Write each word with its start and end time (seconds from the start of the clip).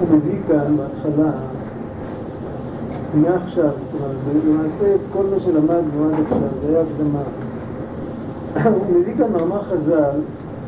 הוא 0.00 0.16
מביא 0.16 0.38
כאן 0.48 0.76
בהתחלה, 0.76 1.30
מעכשיו, 3.14 3.70
למעשה 4.46 4.94
את 4.94 5.00
כל 5.12 5.24
מה 5.34 5.40
שלמדנו 5.40 6.04
עד 6.04 6.20
עכשיו, 6.24 6.48
זה 6.62 6.68
היה 6.68 6.80
הקדמה. 6.80 7.22
הוא 8.64 9.00
מביא 9.00 9.14
כאן 9.18 9.32
מאמר 9.32 9.62
חז"ל, 9.62 10.20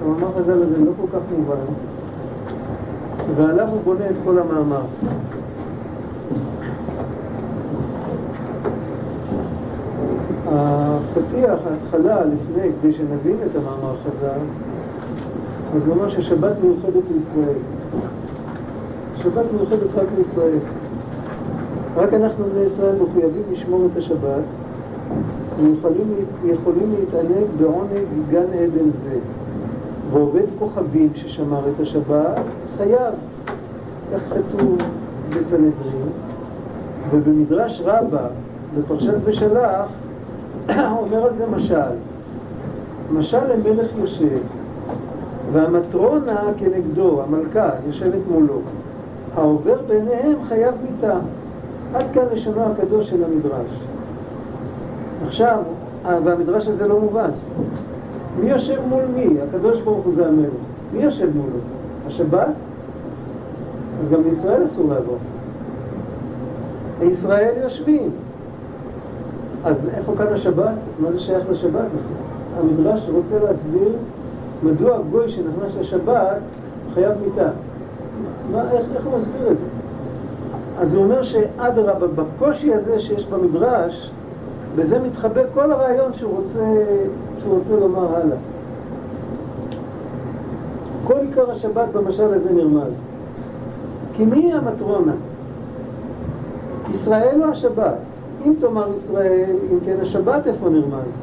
המאמר 0.02 0.32
חז"ל 0.38 0.62
הזה 0.62 0.84
לא 0.84 0.92
כל 1.00 1.18
כך 1.18 1.32
מובן, 1.38 1.64
ועליו 3.36 3.68
הוא 3.68 3.80
בונה 3.84 4.10
את 4.10 4.16
כל 4.24 4.38
המאמר. 4.38 4.82
הפתיח, 10.46 11.60
ההתחלה, 11.70 12.24
לפני, 12.24 12.68
כדי 12.80 12.92
שנבין 12.92 13.36
את 13.50 13.56
המאמר 13.56 13.96
חז"ל, 14.04 14.40
אז 15.76 15.86
הוא 15.86 15.94
אומר 15.94 16.08
ששבת 16.08 16.52
מיוחדת 16.62 17.02
לישראל. 17.14 17.58
שבת 19.22 19.44
מיוחדת 19.52 19.94
רק 19.94 20.06
לישראל. 20.18 20.58
רק 21.96 22.14
אנחנו 22.14 22.44
בני 22.44 22.64
ישראל 22.64 22.94
מחויבים 23.02 23.42
לשמור 23.50 23.88
את 23.92 23.96
השבת 23.96 24.42
ויכולים 25.58 26.14
יכולים 26.44 26.94
להתענג 26.98 27.46
בעונג 27.58 28.06
גן 28.30 28.52
עדן 28.52 28.90
זה. 28.90 29.18
ועובד 30.12 30.44
כוכבים 30.58 31.08
ששמר 31.14 31.60
את 31.68 31.80
השבת 31.80 32.38
חייב. 32.76 33.14
כך 34.12 34.20
כתוב 34.28 34.78
בסנהדרין, 35.28 36.08
ובמדרש 37.10 37.80
רבה, 37.84 38.26
בפרשת 38.78 39.14
בשלח, 39.24 39.86
אומר 41.00 41.24
על 41.24 41.36
זה 41.36 41.46
משל. 41.46 41.96
משל 43.12 43.52
למלך 43.52 43.90
יושב, 43.98 44.38
והמטרונה 45.52 46.40
כנגדו, 46.56 47.22
המלכה, 47.22 47.70
יושבת 47.86 48.20
מולו. 48.30 48.60
העובר 49.38 49.76
ביניהם 49.88 50.36
חייב 50.48 50.74
מיתה. 50.82 51.18
עד 51.94 52.06
כאן 52.12 52.22
לשונו 52.32 52.60
הקדוש 52.62 53.10
של 53.10 53.24
המדרש. 53.24 53.70
עכשיו, 55.26 55.58
והמדרש 56.24 56.68
הזה 56.68 56.88
לא 56.88 57.00
מובן. 57.00 57.30
מי 58.40 58.50
יושב 58.50 58.78
מול 58.88 59.02
מי? 59.14 59.40
הקדוש 59.48 59.80
ברוך 59.80 60.04
הוא 60.04 60.12
זה 60.12 60.26
המלך. 60.26 60.52
מי 60.92 61.02
יושב 61.02 61.36
מולו? 61.36 61.58
השבת? 62.06 62.48
אז 64.02 64.08
גם 64.10 64.22
לישראל 64.22 64.64
אסור 64.64 64.88
לעבור. 64.88 65.18
ישראל 67.02 67.54
יושבים. 67.62 68.10
אז 69.64 69.88
איפה 69.94 70.12
כאן 70.18 70.26
השבת? 70.26 70.74
מה 70.98 71.12
זה 71.12 71.20
שייך 71.20 71.50
לשבת? 71.50 71.88
המדרש 72.58 73.08
רוצה 73.08 73.38
להסביר 73.38 73.92
מדוע 74.62 74.96
הגוי 74.96 75.28
שנכנס 75.28 75.76
לשבת 75.80 76.38
חייב 76.94 77.12
מיתה. 77.24 77.48
מה, 78.52 78.70
איך, 78.70 78.86
איך 78.96 79.06
הוא 79.06 79.16
מסביר 79.16 79.50
את 79.50 79.58
זה? 79.58 79.64
אז 80.78 80.94
הוא 80.94 81.04
אומר 81.04 81.22
שאדרבה, 81.22 82.06
בקושי 82.06 82.74
הזה 82.74 83.00
שיש 83.00 83.26
במדרש, 83.26 84.10
בזה 84.76 84.98
מתחבא 84.98 85.40
כל 85.54 85.72
הרעיון 85.72 86.14
שהוא 86.14 86.36
רוצה, 86.36 86.64
שהוא 87.38 87.58
רוצה 87.58 87.76
לומר 87.76 88.16
הלאה. 88.16 88.36
כל 91.04 91.18
עיקר 91.20 91.50
השבת 91.50 91.88
במשל 91.92 92.34
הזה 92.34 92.52
נרמז. 92.52 92.92
כי 94.12 94.24
מי 94.24 94.52
המטרונה? 94.52 95.12
ישראל 96.90 97.42
או 97.44 97.50
השבת? 97.50 97.94
אם 98.46 98.54
תאמר 98.60 98.92
ישראל, 98.92 99.56
אם 99.72 99.78
כן 99.84 99.96
השבת 100.02 100.46
איפה 100.46 100.68
נרמז? 100.68 101.22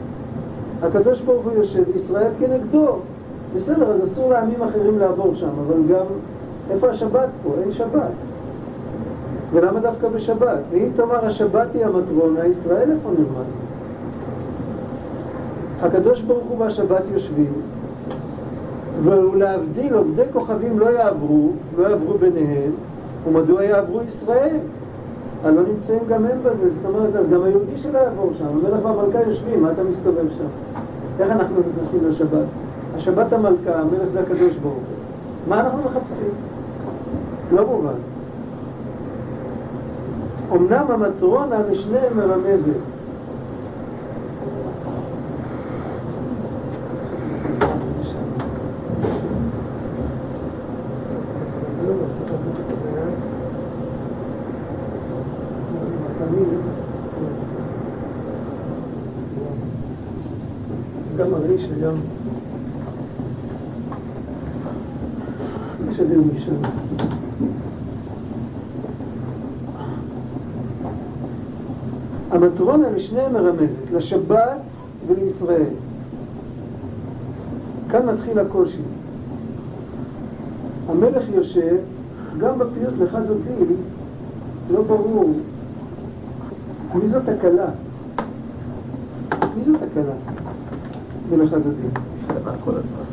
הקדוש 0.83 1.21
ברוך 1.21 1.45
הוא 1.45 1.53
יושב, 1.53 1.83
ישראל 1.95 2.31
כנגדו. 2.39 2.87
בסדר, 3.55 3.91
אז 3.91 4.03
אסור 4.03 4.29
לעמים 4.29 4.61
אחרים 4.61 4.99
לעבור 4.99 5.35
שם, 5.35 5.49
אבל 5.67 5.83
גם 5.89 6.05
איפה 6.71 6.89
השבת 6.89 7.29
פה? 7.43 7.53
אין 7.61 7.71
שבת. 7.71 8.11
ולמה 9.51 9.79
דווקא 9.79 10.07
בשבת? 10.07 10.59
ואם 10.71 10.89
תאמר 10.95 11.25
השבת 11.25 11.67
היא 11.73 11.85
המטרונה, 11.85 12.45
ישראל 12.45 12.91
איפה 12.91 13.09
נרמז? 13.09 13.53
הקדוש 15.81 16.21
ברוך 16.21 16.43
הוא 16.43 16.59
והשבת 16.59 17.03
יושבים, 17.13 17.53
ולהבדיל 19.03 19.93
עובדי 19.93 20.23
כוכבים 20.33 20.79
לא 20.79 20.85
יעברו, 20.85 21.51
לא 21.77 21.87
יעברו 21.87 22.13
ביניהם, 22.17 22.71
ומדוע 23.27 23.63
יעברו 23.63 24.01
ישראל? 24.01 24.57
הלא 25.43 25.61
נמצאים 25.61 25.99
גם 26.09 26.25
הם 26.25 26.37
בזה, 26.43 26.69
זאת 26.69 26.85
אומרת, 26.85 27.15
אז 27.15 27.29
גם 27.29 27.43
היהודי 27.43 27.77
שלא 27.77 27.99
יעבור 27.99 28.31
שם, 28.37 28.45
המלך 28.45 28.85
והמלכה 28.85 29.21
יושבים, 29.27 29.61
מה 29.61 29.71
אתה 29.71 29.83
מסתובב 29.83 30.29
שם? 30.37 30.79
איך 31.19 31.31
אנחנו 31.31 31.55
נכנסים 31.59 31.99
לשבת? 32.09 32.45
השבת 32.95 33.33
המלכה, 33.33 33.75
המלך 33.75 34.09
זה 34.09 34.19
הקדוש 34.19 34.55
ברוך 34.55 34.73
הוא. 34.75 35.04
מה 35.47 35.59
אנחנו 35.59 35.83
מחפשים? 35.83 36.33
לא 37.51 37.65
מובן. 37.65 37.99
אמנם 40.51 40.85
המטרונה 40.91 41.55
לשניהם 41.71 42.17
מרמזת. 42.17 42.73
גם 61.17 61.33
הריש 61.33 61.61
וגם... 61.71 61.95
נשדר 65.87 66.19
משם. 66.19 66.55
לשניהם 72.95 73.33
מרמזת, 73.33 73.91
לשבת 73.91 74.57
ולישראל. 75.07 75.73
כאן 77.89 78.05
מתחיל 78.05 78.39
הקושי. 78.39 78.81
המלך 80.89 81.23
יושב, 81.29 81.75
גם 82.39 82.59
בפיוט 82.59 82.93
לך 82.99 83.17
דודי, 83.27 83.73
לא 84.71 84.81
ברור 84.81 85.33
מי 86.95 87.07
זאת 87.07 87.29
הכלה. 87.29 87.67
מי 89.57 89.63
זאת 89.63 89.75
הכלה 89.75 90.13
בלך 91.29 91.53
דודי? 91.53 91.87
משתנה 92.21 92.51
כל 92.63 92.71
הזמן. 92.71 93.05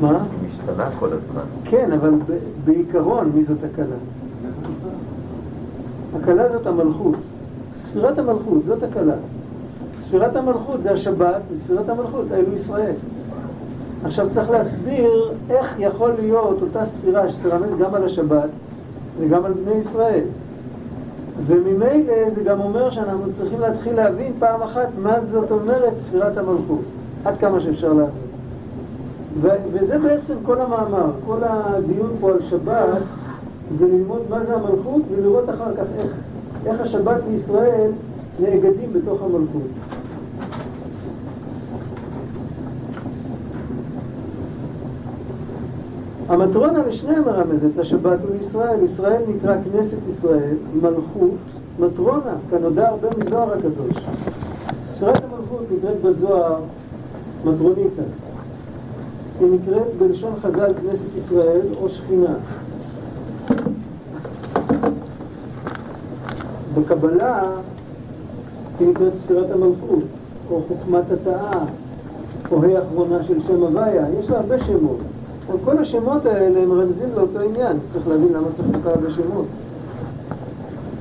מה? 0.00 0.24
משתנה 0.46 0.90
כל 0.98 1.08
הזמן. 1.12 1.42
כן, 1.64 1.92
אבל 1.92 2.10
בעיקרון 2.64 3.30
מי 3.34 3.42
זאת 3.42 3.58
הכלה? 3.72 3.96
הכלה 6.20 6.48
זאת 6.48 6.66
המלכות. 6.66 7.16
ספירת 7.74 8.18
המלכות, 8.18 8.64
זאת 8.64 8.82
הכלה. 8.82 9.14
ספירת 9.94 10.36
המלכות 10.36 10.82
זה 10.82 10.90
השבת, 10.92 11.42
וספירת 11.52 11.88
המלכות, 11.88 12.24
אלו 12.32 12.54
ישראל. 12.54 12.94
עכשיו 14.04 14.30
צריך 14.30 14.50
להסביר 14.50 15.32
איך 15.50 15.74
יכול 15.78 16.12
להיות 16.18 16.62
אותה 16.62 16.84
ספירה 16.84 17.30
שתרמז 17.30 17.76
גם 17.76 17.94
על 17.94 18.04
השבת 18.04 18.48
וגם 19.18 19.44
על 19.44 19.52
בני 19.52 19.74
ישראל. 19.74 20.24
וממילא 21.46 22.30
זה 22.30 22.42
גם 22.42 22.60
אומר 22.60 22.90
שאנחנו 22.90 23.32
צריכים 23.32 23.60
להתחיל 23.60 23.94
להבין 23.94 24.32
פעם 24.38 24.62
אחת 24.62 24.88
מה 24.98 25.20
זאת 25.20 25.50
אומרת 25.50 25.94
ספירת 25.94 26.36
המלכות, 26.36 26.82
עד 27.24 27.36
כמה 27.36 27.60
שאפשר 27.60 27.92
להבין. 27.92 28.30
וזה 29.72 29.98
בעצם 29.98 30.34
כל 30.42 30.60
המאמר, 30.60 31.10
כל 31.26 31.38
הדיון 31.42 32.10
פה 32.20 32.30
על 32.30 32.42
שבת 32.42 33.02
זה 33.78 33.86
ללמוד 33.86 34.22
מה 34.30 34.44
זה 34.44 34.54
המלכות 34.54 35.02
ולראות 35.10 35.50
אחר 35.50 35.74
כך 35.76 35.84
איך, 35.98 36.12
איך 36.66 36.80
השבת 36.80 37.22
בישראל 37.30 37.90
נאגדים 38.40 38.92
בתוך 38.92 39.22
המלכות. 39.22 39.70
המטרונה 46.30 46.86
לשניהם 46.86 47.24
מרמזת, 47.24 47.76
לשבת 47.76 48.18
ולישראל. 48.24 48.82
ישראל 48.82 49.22
נקרא 49.28 49.56
כנסת 49.62 49.96
ישראל, 50.08 50.54
מלכות, 50.82 51.38
מטרונה, 51.78 52.34
כנודע 52.50 52.88
הרבה 52.88 53.08
מזוהר 53.18 53.52
הקדוש. 53.52 54.04
ספירת 54.84 55.22
המלכות 55.24 55.64
נקראת 55.76 56.00
בזוהר 56.02 56.60
מטרוניתא. 57.44 58.02
היא 59.40 59.48
נקראת 59.52 59.96
בלשון 59.98 60.32
חז"ל 60.40 60.72
כנסת 60.82 61.16
ישראל 61.16 61.66
או 61.80 61.88
שכינה. 61.88 62.34
בקבלה 66.74 67.42
היא 68.78 68.88
נקראת 68.88 69.14
ספירת 69.14 69.50
המלכות, 69.50 70.04
או 70.50 70.62
חוכמת 70.68 71.10
התאה, 71.10 71.64
או 72.52 72.64
ה' 72.64 72.82
אחרונה 72.82 73.22
של 73.22 73.40
שם 73.40 73.62
הוויה, 73.62 74.04
יש 74.20 74.30
לה 74.30 74.36
הרבה 74.38 74.58
שמות. 74.64 74.98
אבל 75.46 75.58
כל 75.64 75.78
השמות 75.78 76.26
האלה 76.26 76.60
הם 76.60 76.72
רמזים 76.72 77.08
לאותו 77.16 77.40
עניין, 77.40 77.76
צריך 77.88 78.08
להבין 78.08 78.32
למה 78.32 78.46
צריך 78.52 78.68
כך 78.72 78.86
הרבה 78.86 79.10
שמות. 79.10 79.46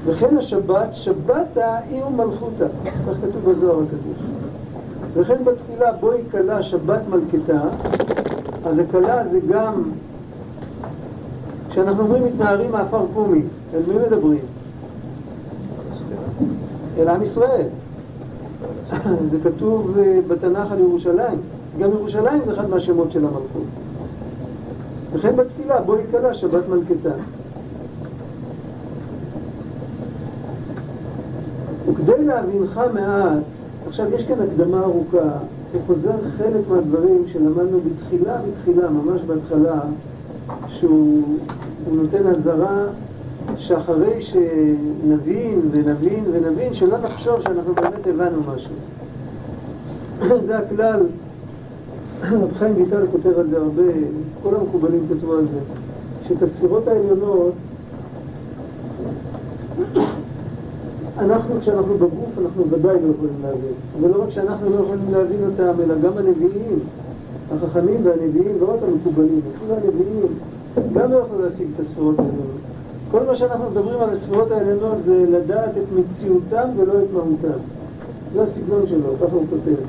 וכן 0.06 0.38
השבת, 0.38 0.94
שבתה 0.94 1.77
היא 1.89 2.04
ומלכותה, 2.04 2.66
כך 2.86 3.13
כתוב 3.21 3.50
בזוהר 3.50 3.80
הקדוש. 3.80 4.27
וכן 5.13 5.44
בתפילה 5.44 5.92
בואי 5.92 6.21
כלה 6.31 6.63
שבת 6.63 7.01
מלכתה, 7.10 7.62
אז 8.66 8.80
הכלה 8.80 9.25
זה 9.25 9.39
גם 9.39 9.83
כשאנחנו 11.69 12.04
אומרים 12.04 12.24
מתנערים 12.25 12.71
מעפר 12.71 13.06
קומי, 13.13 13.42
על 13.74 13.81
מי 13.88 13.94
מדברים? 14.07 14.39
אל 17.00 17.07
עם 17.07 17.24
ישראל. 17.24 17.68
זה 19.31 19.38
כתוב 19.44 19.98
אה, 19.98 20.19
בתנ"ך 20.28 20.72
על 20.72 20.80
ירושלים. 20.80 21.40
גם 21.80 21.90
ירושלים 21.90 22.42
זה 22.46 22.54
אחד 22.54 22.69
מהשמות 22.69 23.12
של 23.12 23.19
המלכות. 23.25 23.63
וכן 25.13 25.36
בתפילה, 25.36 25.81
בוא 25.81 25.98
נתקדע 25.98 26.34
שבת 26.34 26.63
מלכתה. 26.68 27.10
וכדי 31.88 32.25
להבינך 32.25 32.81
מעט, 32.94 33.44
עכשיו 33.88 34.13
יש 34.13 34.25
כאן 34.25 34.38
הקדמה 34.42 34.84
ארוכה, 34.84 35.31
הוא 35.74 35.81
חוזר 35.88 36.16
חלק 36.38 36.69
מהדברים 36.69 37.24
שלמדנו 37.28 37.80
בתחילה, 37.80 38.38
בתחילה, 38.38 38.90
ממש 38.90 39.22
בהתחלה, 39.22 39.80
שהוא 40.68 41.38
נותן 41.92 42.28
אזהרה 42.28 42.84
שאחרי 43.60 44.22
שנבין 44.22 45.62
ונבין 45.72 46.24
ונבין, 46.32 46.74
שלא 46.74 46.98
נחשוב 46.98 47.42
שאנחנו 47.42 47.76
באמת 47.76 48.08
הבנו 48.08 48.42
משהו. 48.56 48.74
זה 50.46 50.58
הכלל, 50.58 51.00
רב 52.42 52.54
חיים 52.54 52.76
ויטל 52.78 53.06
כותב 53.12 53.40
על 53.40 53.48
זה 53.50 53.58
הרבה, 53.58 53.84
כל 54.44 54.56
המקובלים 54.56 55.06
כתבו 55.10 55.34
על 55.34 55.46
זה, 55.52 55.60
שאת 56.28 56.42
הספירות 56.44 56.88
העליונות 56.88 57.54
אנחנו, 61.20 61.62
כשאנחנו 61.62 61.94
בגוף, 61.96 62.30
אנחנו 62.44 62.70
ודאי 62.70 62.94
לא 62.94 63.12
יכולים 63.16 63.34
להבין. 63.42 63.74
ולא 64.02 64.24
רק 64.24 64.30
שאנחנו 64.30 64.70
לא 64.70 64.76
יכולים 64.76 65.12
להבין 65.12 65.40
אותם, 65.44 65.82
אלא 65.84 65.96
גם 65.96 66.18
הנביאים, 66.18 66.80
החכמים 67.52 67.98
והנביאים, 68.04 68.56
לא 68.62 68.74
רק 68.74 68.80
המקובלים, 68.88 69.42
אפילו 69.56 69.76
הנביאים, 69.76 70.28
גם 70.94 71.12
לא 71.12 71.18
יכולים 71.18 71.44
להשיג 71.44 71.68
את 71.76 71.80
הספירות 71.80 72.20
העליונות. 72.20 72.69
כל 73.12 73.24
מה 73.24 73.36
שאנחנו 73.36 73.70
מדברים 73.70 74.02
על 74.02 74.10
הספירות 74.10 74.52
העליונות 74.52 75.02
זה 75.02 75.26
לדעת 75.30 75.70
את 75.78 76.00
מציאותם 76.00 76.68
ולא 76.78 76.94
את 76.94 77.14
מהותם. 77.14 77.60
זה 78.34 78.44
הסגנון 78.44 78.88
שלו, 78.88 79.14
ככה 79.22 79.36
הוא 79.36 79.46
כותב. 79.50 79.82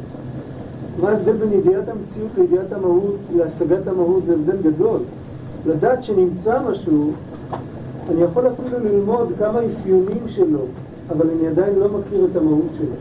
מה 1.01 1.09
ההבדל 1.11 1.33
בין 1.33 1.53
ידיעת 1.53 1.89
המציאות 1.89 2.31
לידיעת 2.39 2.73
המהות, 2.73 3.17
להשגת 3.37 3.87
המהות, 3.87 4.27
זה 4.27 4.35
הבדל 4.35 4.57
גדול. 4.71 5.01
לדעת 5.67 6.05
שנמצא 6.05 6.59
משהו, 6.71 7.11
אני 8.11 8.23
יכול 8.23 8.49
אפילו 8.49 8.79
ללמוד 8.79 9.33
כמה 9.39 9.61
אפיונים 9.65 10.29
שלו, 10.29 10.61
אבל 11.11 11.27
אני 11.31 11.49
עדיין 11.49 11.75
לא 11.79 11.89
מכיר 11.89 12.27
את 12.31 12.37
המהות 12.37 12.71
שלו. 12.79 12.95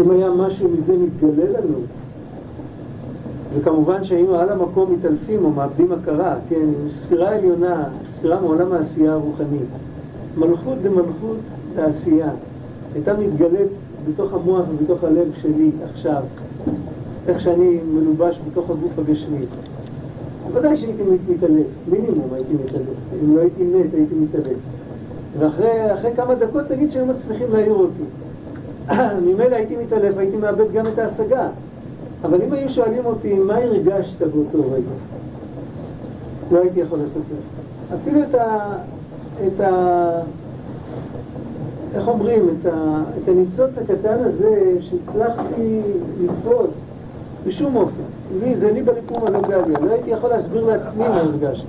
אם 0.00 0.10
היה 0.10 0.30
משהו 0.30 0.68
מזה 0.68 0.92
מתגלה 0.96 1.44
לנו, 1.44 1.78
וכמובן 3.54 4.04
שהיינו 4.04 4.36
על 4.36 4.48
המקום 4.48 4.92
מתעלפים 4.92 5.44
או 5.44 5.50
מאבדים 5.50 5.92
הכרה, 5.92 6.34
כן, 6.48 6.66
ספירה 6.90 7.34
עליונה, 7.34 7.84
ספירה 8.08 8.40
מעולם 8.40 8.72
העשייה 8.72 9.12
הרוחנית. 9.12 9.68
מלכות 10.36 10.78
דמלכות 10.82 11.38
העשייה, 11.78 12.30
הייתה 12.94 13.14
מתגלית 13.16 13.68
בתוך 14.08 14.32
המוח 14.32 14.64
ובתוך 14.70 15.04
הלב 15.04 15.32
שלי 15.42 15.70
עכשיו, 15.84 16.22
איך 17.28 17.40
שאני 17.40 17.78
מלובש 17.92 18.40
בתוך 18.50 18.70
הגוף 18.70 18.98
הגשמי. 18.98 19.40
ודאי 20.52 20.76
שהייתי 20.76 21.02
מתעלף, 21.28 21.66
מינימום 21.90 22.28
הייתי 22.32 22.54
מתעלף. 22.54 22.96
אם 23.22 23.36
לא 23.36 23.40
הייתי 23.40 23.64
מת, 23.64 23.94
הייתי 23.94 24.14
מתעלף. 24.14 24.58
ואחרי 25.38 26.10
כמה 26.16 26.34
דקות 26.34 26.64
תגיד 26.68 26.90
שהם 26.90 27.08
מצליחים 27.08 27.46
להעיר 27.52 27.74
אותי. 27.74 28.02
ממילא 29.26 29.56
הייתי 29.56 29.76
מתעלף, 29.76 30.16
הייתי 30.16 30.36
מאבד 30.36 30.72
גם 30.72 30.86
את 30.86 30.98
ההשגה. 30.98 31.48
אבל 32.24 32.42
אם 32.42 32.52
היו 32.52 32.68
שואלים 32.68 33.06
אותי 33.06 33.34
מה 33.34 33.56
הרגשת 33.56 34.22
באותו 34.22 34.72
רגע, 34.72 34.90
לא 36.50 36.58
הייתי 36.60 36.80
יכול 36.80 36.98
לספר. 36.98 37.20
אפילו 37.94 38.22
את 38.22 38.34
ה... 38.34 38.76
את 39.46 39.60
ה... 39.60 40.10
איך 41.94 42.08
אומרים? 42.08 42.48
את, 42.48 42.66
ה, 42.66 43.02
את 43.22 43.28
הניצוץ 43.28 43.78
הקטן 43.78 44.18
הזה 44.24 44.76
שהצלחתי 44.80 45.80
לתפוס 46.20 46.74
בשום 47.46 47.76
אופן. 47.76 48.02
לי, 48.40 48.56
זה 48.56 48.72
לי 48.72 48.82
בליקום 48.82 49.26
הלגליה. 49.26 49.78
לא 49.80 49.90
הייתי 49.90 50.10
יכול 50.10 50.30
להסביר 50.30 50.64
לעצמי 50.64 51.08
מה 51.08 51.16
הרגשתי. 51.16 51.66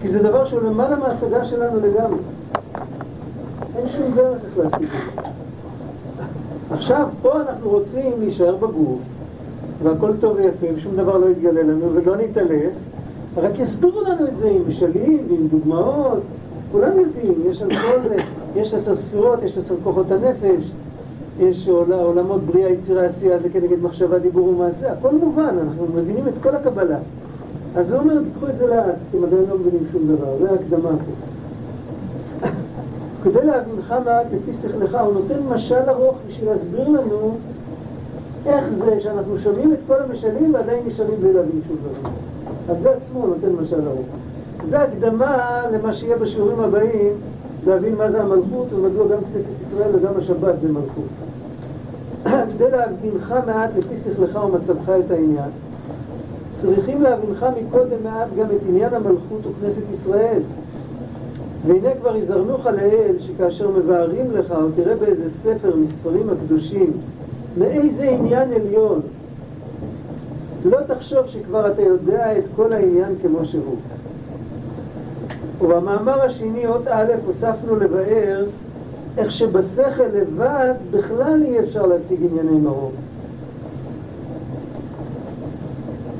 כי 0.00 0.08
זה 0.08 0.22
דבר 0.22 0.44
שהוא 0.44 0.62
למעלה 0.62 0.96
מההשגה 0.96 1.44
שלנו 1.44 1.80
לגמרי. 1.80 2.18
אין 3.76 3.88
שום 3.88 4.14
דרך 4.14 4.38
איך 4.44 4.58
להשיג 4.58 4.82
את 4.82 5.24
זה. 5.24 5.30
עכשיו, 6.70 7.08
פה 7.22 7.40
אנחנו 7.40 7.70
רוצים 7.70 8.12
להישאר 8.18 8.56
בגוף, 8.56 9.00
והכל 9.82 10.10
טוב 10.20 10.36
ויפה, 10.36 10.66
ושום 10.74 10.96
דבר 10.96 11.18
לא 11.18 11.26
יתגלה 11.26 11.62
לנו, 11.62 11.94
ולא 11.94 12.16
נתעלף, 12.16 12.72
רק 13.36 13.58
יסבירו 13.58 14.00
לנו 14.00 14.28
את 14.28 14.36
זה 14.36 14.48
עם 14.48 14.68
משלים 14.68 15.26
ועם 15.28 15.46
דוגמאות, 15.48 16.20
כולם 16.72 17.00
יודעים, 17.00 17.34
יש 17.50 17.62
על 17.62 17.68
כל 17.68 18.08
זה, 18.08 18.16
יש 18.56 18.74
עשר 18.74 18.94
ספירות, 18.94 19.42
יש 19.42 19.58
עשר 19.58 19.74
כוחות 19.84 20.10
הנפש, 20.10 20.70
יש 21.40 21.68
עולמות 21.68 22.40
בריאה, 22.42 22.70
יצירה, 22.70 23.04
עשייה, 23.04 23.38
זה 23.38 23.48
כנגד 23.48 23.82
מחשבה, 23.82 24.18
דיבור 24.18 24.48
ומעשה, 24.48 24.92
הכל 24.92 25.14
מובן, 25.14 25.56
אנחנו 25.62 25.86
מבינים 25.94 26.28
את 26.28 26.34
כל 26.42 26.54
הקבלה. 26.54 26.98
אז 27.76 27.92
הוא 27.92 28.00
אומר, 28.00 28.22
תיקחו 28.22 28.48
את 28.48 28.58
זה 28.58 28.66
לאט, 28.66 28.94
אתם 29.10 29.24
עדיין 29.24 29.44
לא 29.50 29.58
מבינים 29.58 29.82
שום 29.92 30.02
דבר, 30.08 30.36
זה 30.40 30.52
הקדמה 30.52 30.90
פה. 30.90 31.12
כדי 33.24 33.46
להבינך 33.46 33.94
מעט 34.04 34.26
לפי 34.32 34.52
שכלך, 34.52 34.96
הוא 35.04 35.12
נותן 35.12 35.42
משל 35.48 35.88
ארוך 35.88 36.16
בשביל 36.28 36.50
להסביר 36.50 36.88
לנו 36.88 37.36
איך 38.46 38.64
זה 38.72 39.00
שאנחנו 39.00 39.38
שומעים 39.38 39.72
את 39.72 39.78
כל 39.86 40.02
המשלים 40.02 40.54
ועדיין 40.54 40.86
נשארים 40.86 41.14
בלי 41.20 41.32
להבין 41.32 41.60
שום 41.68 41.76
דבר. 41.76 42.08
על 42.68 42.82
זה 42.82 42.90
עצמו 42.90 43.26
נותן 43.26 43.52
משל 43.62 43.86
ארוך. 43.86 44.06
זה 44.64 44.82
הקדמה 44.82 45.62
למה 45.72 45.92
שיהיה 45.92 46.16
בשיעורים 46.16 46.60
הבאים, 46.60 47.12
להבין 47.66 47.94
מה 47.94 48.10
זה 48.10 48.22
המלכות 48.22 48.72
ומדוע 48.72 49.06
גם 49.08 49.18
כנסת 49.32 49.50
ישראל 49.62 49.90
וגם 49.92 50.12
השבת 50.18 50.54
זה 50.60 50.68
מלכות. 50.68 51.08
כדי 52.24 52.70
להבינך 52.70 53.34
מעט 53.46 53.70
לפי 53.76 53.96
שכלך 53.96 54.38
ומצבך 54.44 54.88
את 55.04 55.10
העניין, 55.10 55.50
צריכים 56.52 57.02
להבינך 57.02 57.46
מקודם 57.60 58.02
מעט 58.04 58.28
גם 58.38 58.46
את 58.46 58.60
עניין 58.68 58.94
המלכות 58.94 59.40
וכנסת 59.46 59.82
ישראל. 59.92 60.40
והנה 61.66 61.88
כבר 62.00 62.16
יזרנוך 62.16 62.66
לאל 62.66 63.16
שכאשר 63.18 63.70
מבארים 63.70 64.30
לך, 64.30 64.50
או 64.50 64.70
תראה 64.76 64.96
באיזה 64.96 65.30
ספר 65.30 65.76
מספרים 65.76 66.30
הקדושים, 66.30 66.92
מאיזה 67.58 68.08
עניין 68.08 68.52
עליון, 68.52 69.00
לא 70.64 70.78
תחשוב 70.86 71.26
שכבר 71.26 71.72
אתה 71.72 71.82
יודע 71.82 72.38
את 72.38 72.44
כל 72.56 72.72
העניין 72.72 73.14
כמו 73.22 73.44
שהוא. 73.44 73.76
ובמאמר 75.60 76.22
השני, 76.22 76.66
אות 76.66 76.88
א', 76.88 77.12
הוספנו 77.26 77.76
לבאר 77.76 78.44
איך 79.18 79.32
שבשכל 79.32 80.02
לבד 80.12 80.74
בכלל 80.90 81.42
אי 81.42 81.60
אפשר 81.60 81.86
להשיג 81.86 82.18
ענייני 82.30 82.58
מרום. 82.58 82.92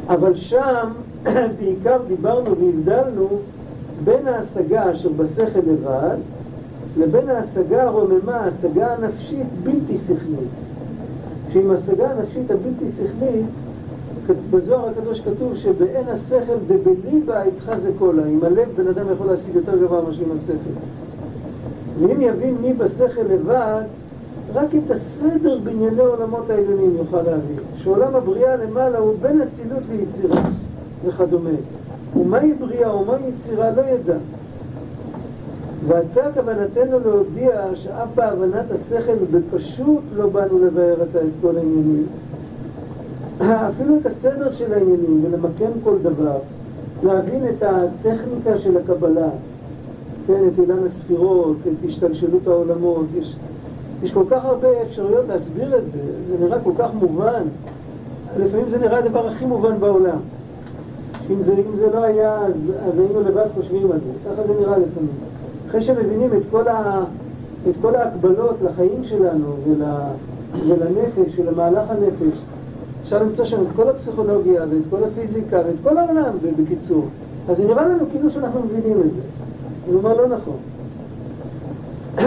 אבל 0.09 0.35
שם 0.35 0.89
בעיקר 1.59 1.99
דיברנו 2.09 2.57
והבדלנו 2.57 3.29
בין 4.05 4.29
ההשגה 4.29 4.93
אשר 4.93 5.09
בשכל 5.09 5.59
לבד 5.59 6.17
לבין 6.97 7.31
ההשגה 7.31 7.83
הרוממה, 7.83 8.37
ההשגה 8.37 8.95
הנפשית 8.95 9.47
בלתי 9.63 9.99
שכלית. 9.99 10.72
שעם 11.53 11.71
ההשגה 11.71 12.11
הנפשית 12.11 12.51
הבלתי 12.51 12.93
שכלית 12.93 13.47
בזוהר 14.51 14.89
הקדוש 14.89 15.21
כתוב 15.21 15.57
שבאין 15.57 16.09
השכל 16.09 16.57
דבליבה 16.67 17.43
איתך 17.43 17.73
זה 17.75 17.91
קולה. 17.99 18.27
עם 18.27 18.45
הלב 18.45 18.69
בן 18.77 18.87
אדם 18.89 19.07
יכול 19.13 19.27
להשיג 19.27 19.55
יותר 19.55 19.79
גבוה 19.79 20.03
מאשר 20.03 20.23
עם 20.23 20.33
השכל. 20.33 20.71
ואם 22.01 22.21
יבין 22.21 22.55
מי 22.63 22.73
בשכל 22.73 23.23
לבד, 23.23 23.83
רק 24.55 24.75
את 24.75 24.91
הסדר 24.91 25.59
בענייני 25.65 26.01
עולמות 26.01 26.51
העליונים 26.51 26.97
יוכל 26.97 27.23
להבין. 27.23 27.57
שעולם 27.77 28.17
הבריאה 28.17 28.57
למעלה 28.57 28.99
הוא 28.99 29.15
בין 29.23 29.43
אצילות 29.43 29.83
ויצירה 29.89 30.43
וכדומה. 31.05 31.51
ומהי 32.17 32.53
בריאה 32.55 32.97
ומהי 32.97 33.29
יצירה 33.29 33.71
לא 33.71 33.83
ידע. 33.83 34.17
ועתה 35.87 36.21
כוונתנו 36.35 36.99
להודיע 37.05 37.61
שאף 37.75 38.09
בהבנת 38.15 38.71
השכל 38.71 39.17
בפשוט 39.31 40.03
לא 40.17 40.27
באנו 40.27 40.59
לבאר 40.59 41.03
את 41.03 41.21
כל 41.41 41.57
העניינים. 41.57 42.07
אפילו 43.71 43.97
את 44.01 44.07
הסדר 44.07 44.51
של 44.51 44.73
העניינים 44.73 45.25
ולמקם 45.25 45.81
כל 45.85 45.99
דבר, 46.03 46.39
להבין 47.03 47.49
את 47.49 47.63
הטכניקה 47.63 48.59
של 48.59 48.77
הקבלה, 48.77 49.29
כן, 50.27 50.43
את 50.53 50.59
עידן 50.59 50.87
הספירות, 50.87 51.57
את 51.67 51.85
השתלשלות 51.85 52.47
העולמות, 52.47 53.07
יש, 53.19 53.37
יש 54.03 54.13
כל 54.13 54.25
כך 54.31 54.45
הרבה 54.45 54.69
אפשרויות 54.83 55.27
להסביר 55.29 55.79
את 55.79 55.93
זה, 55.93 55.99
זה 56.29 56.45
נראה 56.45 56.61
כל 56.61 56.73
כך 56.79 56.95
מובן, 56.95 57.43
לפעמים 58.39 58.69
זה 58.69 58.79
נראה 58.79 58.99
הדבר 58.99 59.27
הכי 59.27 59.47
מובן 59.47 59.81
בעולם. 59.81 60.19
אם 61.31 61.43
זה, 61.43 61.53
אם 61.53 61.77
זה 61.77 61.87
לא 61.95 62.05
היה, 62.05 62.37
אז, 62.37 62.55
אז 62.89 62.99
היינו 62.99 63.21
לבד 63.21 63.47
חושבים 63.55 63.93
על 63.93 63.99
זה, 63.99 64.31
ככה 64.31 64.47
זה 64.47 64.53
נראה 64.61 64.79
לפעמים. 64.79 65.11
אחרי 65.73 65.83
שמבינים 65.83 66.31
את 66.37 66.43
כל, 66.51 66.69
ה, 66.69 67.05
את 67.71 67.75
כל 67.83 67.95
ההקבלות 67.95 68.57
לחיים 68.63 69.05
שלנו 69.05 69.57
ול, 69.67 69.83
ולנפש 70.69 71.39
ולמהלך 71.39 71.91
הנפש, 71.91 72.39
אפשר 73.03 73.23
למצוא 73.23 73.45
שם 73.45 73.63
את 73.63 73.67
כל 73.77 73.89
הפסיכולוגיה 73.89 74.63
ואת 74.71 74.83
כל 74.91 75.05
הפיזיקה 75.05 75.57
ואת 75.57 75.75
כל 75.83 75.99
העולם, 75.99 76.33
בקיצור. 76.59 77.07
אז 77.49 77.57
זה 77.57 77.65
נראה 77.65 77.89
לנו 77.89 78.05
כאילו 78.11 78.31
שאנחנו 78.31 78.61
מבינים 78.61 79.01
את 79.01 79.11
זה. 79.15 79.21
אני 79.89 79.97
אומר, 79.97 80.15
לא 80.17 80.29
נכון. 80.29 80.57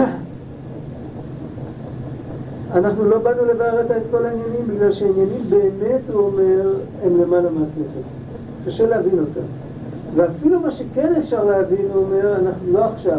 אנחנו 2.76 3.04
לא 3.04 3.18
באנו 3.18 3.44
לבאר 3.44 3.80
את 3.80 4.02
כל 4.10 4.26
העניינים, 4.26 4.68
בגלל 4.68 4.92
שעניינים 4.92 5.42
באמת, 5.48 6.10
הוא 6.12 6.22
אומר, 6.22 6.74
הם 7.04 7.22
למעלה 7.22 7.50
מהשכל. 7.50 8.00
קשה 8.66 8.86
להבין 8.86 9.18
אותם. 9.18 9.65
ואפילו 10.16 10.60
מה 10.60 10.70
שכן 10.70 11.14
אפשר 11.18 11.44
להבין, 11.44 11.86
הוא 11.92 12.04
אומר, 12.04 12.36
אנחנו 12.36 12.72
לא 12.72 12.84
עכשיו. 12.84 13.18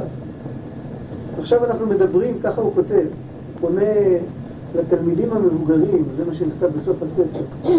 עכשיו 1.39 1.65
אנחנו 1.65 1.85
מדברים, 1.85 2.39
ככה 2.43 2.61
הוא 2.61 2.71
כותב, 2.75 3.05
פונה 3.59 3.81
לתלמידים 4.75 5.33
המבוגרים, 5.33 6.03
זה 6.17 6.25
מה 6.25 6.33
שנכתב 6.33 6.67
בסוף 6.75 7.03
הספר. 7.03 7.69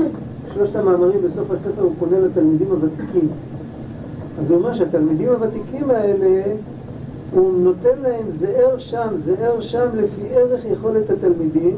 שלושת 0.55 0.77
המאמרים 0.77 1.23
בסוף 1.23 1.51
הספר 1.51 1.83
הוא 1.83 1.93
פונה 1.99 2.21
לתלמידים 2.21 2.69
הוותיקים. 2.71 3.29
אז 4.41 4.51
הוא 4.51 4.59
אומר 4.59 4.75
שהתלמידים 4.75 5.29
הוותיקים 5.29 5.91
האלה, 5.91 6.43
הוא 7.33 7.53
נותן 7.59 7.99
להם 8.03 8.29
זהר 8.29 8.79
שם, 8.79 9.09
זהר 9.15 9.61
שם 9.61 9.87
לפי 9.95 10.29
ערך 10.31 10.65
יכולת 10.65 11.11
התלמידים, 11.11 11.77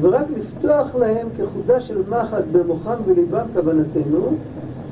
ורק 0.00 0.26
לפתוח 0.36 0.94
להם 0.94 1.28
כחודה 1.38 1.80
של 1.80 1.98
מחט 2.08 2.44
במוחם 2.52 2.96
וליבם 3.06 3.46
כוונתנו, 3.54 4.34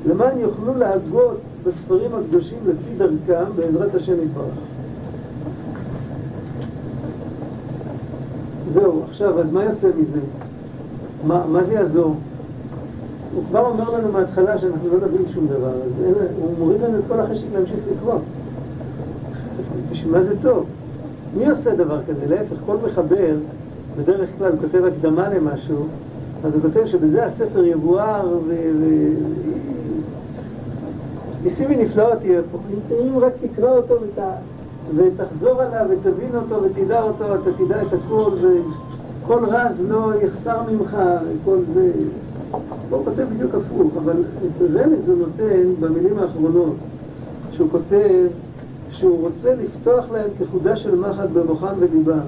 למען 0.05 0.37
יוכלו 0.37 0.77
להגות 0.77 1.37
בספרים 1.63 2.11
הקדושים 2.15 2.57
לפי 2.65 2.97
דרכם, 2.97 3.51
בעזרת 3.55 3.95
השם 3.95 4.13
יתברך. 4.23 4.55
זהו, 8.71 9.03
עכשיו, 9.09 9.39
אז 9.39 9.51
מה 9.51 9.63
יוצא 9.63 9.89
מזה? 9.97 10.19
מה, 11.27 11.45
מה 11.47 11.63
זה 11.63 11.73
יעזור? 11.73 12.15
הוא 13.35 13.43
כבר 13.49 13.65
אומר 13.65 13.89
לנו 13.89 14.11
מההתחלה 14.11 14.57
שאנחנו 14.57 14.89
לא 14.89 15.07
נבין 15.07 15.21
שום 15.33 15.47
דבר, 15.47 15.73
אז 15.73 16.05
אין, 16.05 16.13
הוא 16.41 16.51
מוריד 16.59 16.81
לנו 16.81 16.99
את 16.99 17.03
כל 17.07 17.19
החשק 17.19 17.45
להמשיך 17.53 17.79
לקרוא. 17.91 18.19
בשביל 19.91 20.11
מה 20.11 20.23
זה 20.23 20.33
טוב? 20.41 20.65
מי 21.37 21.49
עושה 21.49 21.75
דבר 21.75 21.99
כזה? 22.07 22.25
להפך, 22.27 22.55
כל 22.65 22.75
מחבר, 22.85 23.35
בדרך 23.97 24.29
כלל 24.37 24.51
הוא 24.51 24.59
כותב 24.61 24.85
הקדמה 24.85 25.29
למשהו, 25.29 25.87
אז 26.43 26.55
הוא 26.55 26.61
כותב 26.61 26.85
שבזה 26.85 27.25
הספר 27.25 27.65
יבואר 27.65 28.37
ו... 28.47 28.55
ו... 28.79 28.85
ניסים 31.43 31.69
ונפלאות 31.69 32.23
יהיה 32.23 32.41
פה. 32.51 32.57
אם 32.91 33.17
רק 33.17 33.33
תקרא 33.41 33.71
אותו 33.71 33.93
ות... 33.93 34.23
ותחזור 34.95 35.61
עליו 35.61 35.85
ותבין 35.89 36.35
אותו 36.35 36.63
ותדע 36.63 37.01
אותו, 37.01 37.35
אתה 37.35 37.53
תדע 37.53 37.81
את 37.81 37.93
הכל 37.93 38.31
וכל 38.41 39.45
רז 39.45 39.85
לא 39.87 40.11
יחסר 40.21 40.61
ממך 40.71 40.97
וכל 41.27 41.57
זה. 41.73 41.91
הוא 42.89 43.05
כותב 43.05 43.23
בדיוק 43.33 43.55
הפוך, 43.55 43.91
אבל 44.03 44.13
את 44.21 44.61
רמז 44.75 45.09
הוא 45.09 45.17
נותן 45.17 45.73
במילים 45.79 46.19
האחרונות, 46.19 46.75
שהוא 47.51 47.69
כותב 47.71 48.27
שהוא 48.91 49.21
רוצה 49.21 49.55
לפתוח 49.55 50.11
להם 50.11 50.29
כחודה 50.39 50.75
של 50.75 50.95
מחט 50.95 51.29
במוחם 51.33 51.73
וליבם. 51.79 52.19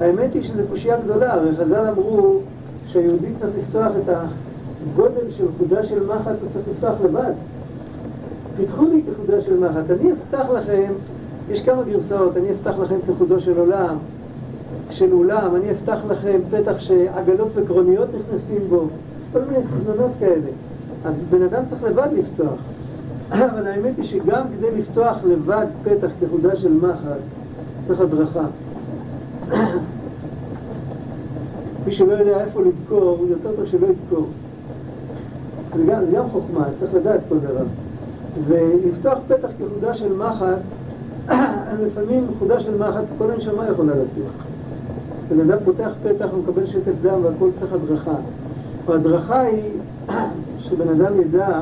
האמת 0.00 0.34
היא 0.34 0.42
שזו 0.42 0.62
קושייה 0.70 1.00
גדולה, 1.00 1.34
הרי 1.34 1.56
חז"ל 1.56 1.86
אמרו 1.88 2.38
שהיהודי 2.86 3.34
צריך 3.36 3.52
לפתוח 3.58 3.92
את 4.04 4.14
הגודל 4.92 5.30
של 5.30 5.46
חודה 5.58 5.84
של 5.84 6.06
מחט, 6.06 6.36
הוא 6.40 6.48
צריך 6.52 6.68
לפתוח 6.68 6.94
לבד. 7.04 7.32
פיתחו 8.56 8.84
לי 8.84 9.02
כחודה 9.02 9.40
של 9.40 9.58
מחט, 9.58 9.90
אני 9.90 10.12
אפתח 10.12 10.46
לכם, 10.54 10.92
יש 11.50 11.62
כמה 11.62 11.82
גרסאות, 11.82 12.36
אני 12.36 12.50
אפתח 12.50 12.78
לכם 12.78 12.96
כחודו 13.08 13.40
של 13.40 13.58
עולם, 13.58 13.96
של 14.90 15.12
אולם, 15.12 15.56
אני 15.56 15.70
אפתח 15.70 15.98
לכם 16.08 16.40
פתח 16.50 16.80
שעגלות 16.80 17.48
וקרוניות 17.54 18.08
נכנסים 18.14 18.68
בו, 18.68 18.86
כל 19.32 19.40
מיני 19.50 19.62
סגנונות 19.62 20.10
כאלה. 20.18 20.50
אז 21.04 21.24
בן 21.30 21.42
אדם 21.42 21.66
צריך 21.66 21.84
לבד 21.84 22.08
לפתוח. 22.12 22.60
אבל 23.32 23.66
האמת 23.66 23.96
היא 23.96 24.04
שגם 24.04 24.42
כדי 24.58 24.78
לפתוח 24.78 25.24
לבד 25.24 25.66
פתח 25.84 26.10
כחודה 26.20 26.56
של 26.56 26.72
מחט, 26.72 27.20
צריך 27.80 28.00
הדרכה. 28.00 28.46
מי 31.86 31.92
שלא 31.92 32.12
יודע 32.12 32.44
איפה 32.44 32.62
לדקור, 32.62 33.26
יותר 33.28 33.56
טוב 33.56 33.66
שלא 33.66 33.86
ידקור. 33.86 34.26
זה 35.76 35.92
גם 36.14 36.30
חוכמה, 36.30 36.64
צריך 36.78 36.94
לדעת 36.94 37.20
כל 37.28 37.38
דבר. 37.38 37.64
ולפתוח 38.46 39.18
פתח 39.28 39.48
כחודה 39.58 39.94
של 39.94 40.12
מחט, 40.12 40.58
לפעמים 41.86 42.26
חודה 42.38 42.60
של 42.60 42.78
מחט, 42.78 43.04
כל 43.18 43.30
הנשמה 43.30 43.68
יכולה 43.68 43.92
להצליח. 43.94 44.32
בן 45.28 45.40
אדם 45.40 45.58
פותח 45.64 45.92
פתח 46.02 46.28
ומקבל 46.34 46.66
שטף 46.66 46.92
דם 47.02 47.24
והכל 47.24 47.50
צריך 47.58 47.72
הדרכה. 47.72 48.14
וההדרכה 48.86 49.40
היא 49.40 49.70
שבן 50.58 50.88
אדם 50.88 51.20
ידע 51.20 51.60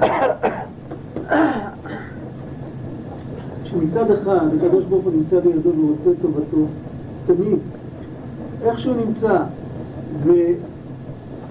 שמצד 3.64 4.10
אחד 4.10 4.46
הקדוש 4.56 4.84
ברוך 4.84 5.04
הוא 5.04 5.12
נמצא 5.12 5.36
לידו 5.44 5.70
ורוצה 5.78 6.10
את 6.10 6.16
טובתו, 6.22 6.66
תמיד, 7.26 7.58
איך 8.62 8.78
שהוא 8.78 8.96
נמצא, 8.96 9.38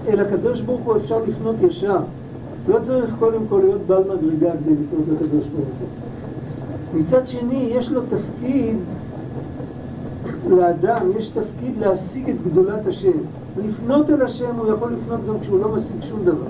ואל 0.04 0.20
הקדוש 0.20 0.60
ברוך 0.60 0.80
הוא 0.80 0.96
אפשר 0.96 1.18
לפנות 1.26 1.56
ישר. 1.62 1.98
לא 2.68 2.78
צריך 2.78 3.14
קודם 3.18 3.46
כל 3.48 3.60
להיות 3.64 3.80
בעל 3.86 4.02
מדרגה 4.02 4.52
כדי 4.52 4.72
לפנות 4.72 5.08
לקדוש 5.08 5.46
ברוך 5.46 5.68
הוא. 5.80 7.00
מצד 7.00 7.26
שני, 7.26 7.70
יש 7.74 7.90
לו 7.90 8.00
תפקיד, 8.02 8.76
לאדם 10.48 11.10
יש 11.16 11.30
תפקיד 11.30 11.78
להשיג 11.78 12.30
את 12.30 12.36
גדולת 12.46 12.86
השם. 12.86 13.18
לפנות 13.66 14.10
אל 14.10 14.22
השם 14.22 14.54
הוא 14.56 14.72
יכול 14.72 14.92
לפנות 14.92 15.20
גם 15.28 15.40
כשהוא 15.40 15.60
לא 15.60 15.68
משיג 15.68 16.02
שום 16.02 16.24
דבר. 16.24 16.46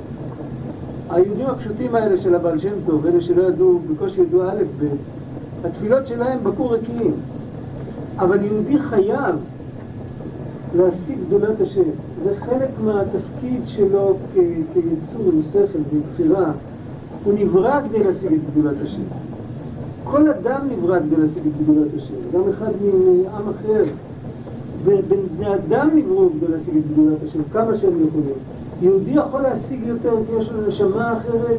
היהודים 1.11 1.47
הפשוטים 1.47 1.95
האלה 1.95 2.17
של 2.17 2.35
הבעל 2.35 2.59
שם 2.59 2.75
טוב, 2.87 3.07
אלה 3.07 3.21
שלא 3.21 3.43
ידעו, 3.43 3.81
בקושי 3.91 4.21
ידעו 4.21 4.43
א' 4.43 4.63
ב', 4.81 4.85
התפילות 5.67 6.07
שלהם 6.07 6.39
בקעו 6.45 6.71
ריקים. 6.71 7.13
אבל 8.19 8.45
יהודי 8.45 8.79
חייב 8.79 9.35
להשיג 10.75 11.19
גדולת 11.27 11.61
השם. 11.61 11.83
זה 12.25 12.35
חלק 12.41 12.71
מהתפקיד 12.85 13.61
שלו 13.65 14.17
כיצור 14.35 15.23
עם 15.33 15.43
שכל 15.43 15.79
ועם 15.93 16.03
בחירה. 16.13 16.53
הוא 17.25 17.35
נברא 17.37 17.81
כדי 17.89 18.05
להשיג 18.05 18.33
את 18.33 18.41
גדולת 18.51 18.77
השם. 18.83 19.03
כל 20.05 20.29
אדם 20.29 20.61
נברא 20.71 20.99
כדי 21.01 21.17
להשיג 21.17 21.43
את 21.47 21.63
גדולת 21.63 21.89
השם, 21.97 22.15
גם 22.35 22.49
אחד 22.49 22.73
מעם 22.83 23.49
אחר. 23.49 23.83
בני 24.85 25.55
אדם 25.55 25.91
נבראו 25.95 26.29
כדי 26.31 26.53
להשיג 26.53 26.77
את 26.77 26.93
גדולת 26.93 27.19
השם, 27.25 27.39
כמה 27.53 27.77
שהם 27.77 28.07
יכולים. 28.09 28.35
יהודי 28.83 29.11
יכול 29.11 29.41
להשיג 29.41 29.81
יותר 29.87 30.15
כי 30.27 30.33
יש 30.41 30.51
לו 30.51 30.69
נשמה 30.69 31.13
אחרת, 31.13 31.59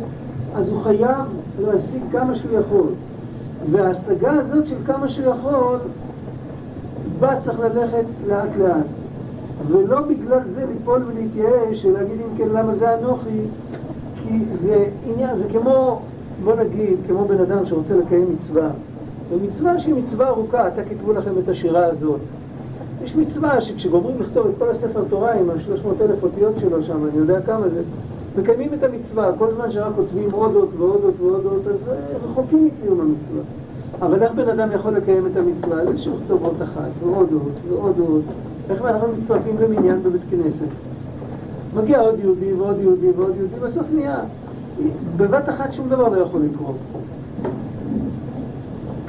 אז 0.56 0.70
הוא 0.70 0.82
חייב 0.82 1.26
להשיג 1.60 2.02
כמה 2.12 2.36
שהוא 2.36 2.60
יכול. 2.60 2.88
וההשגה 3.72 4.32
הזאת 4.32 4.68
של 4.68 4.76
כמה 4.86 5.08
שהוא 5.08 5.26
יכול, 5.26 5.78
בה 7.20 7.42
צריך 7.42 7.60
ללכת 7.60 8.06
לאט 8.28 8.56
לאט. 8.60 8.86
ולא 9.68 10.02
בגלל 10.02 10.40
זה 10.46 10.66
ליפול 10.66 11.04
ולהתייאש, 11.08 11.86
ולהגיד 11.86 12.18
אם 12.22 12.38
כן 12.38 12.48
למה 12.54 12.74
זה 12.74 12.98
אנוכי, 12.98 13.40
כי 14.24 14.40
זה 14.54 14.86
עניין, 15.06 15.38
זה 15.38 15.44
כמו, 15.52 16.00
בוא 16.44 16.56
נגיד, 16.56 16.98
כמו 17.08 17.26
בן 17.26 17.40
אדם 17.40 17.66
שרוצה 17.66 17.96
לקיים 17.96 18.34
מצווה. 18.34 18.70
ומצווה 19.30 19.80
שהיא 19.80 19.96
מצווה 19.96 20.28
ארוכה, 20.28 20.68
עתה 20.68 20.84
כתבו 20.84 21.14
לכם 21.14 21.32
את 21.44 21.50
השירה 21.50 21.86
הזאת. 21.86 22.20
יש 23.04 23.16
מצווה 23.16 23.62
שכשגומרים 23.62 24.22
לכתוב 24.22 24.48
את 24.48 24.54
כל 24.60 24.70
הספר 24.70 25.04
תורה 25.10 25.34
עם 25.34 25.50
ה-300 25.50 26.04
אלף 26.04 26.24
אותיות 26.24 26.54
שלו 26.60 26.84
שם, 26.84 27.08
אני 27.10 27.18
יודע 27.18 27.42
כמה 27.42 27.70
זה, 27.70 27.82
מקיימים 28.38 28.74
את 28.74 28.84
המצווה, 28.84 29.32
כל 29.38 29.52
זמן 29.52 29.72
שרק 29.72 29.96
כותבים 29.96 30.32
עוד 30.32 30.56
אות 30.56 30.70
ועוד 30.78 31.02
אות 31.04 31.14
ועוד 31.20 31.46
אות, 31.46 31.68
אז 31.68 31.90
רחוקים 32.24 32.66
מקיום 32.66 33.02
המצווה. 33.02 33.42
אבל 34.02 34.24
איך 34.24 34.32
בן 34.32 34.50
אדם 34.50 34.72
יכול 34.72 34.92
לקיים 34.92 35.26
את 35.26 35.38
המצווה? 35.38 35.80
על 35.80 35.88
איזשהו 35.88 36.14
כתובות 36.26 36.62
אחת, 36.62 36.90
ועוד 37.04 37.34
אות 37.34 37.62
ועוד 37.70 38.00
אות. 38.00 38.24
איך 38.70 38.82
אנחנו 38.82 39.08
מצטרפים 39.08 39.56
למניין 39.60 40.04
בבית 40.04 40.22
כנסת? 40.30 40.66
מגיע 41.76 42.00
עוד 42.00 42.20
יהודי 42.20 42.54
ועוד 42.54 42.80
יהודי 42.80 43.12
ועוד 43.12 43.36
יהודי, 43.36 43.56
בסוף 43.64 43.88
נהיה. 43.94 44.20
בבת 45.18 45.50
אחת 45.50 45.74
שום 45.74 45.90
דבר 45.90 46.10
לא 46.10 46.22
יכול 46.22 46.42
לקרות. 46.42 46.76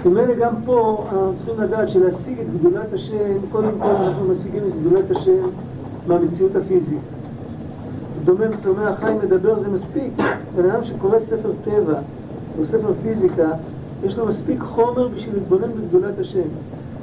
כמילא 0.02 0.34
גם 0.34 0.54
פה 0.64 1.04
אנחנו 1.04 1.32
צריכים 1.36 1.60
לדעת 1.60 1.88
שלהשיג 1.88 2.38
את 2.40 2.46
גדולת 2.58 2.92
השם, 2.92 3.38
קודם 3.52 3.70
כל 3.78 3.86
אנחנו 3.86 4.28
משיגים 4.28 4.62
את 4.64 4.80
גדולת 4.80 5.10
השם 5.10 5.46
מהמציאות 6.06 6.56
הפיזית. 6.56 6.98
דומם, 8.25 8.56
צומח, 8.56 8.98
חי, 8.98 9.12
מדבר 9.25 9.58
זה 9.58 9.68
מספיק. 9.68 10.12
בן 10.56 10.70
אדם 10.70 10.84
שקורא 10.84 11.18
ספר 11.18 11.52
טבע 11.64 11.98
או 12.58 12.64
ספר 12.64 12.92
פיזיקה, 13.02 13.48
יש 14.04 14.18
לו 14.18 14.26
מספיק 14.26 14.60
חומר 14.60 15.08
בשביל 15.08 15.34
להתבונן 15.34 15.72
בגדולת 15.72 16.18
השם. 16.18 16.48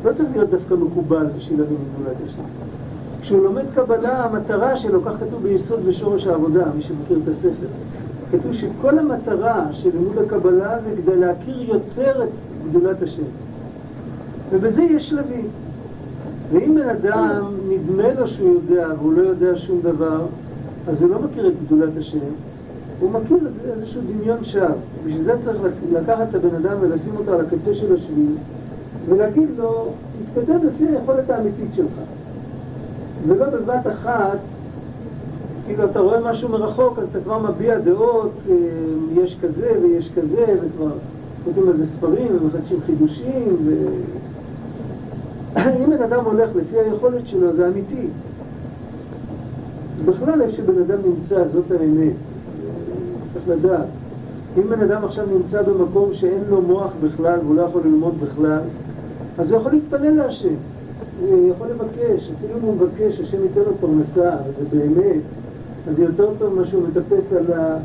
לא 0.03 0.13
צריך 0.13 0.29
להיות 0.31 0.49
דווקא 0.49 0.73
מקובל 0.73 1.27
בשביל 1.37 1.59
להבין 1.59 1.77
את 1.77 2.01
גדולת 2.01 2.17
השם. 2.27 2.43
כשהוא 3.21 3.43
לומד 3.43 3.63
קבלה, 3.73 4.25
המטרה 4.25 4.75
שלו, 4.75 5.03
כך 5.03 5.13
כתוב 5.19 5.43
ביסוד 5.43 5.79
ושורש 5.83 6.27
העבודה, 6.27 6.65
מי 6.75 6.83
שמכיר 6.83 7.19
את 7.23 7.27
הספר, 7.27 7.67
כתוב 8.31 8.53
שכל 8.53 8.99
המטרה 8.99 9.67
של 9.71 9.89
לימוד 9.93 10.17
הקבלה 10.17 10.79
זה 10.83 10.89
כדי 10.97 11.15
להכיר 11.15 11.61
יותר 11.61 12.23
את 12.23 12.29
גדולת 12.69 13.01
השם. 13.01 13.23
ובזה 14.51 14.83
יש 14.83 15.09
שלבים. 15.09 15.47
ואם 16.51 16.75
בן 16.75 16.89
אדם 16.89 17.45
נדמה 17.69 18.13
לו 18.13 18.27
שהוא 18.27 18.53
יודע 18.53 18.87
והוא 18.99 19.13
לא 19.13 19.21
יודע 19.21 19.55
שום 19.55 19.81
דבר, 19.81 20.21
אז 20.87 21.01
הוא 21.01 21.09
לא 21.09 21.19
מכיר 21.19 21.47
את 21.47 21.53
גדולת 21.65 21.97
השם, 21.97 22.17
הוא 22.99 23.11
מכיר 23.11 23.37
איזשהו 23.65 24.01
דמיון 24.01 24.43
שווא. 24.43 24.67
בשביל 25.05 25.21
זה 25.21 25.33
צריך 25.39 25.59
לקחת 25.91 26.29
את 26.29 26.35
הבן 26.35 26.55
אדם 26.55 26.77
ולשים 26.81 27.15
אותו 27.17 27.33
על 27.33 27.41
הקצה 27.45 27.73
של 27.73 27.93
השביל 27.93 28.35
ולהגיד 29.09 29.49
לו, 29.57 29.85
תתקדם 30.25 30.67
לפי 30.67 30.87
היכולת 30.87 31.29
האמיתית 31.29 31.73
שלך. 31.73 31.93
ולא 33.27 33.45
בבת 33.45 33.87
אחת, 33.87 34.37
כאילו 35.65 35.85
אתה 35.85 35.99
רואה 35.99 36.19
משהו 36.19 36.49
מרחוק 36.49 36.99
אז 36.99 37.07
אתה 37.09 37.19
כבר 37.19 37.39
מביע 37.39 37.79
דעות, 37.79 38.31
אה, 38.49 38.55
יש 39.23 39.37
כזה 39.41 39.71
ויש 39.81 40.11
כזה, 40.15 40.45
וכבר 40.61 40.91
כותבים 41.45 41.67
על 41.67 41.77
זה 41.77 41.85
ספרים 41.85 42.37
ומחדשים 42.41 42.79
חידושים, 42.85 43.57
ו... 43.65 43.85
אם 45.83 45.89
בן 45.89 46.01
אדם 46.01 46.25
הולך 46.25 46.55
לפי 46.55 46.79
היכולת 46.79 47.27
שלו 47.27 47.53
זה 47.53 47.67
אמיתי. 47.67 48.07
בכלל 50.05 50.41
איפה 50.41 50.51
שבן 50.51 50.81
אדם 50.81 50.97
נמצא 51.05 51.47
זאת 51.47 51.71
האמת. 51.71 52.13
צריך 53.33 53.47
לדעת. 53.47 53.85
אם 54.57 54.69
בן 54.69 54.81
אדם 54.81 55.03
עכשיו 55.05 55.25
נמצא 55.25 55.61
במקום 55.61 56.13
שאין 56.13 56.41
לו 56.49 56.61
מוח 56.61 56.91
בכלל 57.03 57.39
והוא 57.39 57.55
לא 57.55 57.61
יכול 57.61 57.81
ללמוד 57.85 58.13
בכלל, 58.21 58.59
אז 59.37 59.51
הוא 59.51 59.59
יכול 59.59 59.71
להתפלל 59.71 60.15
להשם. 60.15 60.55
הוא 61.21 61.51
יכול 61.51 61.67
לבקש, 61.67 62.31
אפילו 62.37 62.57
אם 62.57 62.61
הוא 62.61 62.75
מבקש, 62.75 63.19
השם 63.19 63.43
ייתן 63.43 63.59
לו 63.59 63.77
פרנסה, 63.79 64.31
וזה 64.47 64.65
באמת, 64.71 65.21
אז 65.87 65.95
זה 65.95 66.03
יותר 66.03 66.29
טוב 66.39 66.53
ממה 66.53 66.65
שהוא 66.65 66.83
מטפס 66.87 67.33
על 67.33 67.53
ה... 67.53 67.77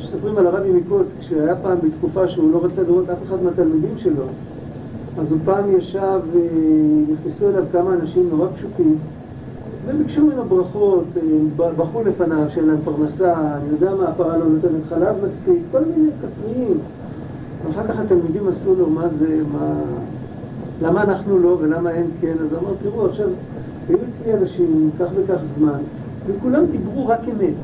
מספרים 0.00 0.38
על 0.38 0.46
הרבי 0.46 0.72
מקוס, 0.72 1.14
כשהיה 1.18 1.56
פעם 1.56 1.78
בתקופה 1.82 2.28
שהוא 2.28 2.52
לא 2.52 2.64
רצה 2.64 2.82
לראות 2.82 3.10
אף 3.10 3.22
אחד 3.22 3.42
מהתלמידים 3.42 3.98
שלו, 3.98 4.24
אז 5.18 5.32
הוא 5.32 5.38
פעם 5.44 5.76
ישב, 5.76 6.20
ונכנסו 6.32 7.48
אליו 7.48 7.64
כמה 7.72 7.94
אנשים 7.94 8.28
נורא 8.30 8.48
פשוטים, 8.56 8.98
והם 9.86 9.98
ביקשו 9.98 10.26
ממנו 10.26 10.44
ברכות, 10.44 11.04
אה, 11.16 11.72
בכו 11.76 12.02
לפניו 12.04 12.50
שאין 12.50 12.66
להם 12.66 12.78
פרנסה, 12.84 13.34
אני 13.34 13.68
יודע 13.70 13.94
מה, 13.94 14.08
הפרה 14.08 14.36
לא 14.36 14.44
נותנת 14.44 14.86
חלב 14.88 15.16
מספיק, 15.24 15.62
כל 15.70 15.80
מיני 15.96 16.10
כפריים. 16.22 16.78
ואחר 17.66 17.86
כך 17.88 17.98
התלמידים 17.98 18.48
עשו 18.48 18.74
לו, 18.74 18.90
מה 18.90 19.08
זה, 19.08 19.40
מה... 19.52 19.80
למה 20.82 21.02
אנחנו 21.02 21.38
לא 21.38 21.56
ולמה 21.60 21.90
הם 21.90 22.06
כן? 22.20 22.34
אז 22.42 22.52
אמר, 22.52 22.74
תראו, 22.82 23.06
עכשיו, 23.06 23.28
היו 23.88 23.98
אצלי 24.10 24.34
אנשים 24.34 24.90
כך 25.00 25.06
וכך 25.14 25.40
זמן, 25.58 25.78
וכולם 26.26 26.66
דיברו 26.66 27.06
רק 27.06 27.20
אמת. 27.28 27.54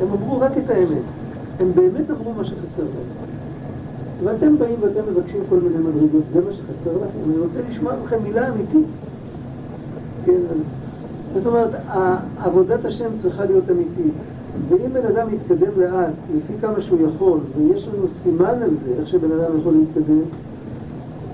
הם 0.00 0.08
אמרו 0.12 0.40
רק 0.40 0.52
את 0.58 0.70
האמת. 0.70 1.02
הם 1.60 1.72
באמת 1.74 2.10
אמרו 2.10 2.32
מה 2.32 2.44
שחסר 2.44 2.82
להם. 2.82 3.30
ואתם 4.24 4.58
באים 4.58 4.76
ואתם 4.80 5.00
מבקשים 5.10 5.40
כל 5.48 5.56
מיני 5.56 5.78
מדרגות, 5.78 6.22
זה 6.32 6.40
מה 6.40 6.52
שחסר 6.52 6.90
לכם? 6.96 7.30
אני 7.30 7.38
רוצה 7.38 7.58
לשמוע 7.68 7.92
מכם 8.04 8.22
מילה 8.22 8.48
אמיתית. 8.48 8.86
כן, 10.24 10.40
זאת 11.34 11.46
אומרת, 11.46 11.70
עבודת 12.38 12.84
השם 12.84 13.16
צריכה 13.16 13.44
להיות 13.44 13.64
אמיתית. 13.70 14.14
ואם 14.68 14.92
בן 14.92 15.06
אדם 15.06 15.26
יתקדם 15.34 15.80
לאט, 15.80 16.14
לפי 16.36 16.52
כמה 16.60 16.80
שהוא 16.80 16.98
יכול, 17.08 17.38
ויש 17.56 17.88
לנו 17.88 18.08
סימן 18.08 18.62
על 18.62 18.76
זה, 18.76 18.90
איך 18.98 19.08
שבן 19.08 19.32
אדם 19.32 19.58
יכול 19.60 19.74
להתקדם, 19.74 20.22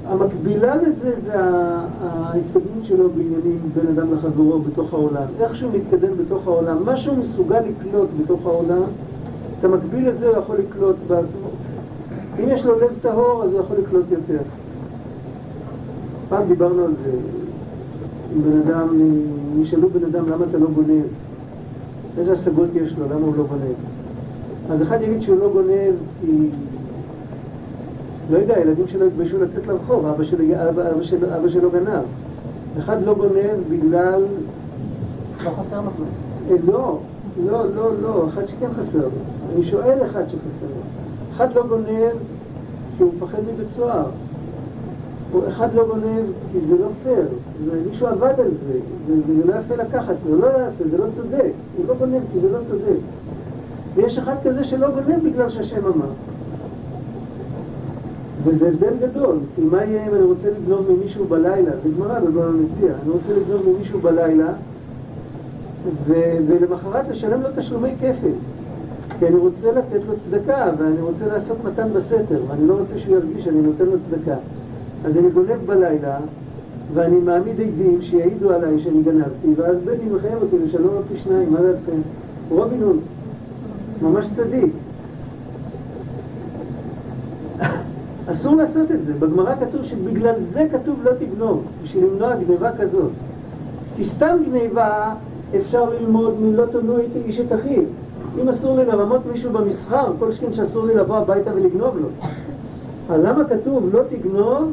המקבילה 0.09 0.77
לזה 0.77 1.13
זה 1.17 1.33
ההתקדמות 1.35 2.85
שלו 2.85 3.11
בעניינים 3.11 3.59
בין 3.75 3.87
אדם 3.99 4.15
לחברו 4.15 4.59
בתוך 4.59 4.93
העולם. 4.93 5.27
איך 5.41 5.57
שהוא 5.57 5.73
מתקדם 5.73 6.17
בתוך 6.17 6.47
העולם, 6.47 6.85
מה 6.85 6.97
שהוא 6.97 7.17
מסוגל 7.17 7.61
לקלוט 7.61 8.09
בתוך 8.23 8.47
העולם, 8.47 8.83
את 9.59 9.65
המקביל 9.65 10.09
לזה 10.09 10.29
הוא 10.29 10.37
יכול 10.37 10.57
לקלוט, 10.57 10.97
אם 12.39 12.49
יש 12.49 12.67
לו 12.67 12.81
לב 12.81 12.91
טהור 13.03 13.45
אז 13.45 13.53
הוא 13.53 13.61
יכול 13.61 13.77
לקלוט 13.77 14.05
יותר. 14.11 14.43
פעם 16.29 16.49
דיברנו 16.49 16.85
על 16.85 16.93
זה, 17.05 17.11
עם 18.35 18.43
בן 18.43 18.59
אדם, 18.59 18.89
נשאלו 19.57 19.91
בן 19.91 20.05
אדם 20.05 20.29
למה 20.29 20.45
אתה 20.51 20.59
לא 20.59 20.67
גונב, 20.75 21.05
איזה 22.19 22.33
השגות 22.33 22.69
יש 22.75 22.95
לו, 22.99 23.05
למה 23.05 23.27
הוא 23.27 23.37
לא 23.37 23.45
גונב. 23.45 23.75
אז 24.71 24.83
אחד 24.83 25.03
יגיד 25.03 25.23
שהוא 25.23 25.39
לא 25.39 25.51
גונב 25.53 25.95
כי 26.21 26.49
לא 28.31 28.39
יודע, 28.39 28.55
הילדים 28.55 28.87
שלו 28.87 29.07
התביישו 29.07 29.39
לצאת 29.39 29.67
לרחוב, 29.67 30.07
אבא 30.07 30.25
שלו, 30.25 30.45
אבא, 30.55 30.91
אבא, 30.91 31.03
שלו, 31.03 31.37
אבא 31.37 31.49
שלו 31.49 31.71
גנב. 31.71 32.03
אחד 32.79 33.03
לא 33.03 33.15
גונב 33.15 33.61
בגלל... 33.71 34.23
לא 35.45 35.51
חסר 35.51 35.81
לו 35.81 35.91
אה, 36.51 36.57
לא, 36.67 36.99
לא, 37.45 37.75
לא, 37.75 37.91
לא, 38.03 38.29
אחד 38.29 38.47
שכן 38.47 38.73
חסר. 38.73 39.09
אני 39.55 39.65
שואל 39.65 39.99
אחד 40.03 40.23
שחסר. 40.29 40.67
אחד 41.37 41.55
לא 41.55 41.67
גונב 41.67 42.17
כי 42.97 43.03
הוא 43.03 43.13
מפחד 43.17 43.39
מבית 43.55 43.71
סוהר. 43.71 44.07
אחד 45.49 45.75
לא 45.75 45.87
גונב 45.87 46.27
כי 46.53 46.61
זה 46.61 46.79
לא 46.79 46.89
פייר, 47.03 47.27
ומישהו 47.65 48.07
עבד 48.07 48.41
על 48.41 48.51
זה, 48.67 48.79
וזה 49.07 49.47
לא 49.47 49.55
יפה 49.55 49.75
לקחת, 49.75 50.15
זה 50.27 50.37
לא 50.37 50.47
יפה, 50.47 50.89
זה 50.91 50.99
לא 50.99 51.05
צודק. 51.15 51.53
הוא 51.77 51.85
לא 51.89 51.95
גונב 51.95 52.23
כי 52.33 52.41
זה 52.41 52.49
לא 52.49 52.59
צודק. 52.67 53.01
ויש 53.95 54.19
אחד 54.19 54.35
כזה 54.45 54.65
שלא 54.65 54.89
גונב 54.91 55.31
בגלל 55.31 55.49
שהשם 55.49 55.87
אמר. 55.87 56.09
וזה 58.47 58.69
הבדל 58.69 59.09
גדול, 59.09 59.37
כי 59.55 59.63
מה 59.63 59.85
יהיה 59.85 60.07
אם 60.09 60.15
אני 60.15 60.23
רוצה 60.23 60.49
לגנוב 60.51 60.93
ממישהו 60.93 61.25
בלילה, 61.25 61.71
זה 61.83 61.89
גמרא 61.97 62.21
בבבא 62.21 62.51
מציע, 62.51 62.93
אני 63.03 63.11
רוצה 63.11 63.33
לגנוב 63.33 63.69
ממישהו 63.69 64.01
בלילה 64.01 64.53
ו- 66.07 66.37
ולמחרת 66.47 67.09
לשלם 67.09 67.43
לו 67.43 67.49
תשלומי 67.57 67.95
כפל. 67.97 68.33
כי 69.19 69.27
אני 69.27 69.37
רוצה 69.37 69.73
לתת 69.73 70.05
לו 70.09 70.17
צדקה 70.17 70.71
ואני 70.79 71.01
רוצה 71.01 71.27
לעשות 71.27 71.57
מתן 71.65 71.89
בסתר 71.93 72.41
ואני 72.49 72.69
לא 72.69 72.75
רוצה 72.75 72.99
שהוא 72.99 73.17
ירגיש 73.17 73.45
שאני 73.45 73.61
נותן 73.61 73.85
לו 73.85 74.01
צדקה. 74.01 74.37
אז 75.05 75.19
אני 75.19 75.31
גונב 75.31 75.67
בלילה 75.67 76.17
ואני 76.95 77.17
מעמיד 77.17 77.61
עדים 77.61 78.03
שיעידו 78.03 78.51
עליי 78.51 78.79
שאני 78.79 79.03
גנבתי 79.03 79.49
ואז 79.57 79.79
בני 79.79 80.11
מחייב 80.17 80.43
אותי 80.43 80.57
לשלם 80.65 80.85
לו 80.85 81.01
פי 81.09 81.19
שניים, 81.19 81.53
מה 81.53 81.61
דעתכם? 81.61 82.01
רובין 82.51 82.83
הוד, 82.83 82.99
ממש 84.03 84.27
צדיק 84.37 84.73
אסור 88.31 88.55
לעשות 88.55 88.91
את 88.91 89.05
זה. 89.05 89.15
בגמרא 89.15 89.55
כתוב 89.55 89.85
שבגלל 89.85 90.41
זה 90.41 90.67
כתוב 90.73 91.01
לא 91.05 91.11
תגנוב, 91.19 91.65
בשביל 91.83 92.05
למנוע 92.05 92.37
גניבה 92.37 92.71
כזאת. 92.79 93.11
כי 93.97 94.05
סתם 94.05 94.37
גניבה 94.51 95.15
אפשר 95.57 95.91
ללמוד 95.91 96.41
מלא 96.41 96.67
תונו 96.67 96.97
איש 97.27 97.41
את 97.41 97.53
אחיו. 97.53 97.83
אם 98.43 98.49
אסור 98.49 98.77
לי 98.77 98.85
לרמות 98.85 99.21
מישהו 99.33 99.53
במסחר, 99.53 100.13
כל 100.19 100.33
שכן 100.33 100.53
שאסור 100.53 100.87
לי 100.87 100.95
לבוא 100.95 101.17
הביתה 101.17 101.51
ולגנוב 101.55 101.97
לו. 101.97 102.09
אז 103.11 103.23
למה 103.23 103.45
כתוב 103.45 103.95
לא 103.95 104.03
תגנוב? 104.09 104.73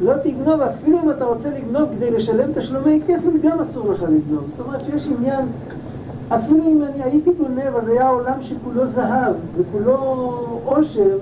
לא 0.00 0.12
תגנוב, 0.22 0.60
אפילו 0.60 0.98
אם 1.04 1.10
אתה 1.10 1.24
רוצה 1.24 1.50
לגנוב 1.50 1.88
כדי 1.96 2.10
לשלם 2.10 2.52
תשלומי 2.54 3.00
כפל, 3.06 3.38
גם 3.42 3.60
אסור 3.60 3.92
לך 3.92 4.02
לגנוב. 4.02 4.44
זאת 4.48 4.66
אומרת 4.66 4.84
שיש 4.84 5.08
עניין, 5.18 5.46
אפילו 6.28 6.64
אם 6.66 6.82
אני 6.82 7.02
הייתי 7.02 7.30
גונב, 7.32 7.76
אז 7.76 7.88
היה 7.88 8.08
עולם 8.08 8.42
שכולו 8.42 8.86
זהב 8.86 9.34
וכולו 9.56 9.96
עושר, 10.64 11.16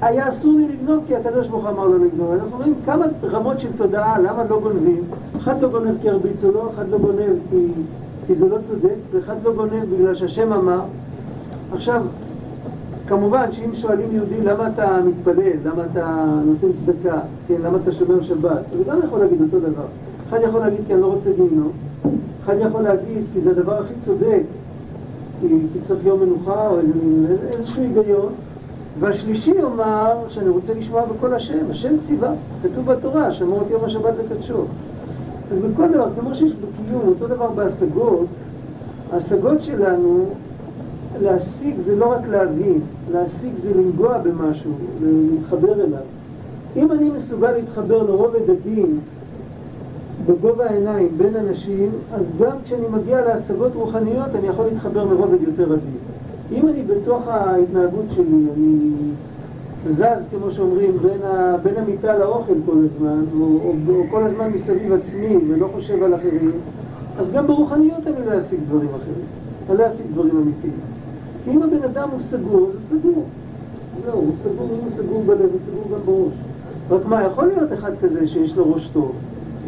היה 0.00 0.28
אסור 0.28 0.52
לי 0.52 0.68
לגנוב 0.68 1.04
כי 1.06 1.16
הקדוש 1.16 1.48
ברוך 1.48 1.66
אמר 1.66 1.84
לו 1.84 2.04
לגנוב. 2.04 2.32
אנחנו 2.32 2.56
רואים 2.56 2.74
כמה 2.84 3.06
רמות 3.24 3.60
של 3.60 3.72
תודעה, 3.76 4.18
למה 4.18 4.44
לא 4.50 4.60
גונבים. 4.60 5.02
אחד 5.36 5.60
לא 5.60 5.68
גונב 5.68 5.94
כי 6.02 6.10
הרביצו 6.10 6.52
לו, 6.52 6.70
אחד 6.74 6.88
לא 6.88 6.98
גונב 6.98 7.36
כי, 7.50 7.66
כי 8.26 8.34
זה 8.34 8.48
לא 8.48 8.58
צודק, 8.62 8.94
ואחד 9.12 9.34
לא 9.44 9.52
גונב 9.54 9.84
בגלל 9.94 10.14
שהשם 10.14 10.52
אמר. 10.52 10.80
עכשיו, 11.72 12.02
כמובן 13.08 13.52
שאם 13.52 13.74
שואלים 13.74 14.08
יהודים 14.12 14.44
למה 14.44 14.68
אתה 14.68 14.98
מתפלל, 15.04 15.56
למה 15.64 15.82
אתה 15.92 16.24
נותן 16.46 16.66
צדקה, 16.72 17.20
כן, 17.48 17.54
למה 17.62 17.78
אתה 17.82 17.92
שומר 17.92 18.22
שבת, 18.22 18.62
הוא 18.76 18.84
גם 18.86 18.98
יכול 19.04 19.18
להגיד 19.20 19.40
אותו 19.40 19.60
דבר. 19.60 19.86
אחד 20.28 20.38
יכול 20.42 20.60
להגיד 20.60 20.80
כי 20.86 20.92
אני 20.94 21.02
לא 21.02 21.06
רוצה 21.06 21.30
גיהנום, 21.32 21.72
אחד 22.44 22.54
יכול 22.60 22.82
להגיד 22.82 23.24
כי 23.32 23.40
זה 23.40 23.50
הדבר 23.50 23.78
הכי 23.78 23.94
צודק, 24.00 24.42
כי, 25.40 25.48
כי 25.72 25.78
צריך 25.86 26.06
יום 26.06 26.20
מנוחה 26.20 26.68
או 26.68 26.78
איזה, 26.78 26.92
איזשהו 27.52 27.82
היגיון. 27.82 28.32
והשלישי 29.00 29.50
יאמר 29.50 30.28
שאני 30.28 30.48
רוצה 30.48 30.74
לשמוע 30.74 31.04
בקול 31.04 31.34
השם, 31.34 31.70
השם 31.70 31.98
ציווה, 31.98 32.30
כתוב 32.62 32.86
בתורה, 32.86 33.32
שמור 33.32 33.62
את 33.66 33.70
יום 33.70 33.84
השבת 33.84 34.14
לקדשו. 34.18 34.64
אז 35.52 35.58
בכל 35.58 35.88
דבר, 35.88 36.08
כמו 36.20 36.34
שיש 36.34 36.52
בקיום, 36.52 37.02
אותו 37.08 37.26
דבר 37.26 37.50
בהשגות, 37.50 38.26
ההשגות 39.12 39.62
שלנו, 39.62 40.24
להשיג 41.20 41.78
זה 41.78 41.96
לא 41.96 42.12
רק 42.12 42.26
להבין, 42.28 42.80
להשיג 43.12 43.58
זה 43.58 43.74
לנגוע 43.74 44.18
במשהו, 44.18 44.72
להתחבר 45.02 45.74
אליו. 45.74 46.02
אם 46.76 46.92
אני 46.92 47.10
מסוגל 47.10 47.52
להתחבר 47.52 48.02
לרובד 48.02 48.50
הדין 48.50 49.00
בגובה 50.26 50.66
העיניים 50.66 51.08
בין 51.16 51.36
אנשים, 51.36 51.90
אז 52.14 52.28
גם 52.40 52.56
כשאני 52.64 52.88
מגיע 52.90 53.24
להשגות 53.24 53.74
רוחניות 53.74 54.34
אני 54.34 54.46
יכול 54.48 54.64
להתחבר 54.64 55.04
לרובד 55.04 55.42
יותר 55.42 55.72
עדין. 55.72 55.96
אם 56.52 56.68
אני 56.68 56.82
בתוך 56.82 57.28
ההתנהגות 57.28 58.04
שלי, 58.14 58.46
אני 58.56 58.90
זז, 59.86 60.26
כמו 60.30 60.50
שאומרים, 60.50 60.98
בין, 61.02 61.22
ה, 61.22 61.56
בין 61.62 61.74
המיטה 61.76 62.18
לאוכל 62.18 62.54
כל 62.66 62.84
הזמן, 62.84 63.24
או, 63.40 63.44
או, 63.44 63.72
או 63.88 64.02
כל 64.10 64.26
הזמן 64.26 64.48
מסביב 64.50 64.92
עצמי 64.92 65.36
ולא 65.48 65.68
חושב 65.74 66.02
על 66.02 66.14
אחרים, 66.14 66.52
אז 67.18 67.32
גם 67.32 67.46
ברוחניות 67.46 68.06
אני 68.06 68.26
לא 68.26 68.38
אשיג 68.38 68.60
דברים 68.68 68.88
אחרים, 68.88 69.24
אני 69.70 69.78
לא 69.78 69.86
אשיג 69.86 70.06
דברים 70.12 70.36
אמיתיים. 70.36 70.80
כי 71.44 71.50
אם 71.50 71.62
הבן 71.62 71.82
אדם 71.82 72.08
הוא 72.10 72.20
סגור, 72.20 72.70
זה 72.72 72.88
סגור. 72.88 73.24
לא, 74.06 74.12
הוא 74.12 74.32
סגור, 74.42 74.68
אם 74.74 74.84
הוא 74.84 74.90
סגור 74.90 75.22
בלב, 75.26 75.50
הוא 75.52 75.60
סגור 75.66 75.84
גם 75.92 76.06
בראש. 76.06 76.34
רק 76.90 77.06
מה, 77.06 77.24
יכול 77.24 77.46
להיות 77.46 77.72
אחד 77.72 77.92
כזה 78.02 78.26
שיש 78.26 78.56
לו 78.56 78.72
ראש 78.72 78.88
טוב, 78.88 79.12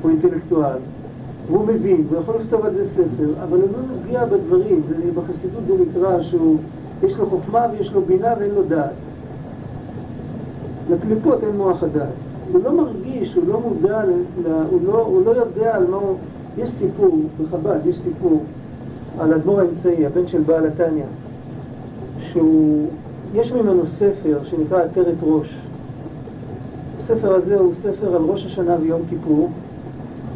הוא 0.02 0.10
אינטלקטואל, 0.10 0.78
והוא 1.50 1.66
מבין, 1.66 2.04
והוא 2.08 2.22
יכול 2.22 2.34
לכתוב 2.37 2.64
על 2.64 2.74
זה 2.74 2.84
ספר, 2.84 3.30
אבל 3.42 3.61
הוא 3.61 3.68
לא 3.72 3.96
נוגע 3.96 4.24
בדברים, 4.24 4.82
בחסידות 5.14 5.66
זה 5.66 5.74
נקרא 5.74 6.22
שהוא, 6.22 6.56
יש 7.02 7.18
לו 7.18 7.26
חוכמה 7.26 7.66
ויש 7.72 7.92
לו 7.92 8.02
בינה 8.02 8.34
ואין 8.38 8.50
לו 8.50 8.62
דעת. 8.62 8.92
לקליפות 10.90 11.44
אין 11.44 11.56
מוח 11.56 11.82
הדעת. 11.82 12.08
הוא 12.52 12.61
לא 12.64 12.72
מרגיש, 12.72 13.34
הוא 13.34 13.44
לא 13.48 13.61
מודע, 13.61 14.02
הוא 14.70 14.80
לא, 14.87 15.02
הוא 15.02 15.24
לא 15.24 15.30
יודע 15.30 15.76
על 15.76 15.87
מה 15.87 15.96
הוא... 15.96 16.16
יש 16.58 16.70
סיפור, 16.70 17.18
בחב"ד 17.42 17.87
יש 17.87 17.98
סיפור 17.98 18.42
על 19.18 19.34
אדמו"ר 19.34 19.61
האמצעי, 19.61 20.06
הבן 20.06 20.26
של 20.26 20.42
בעל 20.42 20.66
התניא, 20.66 21.04
שהוא, 22.20 22.87
יש 23.34 23.52
ממנו 23.52 23.87
ספר 23.87 24.38
שנקרא 24.44 24.82
עטרת 24.82 25.16
ראש. 25.22 25.58
הספר 26.98 27.34
הזה 27.34 27.56
הוא 27.56 27.74
ספר 27.74 28.16
על 28.16 28.22
ראש 28.22 28.46
השנה 28.46 28.76
ויום 28.80 29.00
כיפור. 29.08 29.50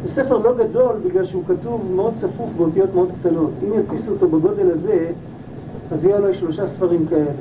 הוא 0.03 0.09
ספר 0.09 0.37
לא 0.37 0.53
גדול 0.57 0.95
בגלל 1.05 1.23
שהוא 1.23 1.43
כתוב 1.47 1.91
מאוד 1.95 2.13
צפוף 2.13 2.49
באותיות 2.57 2.95
מאוד 2.95 3.11
קטנות. 3.11 3.51
אם 3.63 3.73
ידפיסו 3.73 4.11
אותו 4.11 4.27
בגודל 4.27 4.71
הזה, 4.71 5.11
אז 5.91 6.05
יהיו 6.05 6.27
לו 6.27 6.33
שלושה 6.33 6.67
ספרים 6.67 7.05
כאלה. 7.07 7.31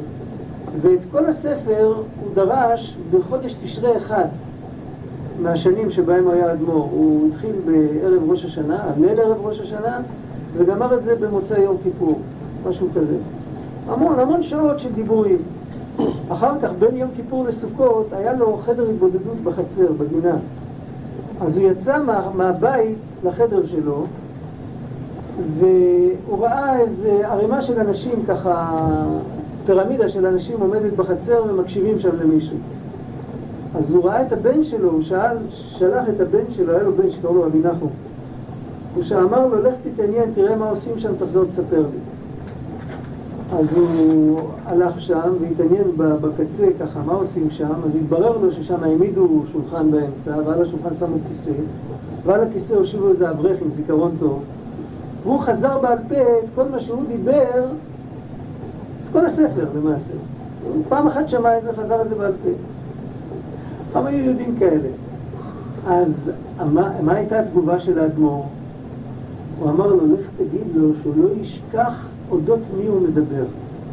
ואת 0.81 0.99
כל 1.11 1.27
הספר 1.27 1.95
הוא 2.21 2.29
דרש 2.35 2.97
בחודש 3.11 3.55
תשרי 3.63 3.97
אחד 3.97 4.25
מהשנים 5.43 5.91
שבהם 5.91 6.29
היה 6.29 6.53
אדמו"ר. 6.53 6.89
הוא 6.93 7.29
התחיל 7.29 7.57
בערב 7.67 8.31
ראש 8.31 8.45
השנה, 8.45 8.85
ליל 9.01 9.21
ערב 9.21 9.47
ראש 9.47 9.61
השנה, 9.61 10.01
וגמר 10.57 10.95
את 10.95 11.05
זה 11.05 11.15
במוצאי 11.15 11.61
יום 11.61 11.77
כיפור, 11.83 12.19
משהו 12.69 12.87
כזה. 12.95 13.17
המון, 13.89 14.21
המון 14.21 14.43
שעות 14.43 14.81
של 14.81 14.93
דיבורים. 14.93 15.39
אחר 16.29 16.53
כך, 16.63 16.71
בין 16.79 16.97
יום 16.97 17.11
כיפור 17.17 17.45
לסוכות, 17.45 18.07
היה 18.13 18.33
לו 18.33 18.57
חדר 18.57 18.89
התבודדות 18.89 19.41
בחצר, 19.45 19.93
בגינה. 19.99 20.37
אז 21.47 21.57
הוא 21.57 21.71
יצא 21.71 22.03
מה, 22.03 22.31
מהבית 22.35 22.99
לחדר 23.25 23.67
שלו, 23.67 24.07
והוא 25.59 26.39
ראה 26.39 26.79
איזה 26.79 27.21
ערימה 27.25 27.63
של 27.63 27.81
אנשים, 27.81 28.27
ככה, 28.29 28.79
פירמידה 29.67 30.09
של 30.09 30.27
אנשים 30.27 30.61
עומדת 30.61 30.93
בחצר 30.93 31.45
ומקשיבים 31.49 31.99
שם 31.99 32.11
למישהו. 32.23 32.57
אז 33.75 33.91
הוא 33.91 34.05
ראה 34.05 34.23
את 34.23 34.33
הבן 34.33 34.63
שלו, 34.63 34.91
הוא 34.91 35.03
שאל, 35.03 35.37
שלח 35.51 36.09
את 36.09 36.21
הבן 36.21 36.51
שלו, 36.51 36.73
היה 36.73 36.83
לו 36.83 36.93
בן 36.93 37.11
שקראו 37.11 37.35
לו 37.35 37.43
רבי 37.43 37.59
נחום. 37.59 37.91
הוא 38.95 39.03
שאמר 39.03 39.47
לו, 39.47 39.63
לך 39.63 39.75
תתעניין, 39.83 40.33
תראה 40.35 40.57
מה 40.57 40.71
עושים 40.71 40.99
שם, 40.99 41.13
תחזור 41.19 41.45
תספר 41.45 41.81
לי. 41.81 41.99
אז 43.59 43.73
הוא 43.73 44.41
הלך 44.67 45.01
שם 45.01 45.33
והתעניין 45.41 45.85
בקצה, 45.97 46.67
ככה, 46.81 47.01
מה 47.07 47.13
עושים 47.13 47.51
שם? 47.51 47.71
אז 47.85 47.97
התברר 47.97 48.39
לו 48.39 48.53
ששם 48.53 48.85
העמידו 48.85 49.43
שולחן 49.53 49.91
באמצע, 49.91 50.37
ועל 50.47 50.63
השולחן 50.63 50.95
שמו 50.95 51.17
כיסא, 51.29 51.51
ועל 52.25 52.43
הכיסא 52.43 52.75
הושיבו 52.75 53.09
איזה 53.09 53.31
אברך 53.31 53.63
עם 53.63 53.71
זיכרון 53.71 54.13
טוב, 54.19 54.43
והוא 55.23 55.41
חזר 55.41 55.79
בעל 55.79 55.99
פה 56.09 56.15
את 56.15 56.49
כל 56.55 56.65
מה 56.71 56.81
שהוא 56.81 57.03
דיבר, 57.09 57.65
את 57.65 59.13
כל 59.13 59.27
הספר 59.27 59.67
למעשה. 59.77 60.13
פעם 60.89 61.07
אחת 61.07 61.29
שמע 61.29 61.59
את 61.59 61.63
זה, 61.63 61.73
חזר 61.73 62.03
את 62.03 62.09
זה 62.09 62.15
בעל 62.15 62.33
פה. 62.45 62.51
פעם 63.93 64.07
היו 64.07 64.25
יהודים 64.25 64.57
כאלה. 64.59 64.89
אז 65.87 66.31
מה, 66.73 66.91
מה 67.03 67.15
הייתה 67.15 67.41
התגובה 67.41 67.79
של 67.79 67.99
האדמו"ר? 67.99 68.45
הוא 69.59 69.71
אמר 69.71 69.87
לו, 69.87 70.15
לך 70.15 70.27
תגיד 70.37 70.67
לו 70.75 70.89
שהוא 71.03 71.15
לא 71.17 71.29
ישכח 71.41 72.09
אודות 72.31 72.61
מי 72.79 72.87
הוא 72.87 73.01
מדבר. 73.01 73.45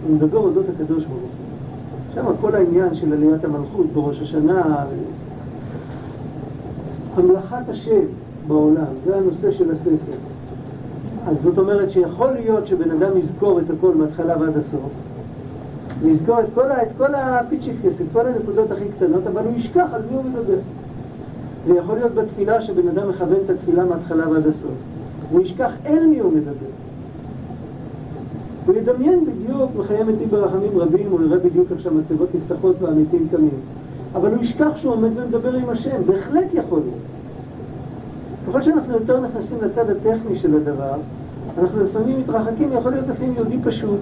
הוא 0.08 0.16
מדבר 0.16 0.38
אודות 0.38 0.66
הקדוש 0.76 1.06
ברוך 1.06 1.22
הוא. 1.22 1.30
שם 2.14 2.26
כל 2.42 2.56
העניין 2.56 2.94
של 2.94 3.14
עליית 3.14 3.44
המלכות 3.44 3.86
בראש 3.94 4.22
השנה, 4.22 4.86
המלאכת 7.16 7.70
השם 7.70 8.02
בעולם, 8.48 8.86
זה 9.06 9.18
הנושא 9.18 9.52
של 9.52 9.72
הספר. 9.72 10.18
אז 11.28 11.42
זאת 11.42 11.58
אומרת 11.58 11.90
שיכול 11.90 12.32
להיות 12.32 12.68
שבן 12.68 12.92
אדם 12.92 13.18
יזכור 13.18 13.60
את 13.60 13.70
הכל 13.70 13.96
מההתחלה 13.96 14.38
ועד 14.40 14.58
הסוף, 14.58 14.92
ויזכור 16.02 16.40
את 16.40 16.48
כל, 16.98 17.16
הפיצ'יפקס, 17.16 18.02
את 18.02 18.06
כל 18.14 18.28
הנקודות 18.28 18.72
הכי 18.72 18.86
קטנות, 18.98 19.28
אבל 19.28 19.44
הוא 19.46 19.56
ישכח 19.56 19.88
על 19.94 20.02
מי 20.10 20.16
הוא 20.16 20.24
מדבר. 20.24 20.60
ויכול 21.68 21.96
להיות 21.96 22.14
בתפילה 22.14 22.62
שבן 22.62 22.88
אדם 22.88 23.10
מכוון 23.10 23.38
את 23.46 23.50
התפילה 23.50 23.86
מההתחלה 23.86 24.30
ועד 24.30 24.48
הסוף. 24.48 24.72
הוא 25.32 25.42
ישכח 25.42 25.72
אל 25.86 26.08
מי 26.08 26.20
הוא 26.20 26.34
מדבר. 26.34 26.72
הוא 28.70 28.78
ידמיין 28.78 29.26
בדיוק, 29.26 29.72
מחיים 29.78 30.10
אותי 30.10 30.26
ברחמים 30.26 30.78
רבים, 30.78 31.12
הוא 31.12 31.22
יראה 31.22 31.38
בדיוק 31.38 31.72
איך 31.72 31.82
שהמצבות 31.82 32.30
נפתחות 32.36 32.76
והמתים 32.82 33.28
קמים. 33.32 33.60
אבל 34.16 34.34
הוא 34.34 34.44
ישכח 34.44 34.78
שהוא 34.78 34.94
עומד 34.94 35.10
ומדבר 35.16 35.54
עם 35.54 35.70
השם, 35.70 36.04
בהחלט 36.06 36.54
יכול 36.54 36.80
להיות. 36.80 37.00
ככל 38.48 38.62
שאנחנו 38.62 38.94
יותר 38.94 39.20
נכנסים 39.20 39.58
לצד 39.62 39.90
הטכני 39.90 40.36
של 40.36 40.56
הדבר, 40.56 40.94
אנחנו 41.58 41.84
לפעמים 41.84 42.20
מתרחקים, 42.20 42.70
יכול 42.74 42.92
להיות 42.92 43.08
לפעמים 43.08 43.34
יהודי 43.36 43.58
פשוט, 43.64 44.00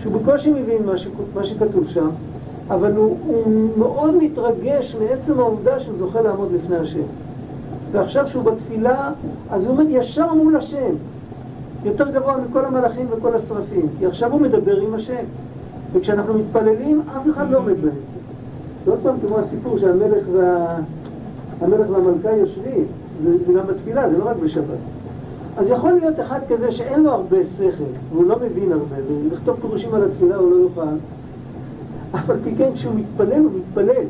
שהוא 0.00 0.12
בקושי 0.12 0.50
מבין 0.50 0.86
מה, 0.86 0.98
ש... 0.98 1.08
מה 1.34 1.44
שכתוב 1.44 1.88
שם, 1.88 2.08
אבל 2.68 2.96
הוא, 2.96 3.16
הוא 3.26 3.52
מאוד 3.76 4.14
מתרגש 4.14 4.96
מעצם 5.00 5.38
העובדה 5.38 5.78
שהוא 5.78 5.94
זוכה 5.94 6.20
לעמוד 6.20 6.52
לפני 6.52 6.76
השם. 6.76 7.06
ועכשיו 7.92 8.28
שהוא 8.28 8.42
בתפילה, 8.42 9.12
אז 9.50 9.64
הוא 9.64 9.72
עומד 9.72 9.86
ישר 9.90 10.34
מול 10.34 10.56
השם. 10.56 10.94
יותר 11.84 12.10
גבוה 12.10 12.36
מכל 12.36 12.64
המלאכים 12.64 13.06
וכל 13.10 13.34
השרפים, 13.34 13.86
כי 13.98 14.06
עכשיו 14.06 14.32
הוא 14.32 14.40
מדבר 14.40 14.76
עם 14.76 14.94
השם. 14.94 15.24
וכשאנחנו 15.92 16.34
מתפללים, 16.34 17.02
אף 17.16 17.22
אחד 17.30 17.50
לא 17.50 17.58
עומד 17.58 17.80
באמצע. 17.80 18.18
זה 18.84 18.90
עוד 18.90 19.00
פעם 19.02 19.16
כמו 19.26 19.38
הסיפור 19.38 19.78
שהמלך 19.78 20.24
וה... 20.32 20.76
המלך 21.60 21.90
והמלכה 21.90 22.30
יושבים, 22.30 22.84
זה, 23.22 23.44
זה 23.44 23.52
גם 23.52 23.66
בתפילה, 23.66 24.08
זה 24.08 24.18
לא 24.18 24.28
רק 24.28 24.36
בשבת. 24.36 24.78
אז 25.56 25.68
יכול 25.68 25.92
להיות 25.92 26.20
אחד 26.20 26.40
כזה 26.48 26.70
שאין 26.70 27.02
לו 27.02 27.10
הרבה 27.10 27.44
שכל, 27.44 27.84
והוא 28.12 28.24
לא 28.24 28.36
מבין 28.38 28.72
הרבה, 28.72 28.96
ולכתוב 29.08 29.56
פירושים 29.60 29.94
על 29.94 30.04
התפילה 30.04 30.36
הוא 30.36 30.50
לא 30.50 30.56
יוכל, 30.56 30.80
אבל 32.14 32.36
פי 32.44 32.54
כן 32.58 32.70
כשהוא 32.74 32.94
מתפלל, 32.94 33.40
הוא 33.40 33.50
מתפלל. 33.58 34.04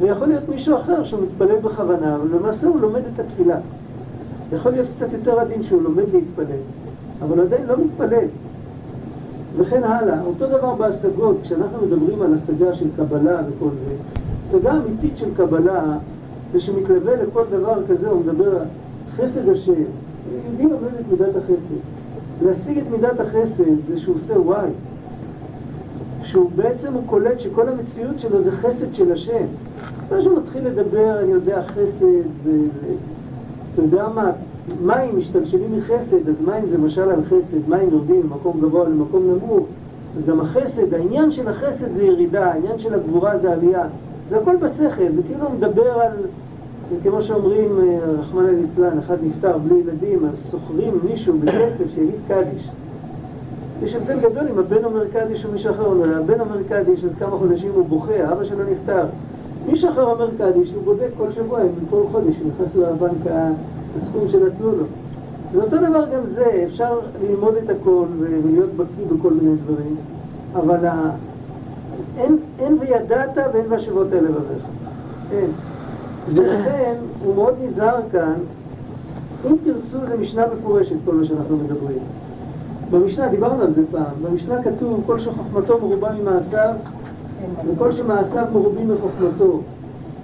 ויכול 0.00 0.28
להיות 0.28 0.48
מישהו 0.48 0.76
אחר 0.76 1.04
שהוא 1.04 1.20
מתפלל 1.22 1.56
בכוונה, 1.56 2.16
אבל 2.16 2.28
למעשה 2.38 2.66
הוא 2.66 2.80
לומד 2.80 3.02
את 3.14 3.20
התפילה. 3.20 3.56
יכול 4.52 4.72
להיות 4.72 4.88
קצת 4.88 5.12
יותר 5.12 5.40
עדין 5.40 5.62
שהוא 5.62 5.82
לומד 5.82 6.10
להתפלל. 6.12 6.60
אבל 7.22 7.40
עדיין 7.40 7.66
לא 7.66 7.74
מתפלל. 7.84 8.26
וכן 9.56 9.84
הלאה. 9.84 10.22
אותו 10.22 10.46
דבר 10.46 10.74
בהשגות, 10.74 11.36
כשאנחנו 11.42 11.86
מדברים 11.86 12.22
על 12.22 12.34
השגה 12.34 12.74
של 12.74 12.86
קבלה 12.96 13.40
וכל 13.48 13.68
זה, 13.70 13.94
השגה 14.40 14.72
אמיתית 14.72 15.16
של 15.16 15.34
קבלה 15.36 15.96
זה 16.52 16.60
שמתלווה 16.60 17.16
לכל 17.22 17.44
דבר 17.50 17.82
כזה, 17.88 18.08
הוא 18.08 18.20
מדבר 18.20 18.60
על 18.60 18.66
חסד 19.16 19.48
השם. 19.48 19.72
יהודי 19.72 20.62
לומד 20.62 20.94
את 21.00 21.04
מידת 21.10 21.36
החסד. 21.36 21.74
להשיג 22.42 22.78
את 22.78 22.84
מידת 22.90 23.20
החסד 23.20 23.64
זה 23.88 23.98
שהוא 23.98 24.14
עושה 24.14 24.40
וואי. 24.40 24.68
שהוא 26.22 26.50
בעצם 26.56 26.92
הוא 26.92 27.02
קולט 27.06 27.40
שכל 27.40 27.68
המציאות 27.68 28.18
שלו 28.18 28.40
זה 28.40 28.52
חסד 28.52 28.94
של 28.94 29.12
השם. 29.12 29.44
אחרי 30.06 30.22
שהוא 30.22 30.38
מתחיל 30.38 30.68
לדבר, 30.68 31.20
אני 31.20 31.32
יודע, 31.32 31.62
חסד, 31.62 32.06
ואתה 32.44 33.82
יודע 33.82 34.08
מה, 34.14 34.30
מים 34.82 35.18
משתלשלים 35.18 35.78
מחסד, 35.78 36.28
אז 36.28 36.40
מים 36.40 36.68
זה 36.68 36.78
משל 36.78 37.10
על 37.10 37.22
חסד, 37.22 37.68
מים 37.68 37.88
יורדים 37.92 38.22
ממקום 38.26 38.60
גבוה 38.60 38.88
למקום 38.88 39.22
נמוך, 39.22 39.66
אז 40.16 40.24
גם 40.24 40.40
החסד, 40.40 40.94
העניין 40.94 41.30
של 41.30 41.48
החסד 41.48 41.92
זה 41.92 42.02
ירידה, 42.02 42.44
העניין 42.46 42.78
של 42.78 42.94
הגבורה 42.94 43.36
זה 43.36 43.52
עלייה. 43.52 43.86
זה 44.28 44.38
הכל 44.38 44.56
בשכל, 44.56 45.12
זה 45.14 45.22
כאילו 45.26 45.50
מדבר 45.56 46.00
על, 46.00 46.12
זה 46.90 46.96
כמו 47.02 47.22
שאומרים, 47.22 47.78
אה, 47.80 47.98
רחמנא 48.20 48.50
ליצלן, 48.50 48.98
אחד 48.98 49.16
נפטר 49.22 49.58
בלי 49.58 49.74
ילדים, 49.74 50.26
אז 50.30 50.50
שוכרים 50.50 50.98
מישהו 51.10 51.38
בכסף 51.38 51.84
שיגיד 51.94 52.20
קדיש. 52.28 52.70
יש 53.82 53.94
הבדל 53.94 54.20
גדול 54.20 54.44
אם 54.52 54.58
הבן 54.58 54.84
אומר 54.84 55.04
קדיש 55.08 55.44
או 55.44 55.52
מישהו 55.52 55.70
אחר 55.70 55.86
אומר, 55.86 56.18
הבן 56.18 56.40
אומר 56.40 56.62
קדיש, 56.68 57.04
אז 57.04 57.14
כמה 57.14 57.30
חודשים 57.30 57.70
הוא 57.74 57.86
בוכה, 57.86 58.32
אבא 58.32 58.44
שלו 58.44 58.64
נפטר. 58.70 59.06
מישהו 59.66 59.90
אחר 59.90 60.02
אומר 60.02 60.28
קדיש, 60.38 60.72
הוא 60.72 60.82
בודק 60.84 61.08
כל 61.16 61.30
שבוע, 61.30 61.60
כל 61.90 62.02
חודש, 62.12 62.34
הוא 62.42 62.50
נכנס 62.54 62.76
לבנק 62.76 63.26
הסכום 63.96 64.28
שנתנו 64.28 64.70
לו. 64.70 64.84
זה 65.52 65.62
אותו 65.62 65.76
דבר 65.76 66.06
גם 66.06 66.24
זה, 66.26 66.64
אפשר 66.66 66.98
ללמוד 67.22 67.54
את 67.64 67.70
הכל 67.70 68.04
ולהיות 68.18 68.70
בקיא 68.76 69.04
בכל 69.16 69.32
מיני 69.32 69.56
דברים, 69.56 69.96
אבל 70.54 70.86
ה... 70.86 71.10
אין, 72.18 72.36
אין 72.58 72.76
וידעת 72.80 73.36
ואין 73.52 73.64
והשבות 73.68 74.12
אלה 74.12 74.20
לבביך. 74.20 74.64
אין. 75.32 75.50
ולכן 76.34 76.94
הוא 77.24 77.34
מאוד 77.34 77.54
נזהר 77.62 78.00
כאן, 78.12 78.34
אם 79.46 79.56
תרצו 79.64 80.06
זה 80.06 80.16
משנה 80.16 80.44
מפורשת 80.58 80.96
כל 81.04 81.14
מה 81.14 81.24
שאנחנו 81.24 81.56
מדברים. 81.56 81.98
במשנה, 82.90 83.28
דיברנו 83.28 83.62
על 83.62 83.74
זה 83.74 83.82
פעם, 83.90 84.14
במשנה 84.22 84.62
כתוב 84.62 85.02
כל 85.06 85.18
שחוכמתו 85.18 85.78
מרובה 85.80 86.12
ממעשיו 86.12 86.74
וכל 87.66 87.92
שמעשיו 87.92 88.44
מרובים 88.52 88.88
מחוכמתו. 88.88 89.60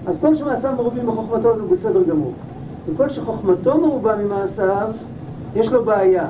אז 0.06 0.18
כל 0.20 0.35
שמעשיו 0.35 0.72
מרובים 0.76 1.06
מחוכמתו 1.06 1.56
זה 1.56 1.62
בסדר 1.62 2.02
גמור. 2.02 2.33
וכל 2.94 3.09
שחוכמתו 3.09 3.81
מרובה 3.81 4.16
ממעשיו, 4.16 4.88
יש 5.55 5.72
לו 5.72 5.85
בעיה. 5.85 6.26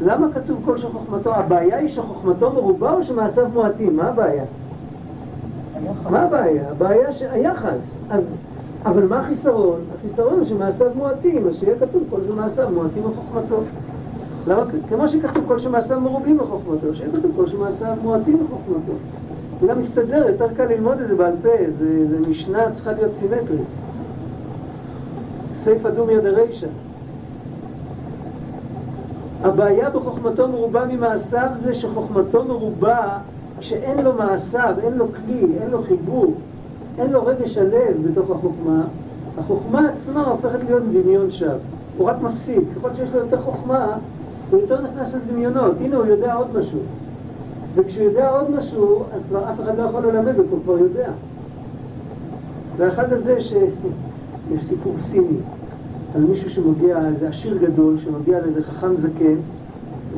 למה 0.00 0.32
כתוב 0.32 0.62
כל 0.64 0.78
שחוכמתו? 0.78 1.34
הבעיה 1.34 1.76
היא 1.76 1.88
שחוכמתו 1.88 2.52
מרובה 2.52 2.92
או 2.92 3.02
שמעשיו 3.02 3.48
מועטים? 3.48 3.96
מה 3.96 4.08
הבעיה? 4.08 4.44
מה 6.10 6.22
הבעיה? 6.22 6.70
הבעיה 6.70 7.12
שהיחס. 7.12 7.96
אז 8.10 8.30
אבל 8.84 9.06
מה 9.06 9.20
החיסרון? 9.20 9.80
החיסרון 9.98 10.38
הוא 10.38 10.44
שמעשיו 10.44 10.90
מועטים, 10.94 11.48
אז 11.48 11.56
שיהיה 11.56 11.78
כתוב 11.78 12.02
כל 12.10 12.20
שמעשיו 12.28 12.70
מועטים 12.70 13.02
מחוכמתו. 13.06 13.60
למה? 14.46 14.62
כמו 14.88 15.08
שכתוב 15.08 15.44
כל 15.48 15.58
שמעשיו 15.58 16.00
מרובים 16.00 16.36
מחוכמתו, 16.36 16.94
שיהיה 16.94 17.10
כתוב 17.12 17.30
כל 17.36 17.46
שמעשיו 17.46 17.96
מועטים 18.02 18.42
מחוכמתו. 18.44 18.92
גם 19.68 19.78
מסתדר, 19.78 20.28
יותר 20.28 20.54
קל 20.56 20.64
ללמוד 20.64 21.00
את 21.00 21.06
זה 21.06 21.14
בעל 21.14 21.34
פה, 21.42 21.48
זה, 21.78 22.08
זה 22.08 22.28
משנה 22.28 22.70
צריכה 22.72 22.92
להיות 22.92 23.14
סימטרית. 23.14 23.60
סייפא 25.62 25.90
דומיה 25.90 26.20
דרישא. 26.20 26.66
הבעיה 29.42 29.90
בחוכמתו 29.90 30.48
מרובה 30.48 30.86
ממעשיו 30.86 31.48
זה 31.62 31.74
שחוכמתו 31.74 32.44
מרובה 32.44 33.18
כשאין 33.58 34.04
לו 34.04 34.12
מעשיו, 34.12 34.74
אין 34.82 34.92
לו 34.92 35.06
כלי, 35.12 35.46
אין 35.60 35.70
לו 35.70 35.82
חיבור, 35.82 36.34
אין 36.98 37.12
לו 37.12 37.26
רגש 37.26 37.58
הלב 37.58 38.08
בתוך 38.10 38.30
החוכמה, 38.30 38.84
החוכמה 39.38 39.88
עצמה 39.88 40.26
הופכת 40.26 40.64
להיות 40.64 40.82
דמיון 40.82 41.30
שווא. 41.30 41.58
הוא 41.98 42.08
רק 42.08 42.16
מפסיד. 42.22 42.62
ככל 42.76 42.88
שיש 42.96 43.10
לו 43.12 43.18
יותר 43.18 43.42
חוכמה, 43.42 43.96
הוא 44.50 44.60
יותר 44.60 44.80
נכנס 44.80 45.14
לדמיונות. 45.14 45.74
הנה, 45.80 45.96
הוא 45.96 46.06
יודע 46.06 46.34
עוד 46.34 46.58
משהו. 46.58 46.78
וכשהוא 47.74 48.04
יודע 48.04 48.30
עוד 48.30 48.50
משהו, 48.50 49.02
אז 49.14 49.22
כבר 49.28 49.50
אף 49.50 49.60
אחד 49.60 49.78
לא 49.78 49.82
יכול 49.82 50.06
ללמד 50.06 50.38
אותו, 50.38 50.50
הוא 50.50 50.60
כבר 50.64 50.78
יודע. 50.78 51.10
ואחד 52.76 53.12
הזה 53.12 53.40
ש... 53.40 53.52
יש 54.50 54.64
סיפור 54.64 54.98
סיני 54.98 55.36
על 56.14 56.20
מישהו 56.20 56.50
שמגיע, 56.50 57.06
איזה 57.06 57.28
עשיר 57.28 57.58
גדול, 57.58 57.98
שמגיע 57.98 58.40
לאיזה 58.40 58.62
חכם 58.62 58.96
זקן, 58.96 59.36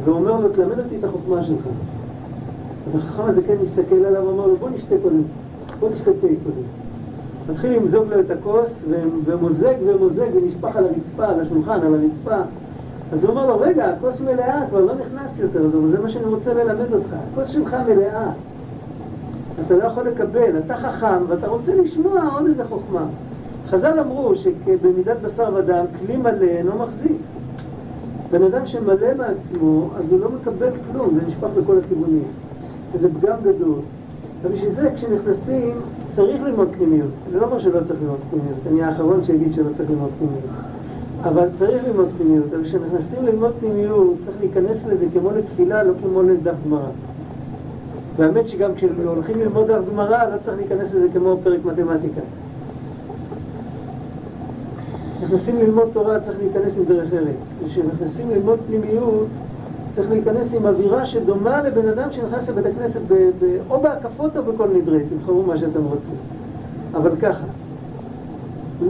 ואומר 0.04 0.40
לו, 0.40 0.48
תלמד 0.48 0.78
אותי 0.78 0.96
את 0.98 1.04
החוכמה 1.04 1.44
שלך. 1.44 1.66
אז 2.86 3.00
החכם 3.00 3.22
הזקן 3.22 3.54
מסתכל 3.62 4.04
עליו 4.04 4.24
ואומר 4.24 4.46
לו, 4.46 4.56
בוא 4.56 4.70
נשתה 4.70 4.94
קודם, 5.02 5.22
בוא 5.80 5.90
נשתה 5.90 6.10
תה 6.12 6.26
קודם. 6.44 6.66
מתחיל 7.50 7.72
למזוג 7.72 8.04
לו 8.08 8.20
את 8.20 8.30
הכוס, 8.30 8.84
ומוזג 9.24 9.74
ומוזג 9.86 10.26
ונשפך 10.34 10.76
על 10.76 10.84
הרצפה, 10.84 11.26
על 11.26 11.40
השולחן, 11.40 11.80
על 11.80 11.94
הרצפה. 11.94 12.36
אז 13.12 13.24
הוא 13.24 13.30
אומר 13.30 13.46
לו, 13.46 13.60
רגע, 13.60 13.84
הכוס 13.84 14.20
מלאה, 14.20 14.66
כבר 14.68 14.80
לא 14.80 14.94
נכנס 14.94 15.38
יותר. 15.38 15.68
זה 15.86 16.00
מה 16.00 16.08
שאני 16.08 16.24
רוצה 16.24 16.54
ללמד 16.54 16.92
אותך. 16.92 17.14
הכוס 17.32 17.48
שלך 17.48 17.76
מלאה. 17.88 18.30
אתה 19.66 19.74
לא 19.74 19.84
יכול 19.84 20.02
לקבל, 20.02 20.58
אתה 20.64 20.76
חכם 20.76 21.22
ואתה 21.28 21.48
רוצה 21.48 21.74
לשמוע 21.74 22.34
עוד 22.34 22.46
איזה 22.46 22.64
חוכמה. 22.64 23.06
חז"ל 23.70 24.00
אמרו 24.00 24.34
שבמידת 24.34 25.16
בשר 25.22 25.48
ודם, 25.54 25.84
כלי 25.98 26.16
מלא 26.16 26.44
אינו 26.44 26.78
מחזיק. 26.78 27.16
בן 28.30 28.42
אדם 28.42 28.66
שמלא 28.66 29.14
מעצמו, 29.18 29.90
אז 29.96 30.12
הוא 30.12 30.20
לא 30.20 30.28
מקבל 30.30 30.70
כלום, 30.92 31.14
זה 31.14 31.20
נשפך 31.26 31.48
לכל 31.56 31.78
הכיוונים. 31.78 32.24
וזה 32.92 33.08
פגם 33.20 33.36
גדול. 33.42 33.78
ובשביל 34.42 34.70
זה 34.70 34.90
כשנכנסים, 34.94 35.80
צריך 36.10 36.42
ללמוד 36.42 36.68
פנימיות. 36.76 37.10
אני 37.30 37.40
לא 37.40 37.46
אומר 37.46 37.58
שלא 37.58 37.80
צריך 37.80 38.00
ללמוד 38.02 38.18
פנימיות, 38.30 38.58
אני 38.70 38.82
האחרון 38.82 39.22
שיגיד 39.22 39.52
שלא 39.52 39.70
צריך 39.72 39.90
ללמוד 39.90 40.10
פנימיות. 40.18 40.44
אבל 41.22 41.48
צריך 41.52 41.84
ללמוד 41.84 42.08
פנימיות, 42.18 42.46
אבל 42.54 42.64
כשנכנסים 42.64 43.22
ללמוד 43.22 43.52
פנימיות 43.60 44.16
צריך 44.20 44.36
להיכנס 44.40 44.86
לזה 44.86 45.06
כמו 45.12 45.30
לתפילה, 45.30 45.82
לא 45.82 45.92
כמו 46.02 46.22
לדף 46.22 46.54
גמרא. 46.66 46.88
והאמת 48.16 48.46
שגם 48.46 48.74
כשהולכים 48.74 49.40
ללמוד 49.40 49.66
דף 49.66 49.80
גמרא 49.92 50.24
לא 50.24 50.36
צריך 50.40 50.56
להיכנס 50.56 50.94
לזה 50.94 51.06
כמו 51.12 51.36
פרק 51.42 51.64
מתמטיקה. 51.64 52.20
נכנסים 55.24 55.58
ללמוד 55.58 55.88
תורה 55.92 56.20
צריך 56.20 56.38
להיכנס 56.38 56.78
עם 56.78 56.84
דרך 56.84 57.12
ארץ. 57.12 57.52
כשנכנסים 57.66 58.30
ללמוד 58.30 58.58
פנימיות 58.66 59.26
צריך 59.94 60.10
להיכנס 60.10 60.54
עם 60.54 60.66
אווירה 60.66 61.06
שדומה 61.06 61.62
לבן 61.62 61.88
אדם 61.88 62.10
שנכנס 62.10 62.48
לבית 62.48 62.66
הכנסת 62.66 63.00
ב, 63.08 63.14
ב, 63.14 63.56
או 63.70 63.80
בהקפות 63.80 64.36
או 64.36 64.42
בכל 64.42 64.68
נדרי, 64.68 64.98
תבחרו 65.10 65.42
מה 65.42 65.58
שאתם 65.58 65.84
רוצים. 65.84 66.14
אבל 66.94 67.16
ככה. 67.16 67.44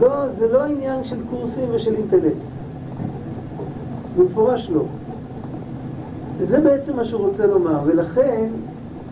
לא, 0.01 0.29
זה 0.29 0.53
לא 0.53 0.65
עניין 0.65 1.05
של 1.05 1.17
קורסים 1.31 1.69
ושל 1.73 1.95
אינטלקט. 1.95 2.37
במפורש 4.19 4.71
לא. 4.71 4.83
זה 6.41 6.61
בעצם 6.61 6.97
מה 6.97 7.05
שהוא 7.05 7.27
רוצה 7.27 7.47
לומר, 7.47 7.79
ולכן 7.87 8.47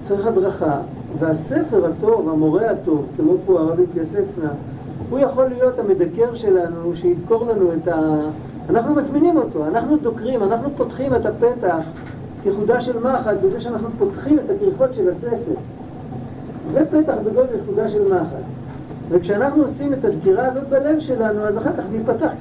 צריך 0.02 0.26
הדרכה, 0.26 0.80
והספר 1.18 1.86
הטוב, 1.86 2.28
המורה 2.28 2.70
הטוב, 2.70 3.06
כמו 3.16 3.32
פה 3.46 3.60
הרב 3.60 3.80
יתייסצנה, 3.80 4.50
הוא 5.12 5.18
יכול 5.18 5.48
להיות 5.48 5.78
המדקר 5.78 6.34
שלנו, 6.34 6.94
שידקור 6.94 7.46
לנו 7.46 7.72
את 7.72 7.88
ה... 7.88 8.20
אנחנו 8.70 8.94
מזמינים 8.94 9.36
אותו, 9.36 9.66
אנחנו 9.66 9.96
דוקרים, 9.96 10.42
אנחנו 10.42 10.70
פותחים 10.76 11.14
את 11.14 11.26
הפתח 11.26 11.84
כחודה 12.44 12.80
של 12.80 12.98
מחט 12.98 13.36
בזה 13.44 13.60
שאנחנו 13.60 13.88
פותחים 13.98 14.38
את 14.38 14.50
הכריכות 14.50 14.94
של 14.94 15.08
הספר. 15.08 15.54
זה 16.70 16.84
פתח 16.90 17.14
גדול 17.24 17.46
לחודה 17.54 17.88
של 17.88 18.14
מחט. 18.14 18.42
וכשאנחנו 19.08 19.62
עושים 19.62 19.92
את 19.92 20.04
הדקירה 20.04 20.46
הזאת 20.46 20.68
בלב 20.68 21.00
שלנו, 21.00 21.40
אז 21.40 21.58
אחר 21.58 21.72
כך 21.78 21.86
זה 21.86 21.96
ייפתח 21.96 22.32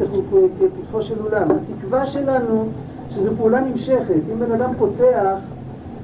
כפתחו 0.59 1.01
של 1.01 1.15
אולם. 1.25 1.47
התקווה 1.51 2.05
שלנו 2.05 2.67
שזו 3.09 3.31
פעולה 3.37 3.59
נמשכת. 3.59 4.21
אם 4.33 4.39
בן 4.39 4.51
אדם 4.51 4.73
פותח, 4.77 5.37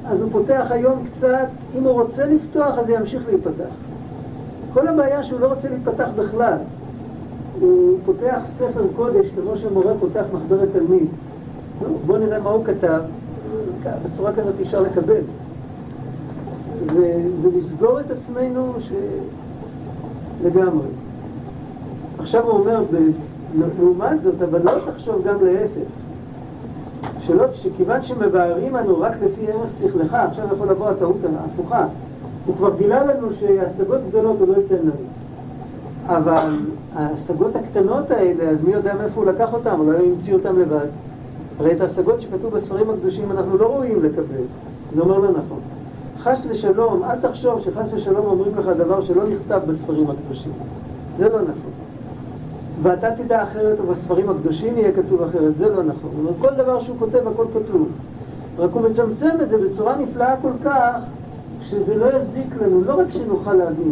אז 0.05 0.21
הוא 0.21 0.31
פותח 0.31 0.67
היום 0.69 1.05
קצת, 1.05 1.47
אם 1.77 1.83
הוא 1.83 2.01
רוצה 2.01 2.25
לפתוח, 2.25 2.77
אז 2.77 2.85
זה 2.85 2.93
ימשיך 2.93 3.23
להיפתח. 3.29 3.73
כל 4.77 4.87
הבעיה 4.87 5.23
שהוא 5.23 5.39
לא 5.39 5.47
רוצה 5.47 5.69
להיפתח 5.69 6.09
בכלל. 6.15 6.57
הוא 7.59 7.97
פותח 8.05 8.39
ספר 8.45 8.85
קודש 8.95 9.27
כמו 9.35 9.57
שמורה 9.57 9.93
פותח 9.99 10.23
מחברת 10.33 10.69
תלמיד. 10.71 11.07
בואו 12.05 12.17
נראה 12.17 12.39
מה 12.39 12.49
הוא 12.49 12.65
כתב, 12.65 13.01
בצורה 14.05 14.33
כזאת 14.33 14.53
אפשר 14.61 14.81
לקבל. 14.81 15.21
זה, 16.93 17.21
זה 17.41 17.49
לסגור 17.57 17.99
את 17.99 18.11
עצמנו 18.11 18.73
ש... 18.79 18.91
לגמרי. 20.43 20.87
עכשיו 22.19 22.43
הוא 22.43 22.59
אומר, 22.59 22.83
לעומת 23.55 24.21
זאת, 24.21 24.41
אבל 24.41 24.61
לא 24.63 24.71
תחשוב 24.91 25.23
גם 25.27 25.45
להפך. 25.45 25.89
שלא, 27.19 27.51
שכיוון 27.51 28.03
שמבארים 28.03 28.75
לנו 28.75 29.01
רק 29.01 29.13
לפי 29.21 29.51
ערך 29.51 29.71
שכלך, 29.79 30.13
עכשיו 30.13 30.45
יכול 30.53 30.67
לבוא 30.69 30.89
הטעות 30.89 31.17
ההפוכה. 31.39 31.85
הוא 32.47 32.55
כבר 32.55 32.75
גילה 32.77 33.03
לנו 33.03 33.33
שהשגות 33.33 33.99
גדולות 34.09 34.39
הוא 34.39 34.47
לא 34.47 34.53
ייתן 34.57 34.75
לנו. 34.75 34.91
אבל 36.05 36.59
ההשגות 36.95 37.55
הקטנות 37.55 38.11
האלה, 38.11 38.43
אז 38.49 38.61
מי 38.61 38.71
יודע 38.71 38.95
מאיפה 38.95 39.21
הוא 39.21 39.25
לקח 39.25 39.53
אותן, 39.53 39.75
אולי 39.79 39.97
הוא 39.97 40.07
המציא 40.07 40.33
אותן 40.33 40.55
לבד. 40.55 40.87
הרי 41.59 41.71
את 41.71 41.81
ההשגות 41.81 42.21
שכתוב 42.21 42.53
בספרים 42.53 42.89
הקדושים 42.89 43.31
אנחנו 43.31 43.57
לא 43.57 43.65
ראויים 43.65 44.03
לקבל. 44.03 44.43
זה 44.95 45.01
אומר 45.01 45.17
לא 45.17 45.29
נכון. 45.29 45.59
חס 46.19 46.47
ושלום, 46.49 47.03
אל 47.03 47.19
תחשוב 47.21 47.59
שחס 47.59 47.93
ושלום 47.93 48.25
אומרים 48.25 48.51
לך 48.57 48.65
דבר 48.65 49.01
שלא 49.01 49.23
נכתב 49.27 49.59
בספרים 49.67 50.07
הקדושים. 50.09 50.51
זה 51.17 51.29
לא 51.29 51.41
נכון. 51.41 51.71
ואתה 52.81 53.11
תדע 53.11 53.43
אחרת, 53.43 53.79
ובספרים 53.79 54.29
הקדושים 54.29 54.77
יהיה 54.77 54.91
כתוב 54.91 55.21
אחרת, 55.21 55.57
זה 55.57 55.69
לא 55.69 55.83
נכון. 55.83 56.11
כל 56.41 56.53
דבר 56.57 56.79
שהוא 56.79 56.95
כותב, 56.99 57.27
הכל 57.27 57.45
כתוב. 57.53 57.87
רק 58.57 58.71
הוא 58.73 58.81
מצמצם 58.81 59.29
את 59.41 59.49
זה 59.49 59.57
בצורה 59.57 59.97
נפלאה 59.97 60.35
כל 60.41 60.51
כך, 60.63 60.99
שזה 61.69 61.95
לא 61.95 62.17
יזיק 62.17 62.55
לנו, 62.61 62.83
לא 62.83 62.99
רק 62.99 63.09
שנוכל 63.09 63.53
להבין. 63.53 63.91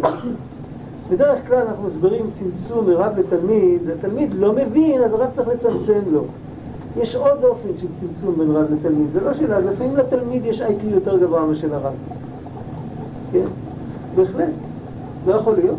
בדרך 1.10 1.46
כלל 1.46 1.66
אנחנו 1.68 1.84
מסבירים 1.84 2.30
צמצום 2.30 2.86
מרב 2.86 3.18
לתלמיד, 3.18 3.90
התלמיד 3.90 4.34
לא 4.34 4.52
מבין, 4.52 5.02
אז 5.02 5.14
הרב 5.14 5.28
צריך 5.32 5.48
לצמצם 5.48 6.00
לו. 6.10 6.24
יש 6.96 7.14
עוד 7.14 7.44
אופן 7.44 7.68
של 7.76 7.86
צמצום 7.94 8.34
בין 8.38 8.50
רב 8.50 8.66
לתלמיד, 8.72 9.06
זה 9.12 9.20
לא 9.20 9.34
שאלה, 9.34 9.58
לפעמים 9.58 9.96
לתלמיד 9.96 10.44
יש 10.44 10.60
איי-קיו 10.60 10.90
יותר 10.90 11.18
גבוה 11.18 11.46
משל 11.46 11.74
הרב. 11.74 11.94
כן? 13.32 13.44
בהחלט. 14.16 14.48
לא 15.26 15.34
יכול 15.34 15.54
להיות. 15.54 15.78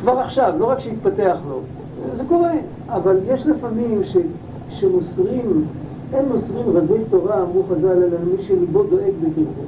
כבר 0.00 0.18
עכשיו, 0.18 0.52
לא 0.58 0.66
רק 0.66 0.78
שהתפתח 0.78 1.38
לו, 1.48 1.60
זה 2.12 2.24
קורה, 2.28 2.52
אבל 2.88 3.16
יש 3.26 3.46
לפעמים 3.46 4.04
ש, 4.04 4.16
שמוסרים, 4.68 5.64
אין 6.14 6.28
מוסרים 6.28 6.76
רזי 6.76 6.98
תורה, 7.10 7.42
אמרו 7.42 7.62
חז"ל, 7.70 7.88
אלא 7.88 8.18
מי 8.36 8.42
שליבו 8.42 8.82
דואג 8.82 9.12
בקרבו. 9.20 9.62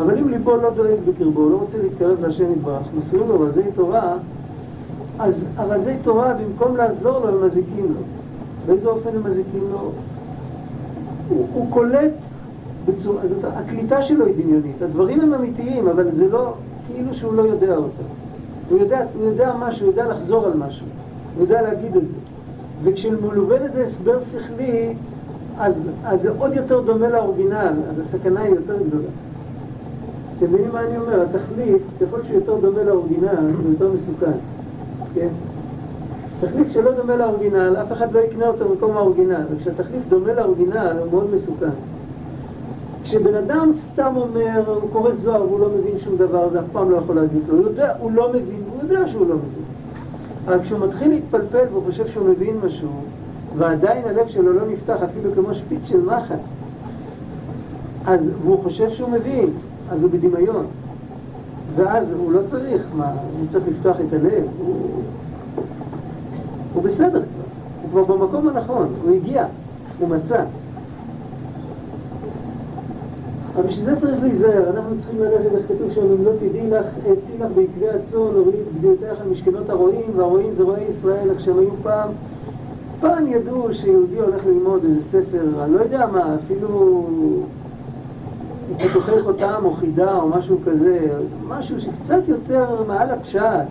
אבל 0.00 0.18
אם 0.18 0.28
ליבו 0.28 0.56
לא 0.56 0.70
דואג 0.70 0.98
בקרבו, 1.08 1.50
לא 1.50 1.56
רוצה 1.56 1.78
להתקרב 1.78 2.20
להשם 2.20 2.52
יתברך, 2.52 2.88
מוסרים 2.94 3.28
לו 3.28 3.40
רזי 3.40 3.62
תורה, 3.74 4.16
אז 5.18 5.44
הרזי 5.56 5.94
תורה, 6.02 6.34
במקום 6.34 6.76
לעזור 6.76 7.18
לו, 7.18 7.28
הם 7.28 7.44
מזיקים 7.44 7.84
לו. 7.84 8.00
באיזה 8.66 8.88
אופן 8.88 9.08
הם 9.16 9.24
מזיקים 9.24 9.68
לו? 9.70 9.78
הוא, 11.28 11.46
הוא 11.52 11.70
קולט 11.70 12.12
בצורה, 12.86 13.26
זאת 13.26 13.44
הקליטה 13.44 14.02
שלו 14.02 14.26
היא 14.26 14.34
דמיונית. 14.44 14.82
הדברים 14.82 15.20
הם 15.20 15.34
אמיתיים, 15.34 15.88
אבל 15.88 16.10
זה 16.10 16.28
לא, 16.28 16.52
כאילו 16.86 17.14
שהוא 17.14 17.34
לא 17.34 17.42
יודע 17.42 17.76
אותם. 17.76 18.08
הוא 18.70 18.78
יודע, 18.78 19.04
הוא 19.14 19.24
יודע 19.24 19.54
משהו, 19.58 19.86
הוא 19.86 19.92
יודע 19.92 20.08
לחזור 20.08 20.46
על 20.46 20.52
משהו, 20.56 20.86
הוא 21.36 21.42
יודע 21.42 21.62
להגיד 21.62 21.96
את 21.96 22.08
זה. 22.08 22.16
וכשמלווה 22.82 23.58
לזה 23.58 23.82
הסבר 23.82 24.20
שכלי, 24.20 24.94
אז, 25.58 25.88
אז 26.04 26.20
זה 26.20 26.30
עוד 26.38 26.54
יותר 26.54 26.80
דומה 26.80 27.08
לאורגינל, 27.08 27.74
אז 27.90 27.98
הסכנה 27.98 28.40
היא 28.40 28.54
יותר 28.54 28.76
גדולה. 28.82 29.08
אתם 30.36 30.46
מבינים 30.46 30.72
מה 30.72 30.80
אני 30.80 30.98
אומר? 30.98 31.22
התחליף, 31.22 31.82
ככל 32.00 32.22
שהוא 32.22 32.34
יותר 32.34 32.56
דומה 32.60 32.82
לאורגינל, 32.82 33.54
הוא 33.62 33.70
יותר 33.70 33.92
מסוכן. 33.92 34.32
כן? 35.14 35.28
תחליף 36.40 36.68
שלא 36.68 36.92
דומה 36.92 37.16
לאורגינל, 37.16 37.76
אף 37.76 37.92
אחד 37.92 38.12
לא 38.12 38.20
יקנה 38.20 38.46
אותו 38.46 38.68
במקום 38.68 38.96
האורגינל. 38.96 39.42
וכשהתחליף 39.50 40.06
דומה 40.08 40.32
לאורגינל, 40.32 40.96
הוא 40.98 41.12
מאוד 41.12 41.34
מסוכן. 41.34 41.70
כשבן 43.02 43.34
אדם 43.34 43.72
סתם 43.72 44.12
אומר, 44.16 44.62
הוא 44.66 44.90
קורא 44.92 45.12
זוהר 45.12 45.42
והוא 45.42 45.60
לא 45.60 45.68
מבין 45.78 45.98
שום 45.98 46.16
דבר, 46.16 46.48
זה 46.48 46.60
אף 46.60 46.64
פעם 46.72 46.90
לא 46.90 46.96
יכול 46.96 47.16
להזיק 47.16 47.42
לו. 47.48 47.58
הוא 47.58 47.64
יודע, 47.64 47.92
הוא 47.98 48.12
לא 48.12 48.28
מבין, 48.28 48.62
הוא 48.72 48.82
יודע 48.82 49.06
שהוא 49.06 49.28
לא 49.28 49.34
מבין. 49.34 49.64
אבל 50.46 50.62
כשהוא 50.62 50.78
מתחיל 50.86 51.08
להתפלפל 51.08 51.64
והוא 51.70 51.82
חושב 51.84 52.06
שהוא 52.06 52.28
מבין 52.28 52.56
משהו, 52.64 52.88
ועדיין 53.56 54.04
הלב 54.08 54.26
שלו 54.26 54.52
לא 54.52 54.68
נפתח 54.68 55.02
אפילו 55.02 55.30
כמו 55.34 55.54
שפיץ 55.54 55.84
של 55.84 56.00
מחט, 56.00 56.38
אז, 58.06 58.30
והוא 58.42 58.62
חושב 58.62 58.90
שהוא 58.90 59.10
מבין, 59.10 59.50
אז 59.90 60.02
הוא 60.02 60.10
בדמיון. 60.10 60.66
ואז 61.76 62.10
הוא 62.10 62.32
לא 62.32 62.40
צריך, 62.44 62.82
מה, 62.96 63.12
הוא 63.38 63.46
צריך 63.46 63.68
לפתוח 63.68 63.96
את 64.00 64.12
הלב, 64.12 64.44
הוא, 64.58 65.02
הוא 66.74 66.82
בסדר 66.82 67.22
כבר, 67.90 68.00
הוא 68.00 68.04
כבר 68.06 68.16
במקום 68.16 68.48
הנכון, 68.48 68.88
הוא 69.04 69.16
הגיע, 69.16 69.46
הוא 69.98 70.08
מצא. 70.08 70.44
אבל 73.54 73.66
בשביל 73.66 73.84
זה 73.84 74.00
צריך 74.00 74.22
להיזהר, 74.22 74.70
אנחנו 74.70 74.98
צריכים 74.98 75.18
ללכת, 75.18 75.54
איך 75.54 75.66
כתוב 75.68 75.92
שם, 75.92 76.00
אם 76.00 76.24
לא 76.24 76.30
תדעי 76.40 76.70
לך, 76.70 76.86
עצי 77.06 77.32
לך 77.38 77.48
בעקבי 77.54 77.88
הצאן, 77.88 78.20
בדיותיך 78.76 79.20
על 79.20 79.28
משכנות 79.30 79.70
הרועים, 79.70 80.10
והרועים 80.16 80.52
זה 80.52 80.62
רועי 80.62 80.84
ישראל, 80.84 81.30
איך 81.30 81.40
שהם 81.40 81.58
היו 81.58 81.70
פעם. 81.82 82.10
פעם 83.00 83.26
ידעו 83.26 83.74
שיהודי 83.74 84.18
הולך 84.18 84.46
ללמוד 84.46 84.84
איזה 84.84 85.02
ספר, 85.02 85.64
אני 85.64 85.72
לא 85.72 85.80
יודע 85.80 86.06
מה, 86.06 86.34
אפילו 86.34 87.06
פתוחי 88.78 89.22
חותם 89.22 89.60
או 89.64 89.74
חידה 89.74 90.16
או 90.16 90.28
משהו 90.28 90.58
כזה, 90.66 91.18
משהו 91.48 91.80
שקצת 91.80 92.28
יותר 92.28 92.84
מעל 92.88 93.10
הפשט, 93.10 93.66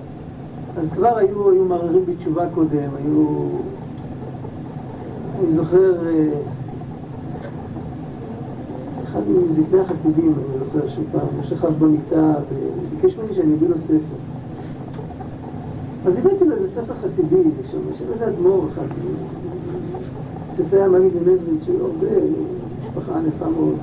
אז 0.78 0.90
כבר 0.90 1.18
היו, 1.18 1.52
היו 1.52 1.66
מערערים 1.66 2.06
בתשובה 2.06 2.46
קודם, 2.56 2.90
היו... 3.04 3.48
אני 5.40 5.52
זוכר, 5.52 6.08
אה, 6.08 6.28
אחד 9.04 9.22
מזקני 9.48 9.80
החסידים, 9.80 10.34
אני 10.38 10.60
זוכר 10.60 10.88
שפעם, 10.88 11.28
הוא 11.36 11.44
שכב 11.44 11.74
במיטה 11.80 12.34
וביקש 12.52 13.18
ממני 13.18 13.34
שאני 13.34 13.54
אביא 13.54 13.70
לו 13.70 13.78
ספר. 13.78 14.18
אז 16.08 16.17
הבאתי 16.17 16.46
לו 16.46 16.52
איזה 16.52 16.67
ספר 16.67 16.93
חסידי, 16.96 17.43
שם, 17.72 17.78
של 17.93 18.06
איזה 18.13 18.28
אדמו"ר 18.28 18.67
אחד, 18.74 18.86
צאצאי 20.52 20.82
המגיד 20.82 21.12
מנזרית, 21.26 21.63
שהיו 21.63 21.86
הרבה, 21.86 22.08
ענפה 23.15 23.50
מאוד. 23.50 23.76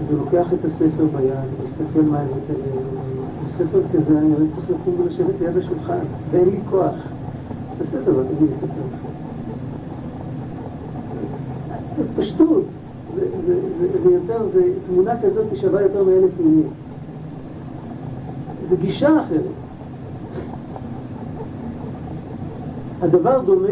אז 0.00 0.10
הוא 0.10 0.18
לוקח 0.18 0.52
את 0.52 0.64
הספר 0.64 1.04
ביד, 1.16 1.34
מסתכל 1.64 2.02
מה 2.02 2.18
הבאת 2.18 2.50
לי, 2.50 2.80
בספר 3.46 3.80
כזה 3.92 4.18
אני 4.18 4.34
הרי 4.34 4.46
צריך 4.52 4.70
לקום 4.70 5.00
ולשבת 5.00 5.40
ליד 5.40 5.56
השולחן, 5.56 5.98
ואין 6.30 6.48
לי 6.48 6.60
כוח. 6.70 6.94
בסדר, 7.80 8.12
אבל 8.12 8.24
תגיד 8.24 8.48
לי 8.50 8.56
ספר. 8.56 8.66
פשטות, 12.16 12.64
זה, 13.14 13.26
זה, 13.46 13.60
זה, 13.80 14.02
זה 14.02 14.10
יותר, 14.10 14.46
זה 14.46 14.62
תמונה 14.86 15.12
כזאת 15.22 15.46
שווה 15.54 15.82
יותר 15.82 16.04
מאלף 16.04 16.40
מילים. 16.40 16.68
זה 18.68 18.76
גישה 18.76 19.20
אחרת. 19.20 19.67
הדבר 23.02 23.40
דומה, 23.40 23.68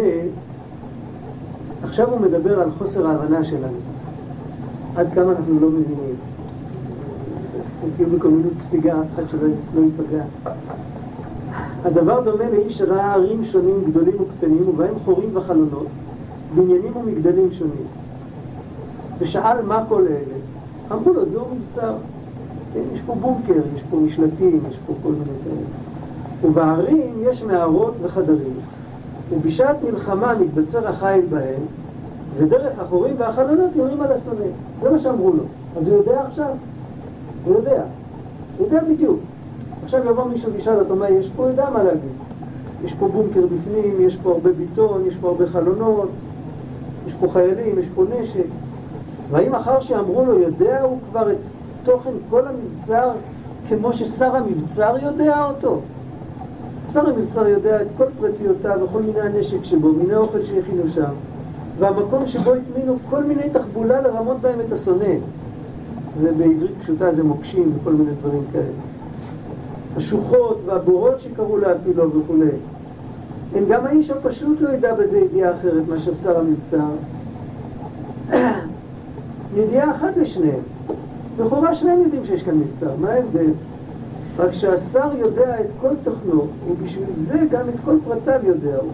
עכשיו 1.82 2.10
הוא 2.10 2.20
מדבר 2.20 2.60
על 2.60 2.70
חוסר 2.70 3.06
ההבנה 3.06 3.44
שלנו. 3.44 3.78
עד 4.96 5.06
כמה 5.14 5.30
אנחנו 5.30 5.60
לא 5.60 5.68
מבינים. 5.68 6.14
תהיו 7.96 8.10
בקוממיות 8.10 8.56
ספיגה, 8.56 9.00
אף 9.00 9.06
אחד 9.14 9.28
שלא 9.28 9.48
לא 9.74 9.80
ייפגע. 9.80 10.24
הדבר 11.84 12.20
דומה 12.20 12.50
לאיש 12.50 12.78
שראה 12.78 13.14
ערים 13.14 13.44
שונים, 13.44 13.84
גדולים 13.90 14.14
וקטנים, 14.20 14.68
ובהם 14.68 14.94
חורים 15.04 15.28
וחלונות, 15.32 15.86
בניינים 16.54 16.96
ומגדלים 16.96 17.52
שונים. 17.52 17.86
ושאל 19.18 19.62
מה 19.62 19.84
כל 19.88 20.02
אלה. 20.06 20.36
אמרו 20.92 21.12
לו, 21.12 21.24
זהו 21.24 21.44
מבצר. 21.54 21.94
כן, 22.74 22.82
יש 22.94 23.00
פה 23.06 23.14
בונקר, 23.14 23.60
יש 23.76 23.82
פה 23.90 23.96
משלטים, 23.96 24.60
יש 24.70 24.78
פה 24.86 24.92
כל 25.02 25.12
מיני 25.12 25.24
כאלה. 25.44 25.66
ובערים 26.42 27.14
יש 27.22 27.42
מערות 27.42 27.94
וחדרים, 28.02 28.54
ובשעת 29.30 29.76
מלחמה 29.82 30.34
מתבצר 30.40 30.88
החיל 30.88 31.26
בהם, 31.30 31.62
ודרך 32.36 32.78
החורים 32.78 33.14
והחלונות 33.18 33.70
יורים 33.76 34.02
על 34.02 34.12
השונא. 34.12 34.46
זה 34.82 34.90
מה 34.90 34.98
שאמרו 34.98 35.30
לו. 35.30 35.42
אז 35.76 35.88
הוא 35.88 35.96
יודע 35.96 36.20
עכשיו? 36.20 36.50
הוא 37.44 37.54
יודע. 37.54 37.82
הוא 38.58 38.66
יודע 38.66 38.84
בדיוק. 38.84 39.20
עכשיו 39.84 40.10
יבוא 40.10 40.24
מישהו 40.24 40.52
וישאל 40.52 40.78
אותו 40.78 40.96
מה 40.96 41.10
יש 41.10 41.30
פה, 41.36 41.42
הוא 41.42 41.50
יודע 41.50 41.70
מה 41.70 41.82
להגיד. 41.82 42.10
יש 42.84 42.94
פה 42.98 43.08
בונקר 43.08 43.46
בפנים, 43.46 43.96
יש 44.00 44.16
פה 44.16 44.30
הרבה 44.30 44.52
ביטון, 44.52 45.02
יש 45.06 45.16
פה 45.16 45.28
הרבה 45.28 45.46
חלונות, 45.46 46.08
יש 47.06 47.14
פה 47.20 47.28
חיילים, 47.28 47.78
יש 47.78 47.86
פה 47.94 48.04
נשק. 48.20 48.46
והאם 49.30 49.54
אחר 49.54 49.80
שאמרו 49.80 50.24
לו, 50.24 50.38
יודע 50.38 50.82
הוא 50.82 50.98
כבר 51.10 51.32
את 51.32 51.36
תוכן 51.84 52.10
כל 52.30 52.42
המבצר 52.46 53.10
כמו 53.68 53.92
ששר 53.92 54.36
המבצר 54.36 54.94
יודע 55.02 55.44
אותו? 55.44 55.80
שר 56.96 57.08
המבצר 57.08 57.48
יודע 57.48 57.82
את 57.82 57.86
כל 57.96 58.04
פרטיותיו 58.20 58.78
וכל 58.84 59.02
מיני 59.02 59.20
הנשק 59.20 59.64
שבו, 59.64 59.92
מיני 59.92 60.14
אוכל 60.14 60.44
שהכינו 60.44 60.88
שם. 60.88 61.10
והמקום 61.78 62.26
שבו 62.26 62.54
הטמינו 62.54 62.96
כל 63.10 63.24
מיני 63.24 63.50
תחבולה 63.52 64.00
לרמות 64.00 64.40
בהם 64.40 64.60
את 64.60 64.72
השונא. 64.72 65.14
זה 66.20 66.32
בעברית 66.32 66.70
פשוטה 66.80 67.12
זה 67.12 67.22
מוקשים 67.22 67.72
וכל 67.76 67.92
מיני 67.92 68.10
דברים 68.20 68.42
כאלה. 68.52 68.64
השוחות 69.96 70.60
והבורות 70.66 71.20
שקראו 71.20 71.56
להפילו 71.56 72.20
וכולי. 72.20 72.50
אם 73.58 73.64
גם 73.68 73.86
האיש 73.86 74.10
הפשוט 74.10 74.60
לא 74.60 74.68
ידע 74.68 74.94
בזה 74.94 75.18
ידיעה 75.18 75.52
אחרת 75.52 75.88
מאשר 75.88 76.14
שר 76.14 76.38
המבצר. 76.38 76.88
ידיעה 79.56 79.96
אחת 79.96 80.16
לשניהם. 80.16 80.62
לכאורה 81.38 81.74
שניהם 81.74 82.00
יודעים 82.00 82.24
שיש 82.24 82.42
כאן 82.42 82.58
מבצר, 82.58 82.90
מה 83.00 83.10
ההבדל? 83.10 83.50
רק 84.38 84.52
שהשר 84.52 85.10
יודע 85.18 85.60
את 85.60 85.66
כל 85.80 85.94
תוכנו, 86.04 86.46
ובשביל 86.68 87.06
זה 87.16 87.38
גם 87.50 87.68
את 87.68 87.74
כל 87.84 87.96
פרטיו 88.04 88.48
יודע 88.48 88.76
הוא. 88.76 88.92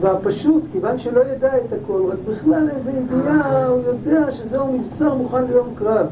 והפשוט, 0.00 0.62
כיוון 0.72 0.98
שלא 0.98 1.20
ידע 1.20 1.56
את 1.56 1.72
הכל, 1.72 2.02
רק 2.10 2.18
בכלל 2.28 2.70
איזה 2.70 2.92
ידיעה, 2.92 3.66
הוא 3.66 3.82
יודע 3.86 4.32
שזהו 4.32 4.72
מבצר 4.72 5.14
מוכן 5.14 5.44
ליום 5.44 5.68
קרב. 5.74 6.06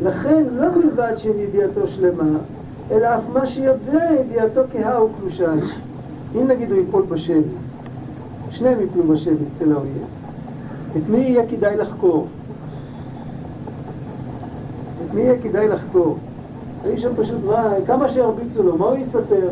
לכן, 0.00 0.44
לא 0.52 0.68
בלבד 0.68 1.12
שאין 1.16 1.38
ידיעתו 1.38 1.86
שלמה, 1.86 2.38
אלא 2.90 3.06
אף 3.06 3.22
מה 3.32 3.46
שיודע 3.46 4.04
ידיעתו 4.20 4.60
כהה 4.72 5.04
וקלושה. 5.04 5.52
אם 6.34 6.48
נגיד 6.48 6.70
הוא 6.70 6.78
ייפול 6.78 7.02
בשבי, 7.08 7.42
שניהם 8.50 8.80
ייפלו 8.80 9.02
בשבי 9.02 9.44
אצל 9.52 9.72
האויב, 9.72 10.04
את 10.96 11.08
מי 11.08 11.18
יהיה 11.18 11.46
כדאי 11.46 11.76
לחקור? 11.76 12.26
את 15.04 15.14
מי 15.14 15.20
יהיה 15.20 15.38
כדאי 15.42 15.68
לחקור? 15.68 16.18
האיש 16.84 17.02
שם 17.02 17.10
פשוט, 17.16 17.44
מה, 17.46 17.72
כמה 17.86 18.08
שירביצו 18.08 18.62
לו, 18.62 18.78
מה 18.78 18.86
הוא 18.86 18.96
יספר? 18.96 19.48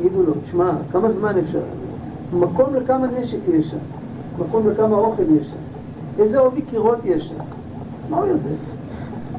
יגידו 0.00 0.22
לו, 0.22 0.32
שמע, 0.44 0.72
כמה 0.92 1.08
זמן 1.08 1.38
אפשר? 1.38 1.60
מקום 2.32 2.74
לכמה 2.74 3.06
נשק 3.06 3.38
יש 3.52 3.70
שם, 3.70 3.76
מקום 4.38 4.68
לכמה 4.68 4.96
אוכל 4.96 5.22
יש 5.22 5.46
שם, 5.46 5.56
איזה 6.18 6.38
עובי 6.38 6.62
קירות 6.62 6.98
יש 7.04 7.28
שם. 7.28 7.44
מה 8.10 8.16
הוא 8.16 8.26
יודע? 8.26 8.50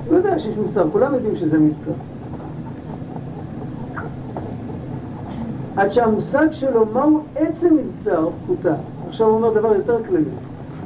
הוא 0.07 0.17
יודע 0.17 0.39
שיש 0.39 0.57
מבצר, 0.57 0.85
כולם 0.91 1.13
יודעים 1.13 1.35
שזה 1.35 1.59
מבצר. 1.59 1.91
עד 5.75 5.91
שהמושג 5.91 6.47
שלו, 6.51 6.85
מהו 6.93 7.21
עצם 7.35 7.75
מבצר, 7.75 8.29
פחותה. 8.43 8.75
עכשיו 9.07 9.27
הוא 9.27 9.35
אומר 9.35 9.53
דבר 9.53 9.75
יותר 9.75 10.03
כללי. 10.03 10.23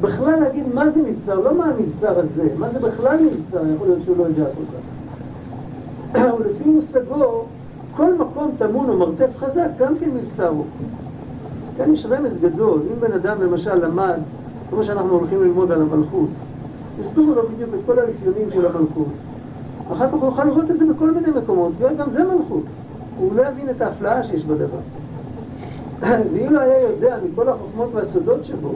בכלל 0.02 0.40
להגיד 0.40 0.64
מה 0.74 0.90
זה 0.90 1.02
מבצר, 1.02 1.40
לא 1.40 1.58
מה 1.58 1.66
המבצר 1.66 2.20
הזה, 2.20 2.48
מה 2.58 2.70
זה 2.70 2.80
בכלל 2.80 3.18
מבצר, 3.24 3.62
יכול 3.76 3.88
להיות 3.88 4.04
שהוא 4.04 4.18
לא 4.18 4.24
יודע 4.24 4.44
כל 4.44 4.64
כך. 4.64 4.95
ולפי 6.24 6.70
מושגו, 6.70 7.44
כל 7.96 8.14
מקום 8.14 8.52
טמון 8.58 8.90
או 8.90 8.98
מרתף 8.98 9.38
חזק, 9.38 9.68
גם 9.80 9.96
כן 9.96 10.10
מבצר 10.10 10.48
הוא. 10.48 10.66
כאן 11.78 11.94
יש 11.94 12.06
רמז 12.06 12.38
גדול. 12.38 12.80
אם 12.92 13.00
בן 13.00 13.12
אדם 13.12 13.42
למשל 13.42 13.86
למד, 13.86 14.20
כמו 14.70 14.84
שאנחנו 14.84 15.10
הולכים 15.10 15.44
ללמוד 15.44 15.72
על 15.72 15.82
המלכות, 15.82 16.30
יסבירו 17.00 17.36
לו 17.36 17.42
בדיוק 17.48 17.70
את 17.74 17.80
כל 17.86 18.00
האפיונים 18.00 18.50
של 18.54 18.66
המלכות. 18.66 19.08
אחר 19.94 20.08
כך 20.08 20.14
הוא 20.14 20.26
יוכל 20.26 20.44
לראות 20.44 20.72
את 20.72 20.78
זה 20.78 20.86
בכל 20.86 21.12
מיני 21.12 21.28
מקומות, 21.38 21.72
וגם 21.80 22.10
זה 22.10 22.24
מלכות. 22.24 22.64
הוא 23.18 23.36
לא 23.36 23.48
יבין 23.48 23.70
את 23.70 23.82
ההפלאה 23.82 24.24
שיש 24.24 24.46
בדבר. 24.46 24.78
ואם 26.34 26.54
לא 26.54 26.60
היה 26.60 26.82
יודע 26.82 27.18
מכל 27.32 27.50
החוכמות 27.50 27.90
והסודות 27.94 28.46
שבו, 28.46 28.72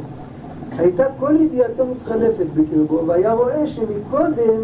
הייתה 0.78 1.04
כל 1.20 1.36
ידיעתו 1.40 1.86
מתחלפת 1.86 2.46
בקרבו, 2.56 3.02
והיה 3.08 3.34
רואה 3.34 3.68
שמקודם 3.68 4.62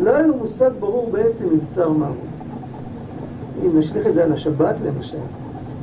לא 0.00 0.10
היה 0.10 0.26
לו 0.26 0.36
מושג 0.36 0.70
ברור 0.80 1.10
בעצם 1.10 1.46
מבצר 1.52 1.88
מהו. 1.88 2.12
אם 3.64 3.78
נשליך 3.78 4.06
את 4.06 4.14
זה 4.14 4.24
על 4.24 4.32
השבת 4.32 4.74
למשל, 4.86 5.18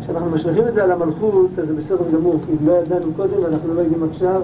כשאנחנו 0.03 0.30
משליכים 0.30 0.68
את 0.68 0.74
זה 0.74 0.84
על 0.84 0.91
המלכות, 0.91 1.49
אז 1.60 1.68
זה 1.68 1.74
בסדר 1.74 2.12
גמור, 2.14 2.36
כי 2.45 2.66
לא 2.66 2.72
ידענו 2.72 3.14
קודם 3.16 3.43
ואנחנו 3.43 3.74
לא 3.74 3.82
יודעים 3.82 4.03
עכשיו, 4.03 4.41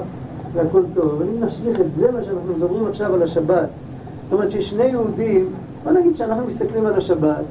זה 0.53 0.61
הכל 0.61 0.83
טוב. 0.93 1.11
אבל 1.11 1.25
אם 1.25 1.43
נשליך 1.43 1.79
את 1.79 1.85
זה, 1.97 2.11
מה 2.11 2.23
שאנחנו 2.23 2.53
מדברים 2.57 2.87
עכשיו 2.87 3.13
על 3.13 3.23
השבת, 3.23 3.69
זאת 4.23 4.33
אומרת 4.33 4.49
שיש 4.49 4.69
שני 4.69 4.83
יהודים, 4.83 5.49
בוא 5.83 5.91
נגיד 5.91 6.15
שאנחנו 6.15 6.45
מסתכלים 6.45 6.85
על 6.85 6.93
השבת, 6.93 7.43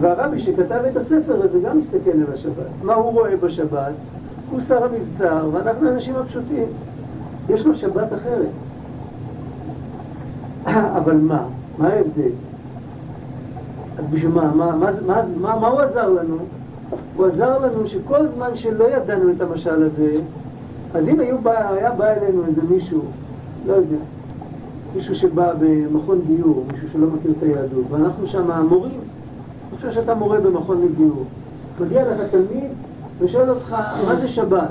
והרבי 0.00 0.40
שכתב 0.40 0.80
את 0.90 0.96
הספר 0.96 1.42
הזה 1.42 1.58
גם 1.60 1.78
מסתכל 1.78 2.10
על 2.10 2.32
השבת. 2.34 2.66
מה 2.82 2.94
הוא 2.94 3.12
רואה 3.12 3.36
בשבת? 3.36 3.92
הוא 4.50 4.60
שר 4.60 4.84
המבצר, 4.84 5.48
ואנחנו 5.52 5.88
האנשים 5.88 6.16
הפשוטים. 6.16 6.66
יש 7.48 7.66
לו 7.66 7.74
שבת 7.74 8.12
אחרת. 8.12 8.65
אבל 10.98 11.16
מה? 11.16 11.42
מה 11.78 11.88
ההבדל? 11.88 12.30
אז 13.98 14.08
בשביל 14.08 14.30
מה? 14.30 14.54
מה, 14.54 14.76
מה, 14.76 14.90
מה, 15.06 15.20
מה, 15.40 15.58
מה 15.60 15.68
הוא 15.68 15.80
עזר 15.80 16.08
לנו? 16.08 16.36
הוא 17.16 17.26
עזר 17.26 17.58
לנו 17.58 17.86
שכל 17.86 18.28
זמן 18.28 18.54
שלא 18.54 18.84
ידענו 18.84 19.30
את 19.30 19.40
המשל 19.40 19.82
הזה, 19.82 20.20
אז 20.94 21.08
אם 21.08 21.20
היו 21.20 21.38
בא, 21.38 21.68
היה 21.72 21.90
בא 21.90 22.06
אלינו 22.06 22.46
איזה 22.46 22.62
מישהו, 22.70 23.00
לא 23.66 23.72
יודע, 23.72 23.96
מישהו 24.94 25.14
שבא 25.14 25.52
במכון 25.60 26.20
גיור, 26.26 26.64
מישהו 26.72 26.88
שלא 26.92 27.06
מכיר 27.06 27.32
את 27.38 27.42
היהדות, 27.42 27.84
ואנחנו 27.90 28.26
שם 28.26 28.50
המורים, 28.50 29.00
אני 29.70 29.76
חושב 29.76 29.90
שאתה 29.90 30.14
מורה 30.14 30.40
במכון 30.40 30.82
לגיור, 30.82 31.24
מגיע 31.80 32.02
לך 32.02 32.20
תלמיד 32.30 32.70
ושואל 33.18 33.50
אותך, 33.50 33.76
מה 34.06 34.16
זה 34.16 34.28
שבת? 34.28 34.70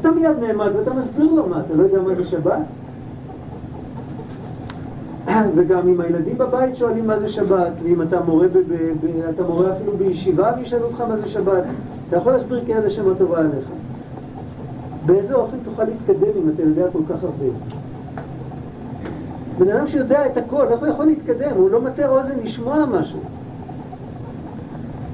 אתה 0.00 0.10
מיד 0.10 0.36
נעמד 0.40 0.70
ואתה 0.76 0.94
מסביר 0.94 1.32
לו 1.32 1.46
מה, 1.48 1.60
אתה 1.60 1.74
לא 1.74 1.82
יודע 1.82 2.02
מה 2.02 2.14
זה 2.14 2.24
שבת? 2.24 2.62
וגם 5.54 5.88
אם 5.88 6.00
הילדים 6.00 6.38
בבית 6.38 6.76
שואלים 6.76 7.06
מה 7.06 7.18
זה 7.18 7.28
שבת, 7.28 7.72
ואם 7.82 8.02
אתה 8.02 8.20
מורה, 8.20 8.48
ב, 8.48 8.58
ב, 8.58 8.74
ב, 9.00 9.06
אתה 9.34 9.42
מורה 9.42 9.72
אפילו 9.72 9.96
בישיבה 9.96 10.52
וישאלו 10.56 10.86
אותך 10.86 11.00
מה 11.00 11.16
זה 11.16 11.28
שבת, 11.28 11.62
אתה 12.08 12.16
יכול 12.16 12.32
להסביר 12.32 12.64
כי 12.64 12.72
יד 12.72 12.84
השם 12.84 13.10
הטובה 13.10 13.38
עליך. 13.38 13.68
באיזה 15.06 15.34
אופן 15.34 15.56
תוכל 15.64 15.84
להתקדם 15.84 16.42
אם 16.42 16.50
אתה 16.54 16.62
יודע 16.62 16.84
כל 16.92 17.02
כך 17.08 17.22
הרבה? 17.22 17.44
בן 19.58 19.68
אדם 19.68 19.86
שיודע 19.86 20.26
את 20.26 20.36
הכל, 20.36 20.66
איך 20.70 20.80
הוא 20.80 20.88
יכול 20.88 21.06
להתקדם? 21.06 21.50
הוא 21.56 21.70
לא 21.70 21.80
מטה 21.80 22.08
אוזן 22.08 22.38
לשמוע 22.42 22.86
משהו. 22.86 23.18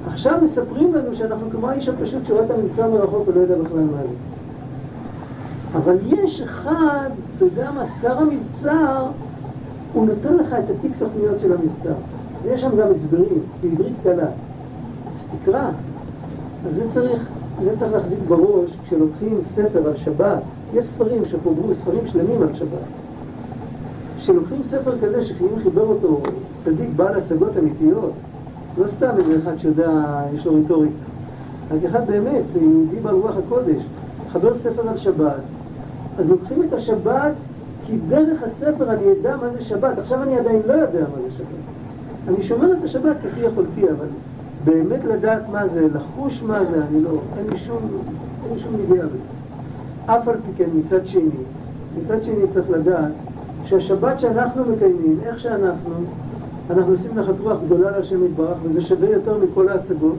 עכשיו 0.07 0.39
מספרים 0.43 0.95
לנו 0.95 1.15
שאנחנו 1.15 1.51
כמו 1.51 1.69
האיש 1.69 1.89
הפשוט 1.89 2.27
שרואה 2.27 2.45
את 2.45 2.51
המבצע 2.51 2.89
מרחוק 2.89 3.29
ולא 3.29 3.41
יודע 3.41 3.55
בכלל 3.55 3.79
מה 3.79 4.03
זה. 4.03 4.15
אבל 5.75 5.97
יש 6.07 6.41
אחד, 6.41 7.11
אתה 7.37 7.45
יודע 7.45 7.71
מה, 7.71 7.85
שר 7.85 8.19
המבצר, 8.19 9.07
הוא 9.95 10.07
נותן 10.07 10.37
לך 10.37 10.53
את 10.53 10.71
התיק 10.71 10.93
תוכניות 10.99 11.41
של 11.41 11.53
המבצר. 11.53 11.95
ויש 12.43 12.61
שם 12.61 12.77
גם 12.77 12.91
הסברים, 12.91 13.39
בעברית 13.63 13.95
קלה. 14.03 14.27
אז 15.17 15.29
תקרא. 15.43 15.71
אז 16.67 16.75
זה 16.75 16.91
צריך, 16.91 17.29
זה 17.65 17.79
צריך 17.79 17.93
להחזיק 17.93 18.19
בראש 18.29 18.77
כשלוקחים 18.85 19.43
ספר 19.43 19.89
על 19.89 19.97
שבת. 19.97 20.43
יש 20.75 20.87
ספרים 20.87 21.25
שחוברו, 21.25 21.75
ספרים 21.75 22.07
שלמים 22.07 22.43
על 22.43 22.55
שבת. 22.55 22.89
כשלוקחים 24.19 24.63
ספר 24.63 24.99
כזה 24.99 25.23
שאם 25.23 25.59
חיבר 25.63 25.87
אותו 25.87 26.21
צדיק 26.59 26.89
בעל 26.97 27.15
השגות 27.15 27.57
אמיתיות, 27.59 28.13
לא 28.79 28.87
סתם 28.87 29.11
איזה 29.19 29.39
אחד 29.39 29.59
שיודע, 29.59 30.23
יש 30.35 30.47
לו 30.47 30.55
ריטוריקה, 30.55 30.95
רק 31.71 31.85
אחד 31.85 32.07
באמת, 32.07 32.43
יהודי 32.61 33.01
בעל 33.03 33.15
רוח 33.15 33.37
הקודש, 33.37 33.83
חבר 34.33 34.55
ספר 34.55 34.89
על 34.89 34.97
שבת, 34.97 35.41
אז 36.19 36.31
לוקחים 36.31 36.63
את 36.63 36.73
השבת 36.73 37.33
כי 37.87 37.97
דרך 38.09 38.43
הספר 38.43 38.91
אני 38.91 39.03
אדע 39.13 39.37
מה 39.37 39.51
זה 39.51 39.63
שבת. 39.63 39.99
עכשיו 39.99 40.23
אני 40.23 40.39
עדיין 40.39 40.63
לא 40.67 40.73
יודע 40.73 41.01
מה 41.01 41.29
זה 41.29 41.35
שבת. 41.39 41.65
אני 42.29 42.43
שומר 42.43 42.73
את 42.73 42.85
השבת 42.85 43.17
כפי 43.23 43.41
יכולתי, 43.41 43.91
אבל 43.91 44.07
באמת 44.65 45.05
לדעת 45.05 45.43
מה 45.53 45.67
זה, 45.67 45.89
לחוש 45.95 46.43
מה 46.43 46.65
זה, 46.65 46.83
אני 46.91 47.03
לא, 47.03 47.11
אין 47.39 47.47
לי 47.51 47.59
שום, 47.59 47.79
אין 48.45 48.55
לי 48.55 48.61
שום 48.61 48.73
נגיעה 48.85 49.07
בזה. 49.07 49.19
אף 50.07 50.29
על 50.29 50.35
פי 50.35 50.51
כן, 50.57 50.71
מצד 50.75 51.07
שני, 51.07 51.31
מצד 52.03 52.23
שני 52.23 52.49
צריך 52.51 52.71
לדעת 52.71 53.13
שהשבת 53.65 54.19
שאנחנו 54.19 54.65
מקיימים, 54.65 55.19
איך 55.23 55.41
שאנחנו, 55.41 55.95
אנחנו 56.71 56.93
עושים 56.93 57.11
נחת 57.15 57.41
רוח 57.41 57.59
גדולה 57.67 57.91
להשם 57.91 58.25
יתברך, 58.25 58.57
וזה 58.63 58.83
שווה 58.83 59.11
יותר 59.11 59.39
מכל 59.39 59.69
ההשגות. 59.69 60.17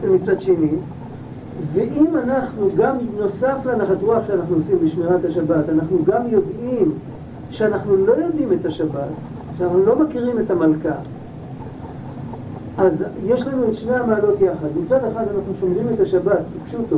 ומצד 0.00 0.40
שני, 0.40 0.68
ואם 1.72 2.06
אנחנו, 2.24 2.68
גם 2.76 2.96
נוסף 3.18 3.66
לנחת 3.66 4.02
רוח 4.02 4.26
שאנחנו 4.26 4.54
עושים 4.54 4.78
בשמירת 4.84 5.24
השבת, 5.24 5.68
אנחנו 5.68 6.04
גם 6.04 6.22
יודעים 6.28 6.92
שאנחנו 7.50 7.96
לא 7.96 8.12
יודעים 8.12 8.52
את 8.52 8.64
השבת, 8.64 9.08
שאנחנו 9.58 9.84
לא 9.84 9.98
מכירים 9.98 10.38
את 10.38 10.50
המלכה, 10.50 10.94
אז 12.78 13.04
יש 13.24 13.46
לנו 13.46 13.68
את 13.68 13.74
שני 13.74 13.96
המעלות 13.96 14.40
יחד. 14.40 14.68
מצד 14.84 15.04
אחד 15.12 15.24
אנחנו 15.36 15.52
שומרים 15.60 15.86
את 15.94 16.00
השבת, 16.00 16.42
פשוטו, 16.66 16.96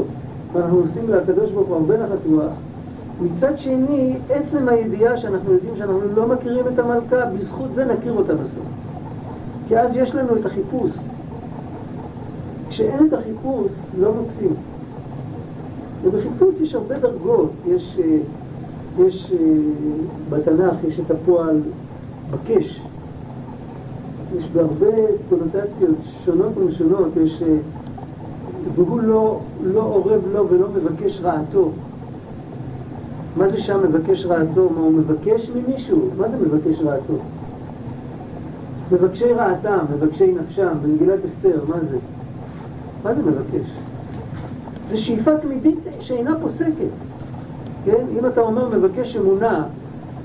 ואנחנו 0.52 0.78
עושים 0.78 1.08
לקדוש 1.08 1.50
ברוך 1.50 1.68
הוא 1.68 1.76
הרבה 1.76 1.96
נחת 1.96 2.26
רוח. 2.26 2.52
מצד 3.20 3.58
שני, 3.58 4.18
עצם 4.30 4.68
הידיעה 4.68 5.16
שאנחנו 5.16 5.52
יודעים 5.52 5.76
שאנחנו 5.76 6.00
לא 6.14 6.28
מכירים 6.28 6.64
את 6.74 6.78
המלכה, 6.78 7.26
בזכות 7.26 7.74
זה 7.74 7.84
נכיר 7.84 8.12
אותה 8.12 8.34
בסוף. 8.34 8.64
כי 9.68 9.78
אז 9.78 9.96
יש 9.96 10.14
לנו 10.14 10.36
את 10.36 10.44
החיפוש. 10.44 11.08
כשאין 12.68 13.06
את 13.06 13.12
החיפוש, 13.12 13.72
לא 13.98 14.12
מוצאים. 14.14 14.54
ובחיפוש 16.04 16.60
יש 16.60 16.74
הרבה 16.74 16.98
דרגות. 16.98 17.50
יש, 17.66 17.98
אה, 18.04 18.18
יש 19.04 19.32
אה, 19.32 19.38
בתנ"ך, 20.30 20.84
יש 20.88 21.00
את 21.00 21.10
הפועל 21.10 21.60
בקש. 22.30 22.80
יש 24.38 24.48
בהרבה 24.50 24.86
קונוטציות 25.28 25.96
שונות 26.24 26.56
ומשונות, 26.56 27.16
יש... 27.16 27.42
אה, 27.42 27.56
והוא 28.74 29.00
לא, 29.00 29.40
לא 29.64 29.82
אורב 29.82 30.22
לו 30.32 30.48
ולא 30.48 30.68
מבקש 30.68 31.20
רעתו. 31.20 31.70
מה 33.36 33.46
זה 33.46 33.58
שם 33.58 33.80
מבקש 33.82 34.26
רעתו? 34.26 34.70
מה 34.70 34.80
הוא 34.80 34.92
מבקש 34.92 35.50
ממישהו? 35.50 36.08
מה 36.18 36.28
זה 36.28 36.36
מבקש 36.36 36.80
רעתו? 36.80 37.14
מבקשי 38.92 39.32
רעתם, 39.32 39.78
מבקשי 39.94 40.32
נפשם, 40.32 40.72
במגילת 40.82 41.24
אסתר, 41.24 41.60
מה 41.68 41.80
זה? 41.80 41.96
מה 43.04 43.14
זה 43.14 43.22
מבקש? 43.22 43.70
זה 44.86 44.98
שאיפה 44.98 45.36
תמידית 45.36 45.78
שאינה 46.00 46.40
פוסקת, 46.40 46.92
כן? 47.84 48.04
אם 48.18 48.26
אתה 48.26 48.40
אומר 48.40 48.78
מבקש 48.78 49.16
אמונה, 49.16 49.64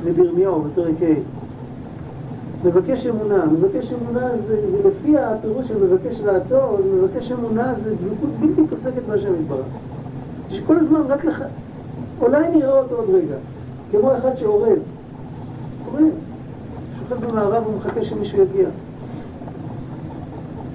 זה 0.03 0.13
בירמיהו 0.13 0.61
בפרק 0.61 0.95
ה' 1.01 1.41
מבקש 2.67 3.07
אמונה, 3.07 3.45
מבקש 3.45 3.91
אמונה 3.91 4.37
זה, 4.47 4.61
לפי 4.85 5.17
הפירוש 5.17 5.67
של 5.67 5.85
מבקש 5.85 6.21
רעתו, 6.21 6.77
מבקש 6.95 7.31
אמונה 7.31 7.73
זה 7.73 7.95
דבקות 7.95 8.29
בלתי 8.39 8.61
פוסקת 8.69 9.03
בהשם 9.07 9.33
יתברך. 9.41 9.65
שכל 10.49 10.77
הזמן 10.77 11.01
רק 11.07 11.25
לך, 11.25 11.43
אולי 12.21 12.49
נראה 12.51 12.77
אותו 12.77 12.95
עוד 12.95 13.09
רגע, 13.09 13.35
כמו 13.91 14.17
אחד 14.17 14.35
שעורב, 14.35 14.79
עורב, 15.85 16.03
שוכב 16.99 17.25
במערב 17.25 17.67
ומחכה 17.67 18.03
שמישהו 18.03 18.41
יגיע. 18.41 18.67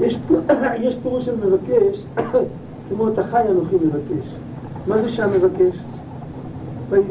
יש, 0.00 0.18
יש 0.84 0.96
פירוש 1.02 1.24
של 1.24 1.34
מבקש, 1.46 2.06
כמו 2.88 3.08
אתה 3.08 3.24
חי 3.24 3.42
אנוכי 3.50 3.76
מבקש. 3.76 4.34
מה 4.86 4.98
זה 4.98 5.10
שם 5.10 5.30
מבקש? 5.32 5.78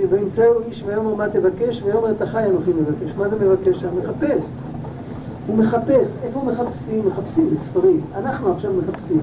וימצאו 0.09 0.61
איש 0.67 0.83
ויאמר 0.87 1.15
מה 1.15 1.29
תבקש, 1.29 1.81
ויאמר 1.83 2.11
אתה 2.11 2.25
חי 2.25 2.43
אנוכי 2.45 2.71
מבקש. 2.71 3.15
מה 3.17 3.27
זה 3.27 3.35
מבקש 3.35 3.79
שם? 3.79 3.97
מחפש. 3.97 4.55
הוא 5.47 5.57
מחפש. 5.57 6.11
איפה 6.23 6.41
מחפשים? 6.43 7.07
מחפשים 7.07 7.49
בספרים. 7.51 8.01
אנחנו 8.15 8.51
עכשיו 8.51 8.71
מחפשים. 8.73 9.19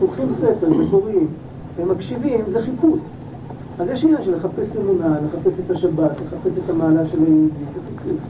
לוקחים 0.00 0.30
ספר 0.30 0.68
וקוראים 0.70 1.26
ומקשיבים, 1.76 2.44
זה 2.46 2.62
חיפוש. 2.62 3.02
אז 3.78 3.90
יש 3.90 4.04
עניין 4.04 4.22
של 4.22 4.34
לחפש 4.34 4.76
אמונה, 4.76 5.18
לחפש 5.20 5.60
את 5.60 5.70
השבת, 5.70 6.10
לחפש 6.26 6.58
את 6.58 6.70
המעלה 6.70 7.06
של 7.06 7.18
היהודי, 7.18 7.64
זה 7.74 7.80
חיפוש. 7.88 8.22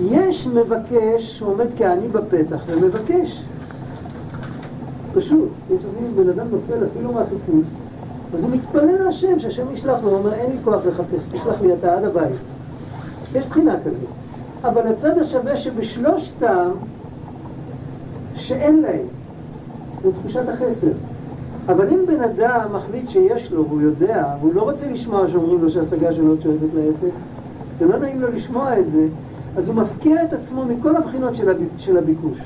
יש 0.00 0.46
מבקש 0.46 1.38
שעומד 1.38 1.66
כעני 1.76 2.08
בפתח 2.08 2.64
ומבקש. 2.66 3.42
פשוט. 5.18 5.48
יש 5.70 5.80
לפעמים 5.84 6.16
בן 6.16 6.28
אדם 6.28 6.46
נופל 6.50 6.86
אפילו 6.86 7.12
מהחיפוש, 7.12 7.66
אז 8.34 8.42
הוא 8.42 8.50
מתפלל 8.50 9.04
להשם, 9.04 9.38
שהשם 9.38 9.72
ישלח 9.72 10.02
לו, 10.02 10.10
הוא 10.10 10.18
אומר, 10.18 10.32
אין 10.32 10.50
לי 10.50 10.56
כוח 10.64 10.86
לחפש, 10.86 11.26
תשלח 11.26 11.60
לי 11.62 11.74
אתה 11.74 11.94
עד 11.94 12.04
הבית. 12.04 12.36
יש 13.34 13.46
בחינה 13.46 13.76
כזאת. 13.84 14.08
אבל 14.64 14.86
הצד 14.86 15.18
השווה 15.18 15.56
שבשלושתם, 15.56 16.70
שאין 18.34 18.82
להם, 18.82 19.06
זו 20.02 20.10
תחושת 20.20 20.48
החסר. 20.48 20.92
אבל 21.68 21.88
אם 21.88 22.00
בן 22.06 22.20
אדם 22.20 22.60
מחליט 22.72 23.08
שיש 23.08 23.52
לו, 23.52 23.68
והוא 23.68 23.80
יודע, 23.80 24.24
והוא 24.40 24.54
לא 24.54 24.62
רוצה 24.62 24.90
לשמוע 24.90 25.28
שאומרים 25.28 25.62
לו 25.62 25.70
שההשגה 25.70 26.12
שלו 26.12 26.28
עוד 26.28 26.42
שואפת 26.42 26.74
לאפס, 26.74 27.16
ולא 27.78 27.98
נעים 27.98 28.20
לו 28.20 28.28
לשמוע 28.28 28.78
את 28.78 28.90
זה, 28.90 29.06
אז 29.56 29.68
הוא 29.68 29.76
מפקיע 29.76 30.24
את 30.24 30.32
עצמו 30.32 30.64
מכל 30.64 30.96
הבחינות 30.96 31.34
של 31.78 31.96
הביקוש. 31.96 32.38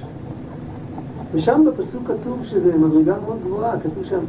ושם 1.32 1.64
בפסוק 1.66 2.02
כתוב 2.06 2.44
שזה 2.44 2.78
מדרגה 2.78 3.14
מאוד 3.24 3.38
גבוהה, 3.46 3.80
כתוב 3.80 4.04
שם 4.04 4.20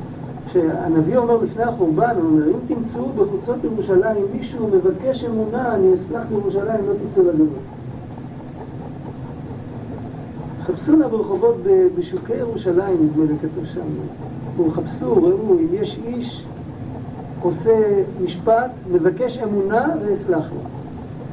שהנביא 0.54 1.18
אומר 1.18 1.38
לפני 1.38 1.64
החורבן, 1.64 2.16
הוא 2.16 2.24
אומר, 2.24 2.48
אם 2.48 2.76
תמצאו 2.76 3.10
בחוצות 3.10 3.64
ירושלים 3.64 4.26
מישהו 4.36 4.68
מבקש 4.68 5.24
אמונה, 5.24 5.76
אני 5.76 5.94
אסלח 5.94 6.24
לירושלים, 6.30 6.86
לא 6.88 6.94
תצאו 7.10 7.24
לגלות. 7.24 7.48
חפשו 10.62 10.96
נא 10.96 11.08
ברחובות 11.08 11.56
בשוקי 11.98 12.34
ירושלים, 12.34 12.98
נדמה 13.02 13.26
לי, 13.26 13.34
כתוב 13.42 13.66
שם. 13.66 13.82
וחפשו, 14.68 15.16
ראו, 15.16 15.60
אם 15.60 15.68
יש 15.74 16.00
איש 16.06 16.46
עושה 17.42 18.04
משפט, 18.24 18.72
מבקש 18.92 19.38
אמונה 19.38 19.88
ואסלח 20.02 20.46
לו. 20.52 20.60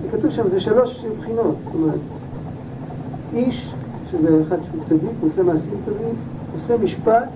וכתוב 0.03 0.31
שם, 0.31 0.49
זה 0.49 0.61
שלוש 0.61 1.05
בחינות, 1.19 1.55
זאת 1.65 1.75
אומרת, 1.75 2.01
איש 3.33 3.75
שזה 4.11 4.43
אחד 4.43 4.57
שהוא 4.71 4.85
צדיק, 4.85 5.11
הוא 5.21 5.29
עושה 5.29 5.43
מעשים 5.43 5.75
טובים, 5.85 6.15
עושה 6.55 6.77
משפט, 6.79 7.29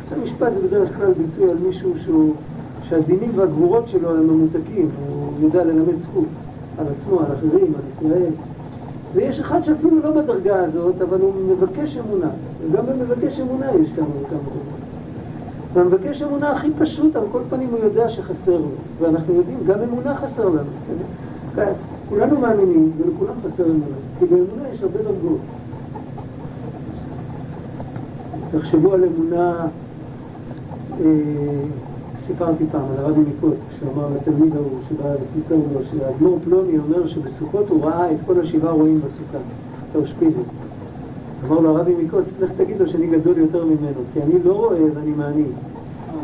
עושה 0.00 0.16
משפט 0.24 0.52
זה 0.54 0.60
בדרך 0.68 0.96
כלל 0.96 1.12
ביטוי 1.12 1.50
על 1.50 1.56
מישהו 1.56 1.98
שהוא, 1.98 2.34
שהדינים 2.82 3.30
והגבורות 3.34 3.88
שלו 3.88 4.10
הם 4.10 4.26
ממותקים, 4.26 4.90
הוא 5.08 5.32
יודע 5.40 5.64
ללמד 5.64 5.98
זכות 5.98 6.24
על 6.78 6.86
עצמו, 6.96 7.20
על 7.20 7.26
אחרים, 7.38 7.72
על 7.74 7.90
ישראל, 7.90 8.32
ויש 9.14 9.40
אחד 9.40 9.64
שאפילו 9.64 10.02
לא 10.02 10.10
בדרגה 10.10 10.62
הזאת, 10.62 11.02
אבל 11.02 11.20
הוא 11.20 11.32
מבקש 11.48 11.96
אמונה. 11.96 12.30
וגם 12.64 12.86
במבקש 12.86 13.40
אמונה 13.40 13.66
יש 13.82 13.92
כמה 13.96 14.06
וכמה 14.06 14.38
דרגות. 14.38 14.62
והמבקש 15.74 16.22
אמונה 16.22 16.50
הכי 16.50 16.68
פשוט, 16.78 17.16
על 17.16 17.24
כל 17.32 17.40
פנים 17.50 17.68
הוא 17.70 17.78
יודע 17.78 18.08
שחסר 18.08 18.56
לו. 18.56 18.68
ואנחנו 19.00 19.34
יודעים, 19.34 19.58
גם 19.66 19.80
אמונה 19.80 20.16
חסר 20.16 20.48
לנו. 20.48 20.70
כן? 21.54 21.72
כולנו 22.08 22.40
מאמינים, 22.40 22.92
ולכולם 22.98 23.34
חסר 23.46 23.64
אמונה. 23.64 23.96
כי 24.18 24.26
באמונה 24.26 24.68
יש 24.72 24.82
הרבה 24.82 24.98
דרגות. 24.98 25.38
תחשבו 28.58 28.92
על 28.92 29.04
אמונה, 29.04 29.66
אה, 31.00 31.06
סיפרתי 32.26 32.64
פעם 32.72 32.82
על 32.90 33.04
הרבי 33.04 33.20
מקוצק, 33.20 33.66
שאמר 33.80 34.08
לתלמיד 34.16 34.56
ההוא, 34.56 34.78
שבא 34.88 35.08
וסיפר 35.22 35.54
לו, 35.54 35.80
שהאדמו"ר 35.90 36.38
פלוני 36.44 36.78
אומר 36.78 37.06
שבסוכות 37.06 37.70
הוא 37.70 37.84
ראה 37.84 38.12
את 38.12 38.16
כל 38.26 38.40
השבעה 38.40 38.72
רועים 38.72 39.00
בסוכה, 39.00 39.38
את 39.90 39.96
האושפיזם. 39.96 40.40
אמר 41.46 41.60
לו 41.60 41.76
הרבי 41.76 41.94
מקוצק, 41.94 42.32
לך 42.40 42.50
תגיד 42.56 42.80
לו 42.80 42.88
שאני 42.88 43.06
גדול 43.06 43.38
יותר 43.38 43.64
ממנו, 43.64 44.00
כי 44.12 44.22
אני 44.22 44.34
לא 44.44 44.52
רואה 44.52 44.84
ואני 44.94 45.10
מאמין, 45.10 45.52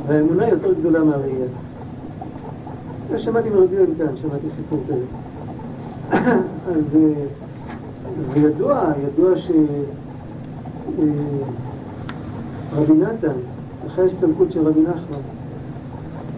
והאמונה 0.06 0.48
יותר 0.48 0.72
גדולה 0.72 1.04
מהראייה. 1.04 1.46
שמעתי 3.16 3.50
מרבי 3.50 3.76
כאן, 3.98 4.16
שמעתי 4.16 4.50
סיפור 4.50 4.78
כזה. 4.88 5.04
אז, 6.74 6.96
אה, 6.96 7.24
וידוע, 8.32 8.92
ידוע 9.06 9.36
ש... 9.36 9.50
רבי 12.76 12.92
נתן, 12.92 13.32
אחרי 13.86 14.04
ההסתלקות 14.04 14.52
של 14.52 14.68
רבי 14.68 14.80
נחמן, 14.80 15.18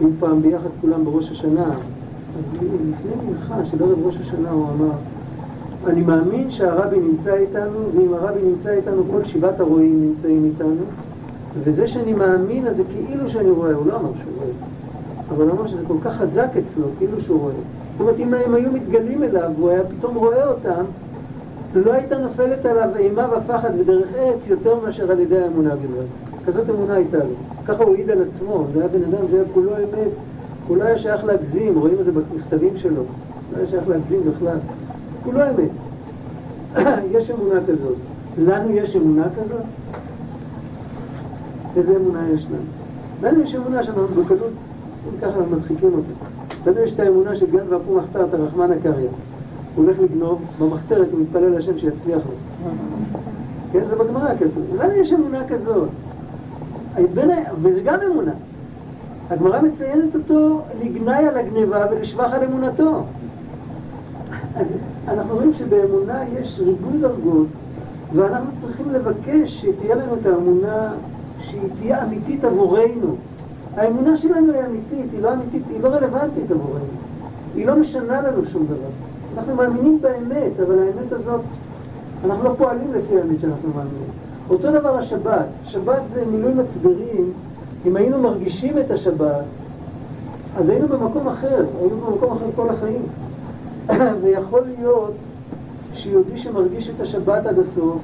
היו 0.00 0.08
פעם 0.18 0.42
ביחד 0.42 0.68
כולם 0.80 1.04
בראש 1.04 1.30
השנה, 1.30 1.66
אז 2.38 2.44
לפני 2.62 3.10
מנחה 3.28 3.64
של 3.64 3.82
ערב 3.82 4.06
ראש 4.06 4.16
השנה 4.16 4.50
הוא 4.50 4.66
אמר, 4.68 4.90
אני 5.86 6.02
מאמין 6.02 6.50
שהרבי 6.50 7.00
נמצא 7.00 7.34
איתנו, 7.34 7.78
ואם 7.96 8.14
הרבי 8.14 8.40
נמצא 8.42 8.70
איתנו 8.70 9.02
כל 9.10 9.24
שבעת 9.24 9.60
הרועים 9.60 10.08
נמצאים 10.08 10.44
איתנו, 10.44 10.84
וזה 11.58 11.86
שאני 11.86 12.12
מאמין 12.12 12.66
אז 12.66 12.76
זה 12.76 12.82
כאילו 12.84 13.28
שאני 13.28 13.50
רואה, 13.50 13.74
הוא 13.74 13.86
לא 13.86 13.96
אמר 13.96 14.10
שהוא 14.22 14.32
רואה, 14.36 14.52
אבל 15.30 15.44
הוא 15.44 15.52
אמר 15.52 15.66
שזה 15.66 15.82
כל 15.88 15.96
כך 16.04 16.16
חזק 16.16 16.48
אצלו, 16.58 16.84
כאילו 16.98 17.20
שהוא 17.20 17.40
רואה. 17.40 17.52
זאת 17.52 18.00
אומרת, 18.00 18.18
אם 18.18 18.34
הם 18.34 18.54
היו 18.54 18.72
מתגלים 18.72 19.22
אליו, 19.22 19.50
והוא 19.56 19.70
היה 19.70 19.82
פתאום 19.84 20.14
רואה 20.14 20.48
אותם, 20.48 20.84
לא 21.74 21.92
הייתה 21.92 22.18
נופלת 22.18 22.66
עליו 22.66 22.96
אימה 22.96 23.26
ופחד 23.38 23.70
ודרך 23.78 24.14
ארץ 24.14 24.46
יותר 24.46 24.80
מאשר 24.80 25.10
על 25.10 25.20
ידי 25.20 25.38
האמונה 25.38 25.76
בלבד. 25.76 26.06
כזאת 26.46 26.70
אמונה 26.70 26.94
הייתה 26.94 27.18
לו. 27.18 27.34
ככה 27.66 27.84
הוא 27.84 27.94
העיד 27.94 28.10
על 28.10 28.22
עצמו, 28.22 28.64
זה 28.72 28.78
היה 28.78 28.88
בן 28.88 29.02
אדם 29.02 29.28
שהיה 29.30 29.44
כולו 29.54 29.76
אמת, 29.76 30.12
הוא 30.68 30.76
לא 30.76 30.84
היה 30.84 30.98
שייך 30.98 31.24
להגזים, 31.24 31.78
רואים 31.78 31.96
את 32.00 32.04
זה 32.04 32.12
במכתבים 32.12 32.76
שלו, 32.76 33.02
לא 33.52 33.58
היה 33.58 33.66
שייך 33.66 33.88
להגזים 33.88 34.20
בכלל. 34.24 34.58
כולו 35.24 35.40
אמת. 35.40 35.70
יש 37.16 37.30
אמונה 37.30 37.60
כזאת. 37.68 37.96
לנו 38.38 38.70
יש 38.70 38.96
אמונה 38.96 39.26
כזאת? 39.36 39.62
איזה 41.76 41.96
אמונה 41.96 42.28
יש 42.34 42.46
לנו? 42.46 42.62
לנו 43.22 43.42
יש 43.42 43.54
אמונה 43.54 43.82
שאנחנו 43.82 44.06
בקלות 44.06 44.52
עושים 44.92 45.12
ככה 45.22 45.38
ומדחיקים 45.38 45.90
אותה. 45.94 46.70
לנו 46.70 46.80
יש 46.80 46.92
את 46.92 47.00
האמונה 47.00 47.36
של 47.36 47.46
גן 47.50 47.64
ואפו 47.68 47.94
מחתרת, 47.94 48.34
רחמנא 48.34 48.74
קריא. 48.82 49.08
הוא 49.74 49.84
הולך 49.84 49.98
לגנוב, 50.00 50.42
במחתרת 50.58 51.12
הוא 51.12 51.20
מתפלל 51.20 51.48
להשם 51.48 51.78
שיצליח 51.78 52.22
לו. 52.26 52.32
כן, 53.72 53.84
זה 53.84 53.96
בגמרא 53.96 54.34
כתוב. 54.34 54.64
לנו 54.78 54.92
יש 54.92 55.12
אמונה 55.12 55.48
כזאת. 55.48 55.88
וזה 57.62 57.80
גם 57.80 57.98
אמונה. 58.12 58.32
הגמרא 59.30 59.60
מציינת 59.60 60.14
אותו 60.14 60.60
לגנאי 60.84 61.26
על 61.26 61.36
הגניבה 61.36 61.86
ולשבח 61.90 62.32
על 62.32 62.44
אמונתו. 62.44 63.02
אז 64.56 64.72
אנחנו 65.08 65.34
רואים 65.34 65.52
שבאמונה 65.52 66.22
יש 66.40 66.60
ריבוי 66.60 66.98
דרגות, 67.00 67.46
ואנחנו 68.14 68.50
צריכים 68.54 68.90
לבקש 68.90 69.60
שתהיה 69.60 69.94
לנו 69.94 70.14
את 70.20 70.26
האמונה 70.26 70.92
שהיא 71.40 71.68
תהיה 71.78 72.04
אמיתית 72.04 72.44
עבורנו. 72.44 73.16
האמונה 73.76 74.16
שלנו 74.16 74.52
היא 74.52 74.60
אמיתית, 74.66 75.12
היא 75.12 75.22
לא 75.22 75.32
אמיתית, 75.32 75.62
היא 75.68 75.80
לא 75.80 75.88
רלוונטית 75.88 76.50
עבורנו. 76.50 76.84
היא 77.54 77.66
לא 77.66 77.76
משנה 77.76 78.22
לנו 78.22 78.46
שום 78.52 78.66
דבר. 78.66 79.09
אנחנו 79.36 79.54
מאמינים 79.54 79.98
באמת, 80.00 80.60
אבל 80.66 80.78
האמת 80.78 81.12
הזאת, 81.12 81.40
אנחנו 82.24 82.44
לא 82.44 82.54
פועלים 82.58 82.92
לפי 82.94 83.18
האמת 83.18 83.40
שאנחנו 83.40 83.68
מאמינים. 83.68 84.08
אותו 84.50 84.72
דבר 84.72 84.96
השבת. 84.96 85.46
שבת 85.62 86.02
זה 86.06 86.24
מילוי 86.26 86.54
מצברים. 86.54 87.32
אם 87.86 87.96
היינו 87.96 88.18
מרגישים 88.18 88.78
את 88.78 88.90
השבת, 88.90 89.44
אז 90.56 90.68
היינו 90.68 90.88
במקום 90.88 91.28
אחר, 91.28 91.64
היינו 91.80 91.96
במקום 91.96 92.32
אחר 92.32 92.46
כל 92.56 92.68
החיים. 92.68 93.02
ויכול 94.22 94.62
להיות 94.78 95.14
שיהודי 95.94 96.38
שמרגיש 96.38 96.90
את 96.90 97.00
השבת 97.00 97.46
עד 97.46 97.58
הסוף, 97.58 98.02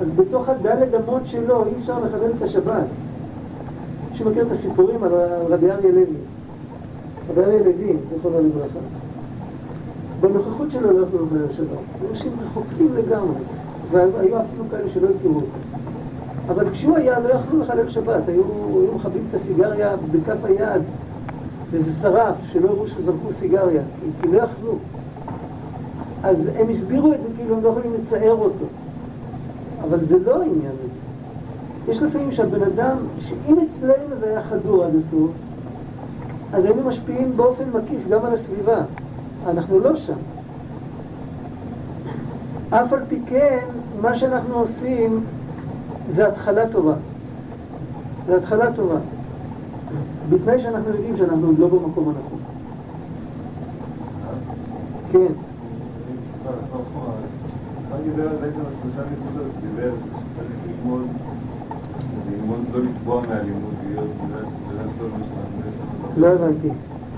אז 0.00 0.10
בתוך 0.10 0.48
הדלת 0.48 0.88
אמות 0.94 1.26
שלו 1.26 1.64
אי 1.66 1.70
אפשר 1.78 1.98
לכוון 2.04 2.30
את 2.38 2.42
השבת. 2.42 2.84
מי 4.10 4.16
שמכיר 4.18 4.46
את 4.46 4.50
הסיפורים 4.50 5.04
על 5.04 5.12
רבי 5.48 5.70
אריה 5.70 5.90
לוי, 5.90 6.16
רבי 7.30 7.40
אריה 7.40 7.58
לוי, 7.58 7.96
זכרונו 8.18 8.38
לברכה. 8.38 8.78
בנוכחות 10.22 10.70
שלו 10.70 10.98
לא 10.98 11.06
יכלו 11.06 11.26
לחלל 11.26 11.52
שבת. 11.56 12.10
אנשים 12.10 12.32
רחוקים 12.42 12.88
לגמרי, 12.94 13.40
והיו 13.90 14.40
אפילו 14.40 14.64
כאלה 14.70 14.90
שלא 14.90 15.08
הכירו 15.18 15.34
אותו. 15.34 15.46
אבל 16.48 16.70
כשהוא 16.70 16.96
היה, 16.96 17.20
לא 17.20 17.28
יכלו 17.28 17.58
לחלל 17.58 17.88
שבת, 17.88 18.28
היו, 18.28 18.42
היו 18.68 18.94
מכבים 18.94 19.22
את 19.28 19.34
הסיגריה 19.34 19.96
בכף 20.10 20.44
היד, 20.44 20.82
וזה 21.70 21.92
שרף, 21.92 22.36
שלא 22.52 22.68
הראו 22.68 22.88
שזרקו 22.88 23.32
סיגריה, 23.32 23.82
כי 24.22 24.28
לא 24.28 24.42
יכלו. 24.42 24.74
אז 26.22 26.48
הם 26.56 26.68
הסבירו 26.68 27.12
את 27.12 27.22
זה 27.22 27.28
כאילו 27.36 27.56
הם 27.56 27.64
לא 27.64 27.68
יכולים 27.68 27.94
לצייר 27.94 28.34
אותו. 28.34 28.64
אבל 29.82 30.04
זה 30.04 30.18
לא 30.18 30.42
העניין 30.42 30.72
הזה. 30.84 30.98
יש 31.88 32.02
לפעמים 32.02 32.32
שהבן 32.32 32.62
אדם, 32.62 32.96
שאם 33.18 33.58
אצלנו 33.58 34.16
זה 34.16 34.26
היה 34.26 34.42
חדור 34.42 34.84
עד 34.84 34.94
הסוף, 34.94 35.30
אז 36.52 36.64
היינו 36.64 36.82
משפיעים 36.82 37.36
באופן 37.36 37.64
מקיף 37.74 38.08
גם 38.08 38.24
על 38.24 38.32
הסביבה. 38.32 38.82
אנחנו 39.46 39.78
לא 39.78 39.96
שם. 39.96 40.18
אף 42.70 42.92
על 42.92 43.00
פי 43.08 43.20
כן, 43.26 43.64
מה 44.00 44.14
שאנחנו 44.14 44.54
עושים 44.54 45.24
זה 46.08 46.28
התחלה 46.28 46.68
טובה. 46.68 46.94
זה 48.26 48.36
התחלה 48.36 48.72
טובה. 48.72 48.98
בתנאי 50.30 50.60
שאנחנו 50.60 50.88
יודעים 50.88 51.16
שאנחנו 51.16 51.46
עוד 51.46 51.58
לא 51.58 51.68
במקום 51.68 52.08
הנכון. 52.08 52.38
כן. 55.12 55.32
לא 66.16 66.28
לא 66.28 66.28
הבנתי. 66.28 66.68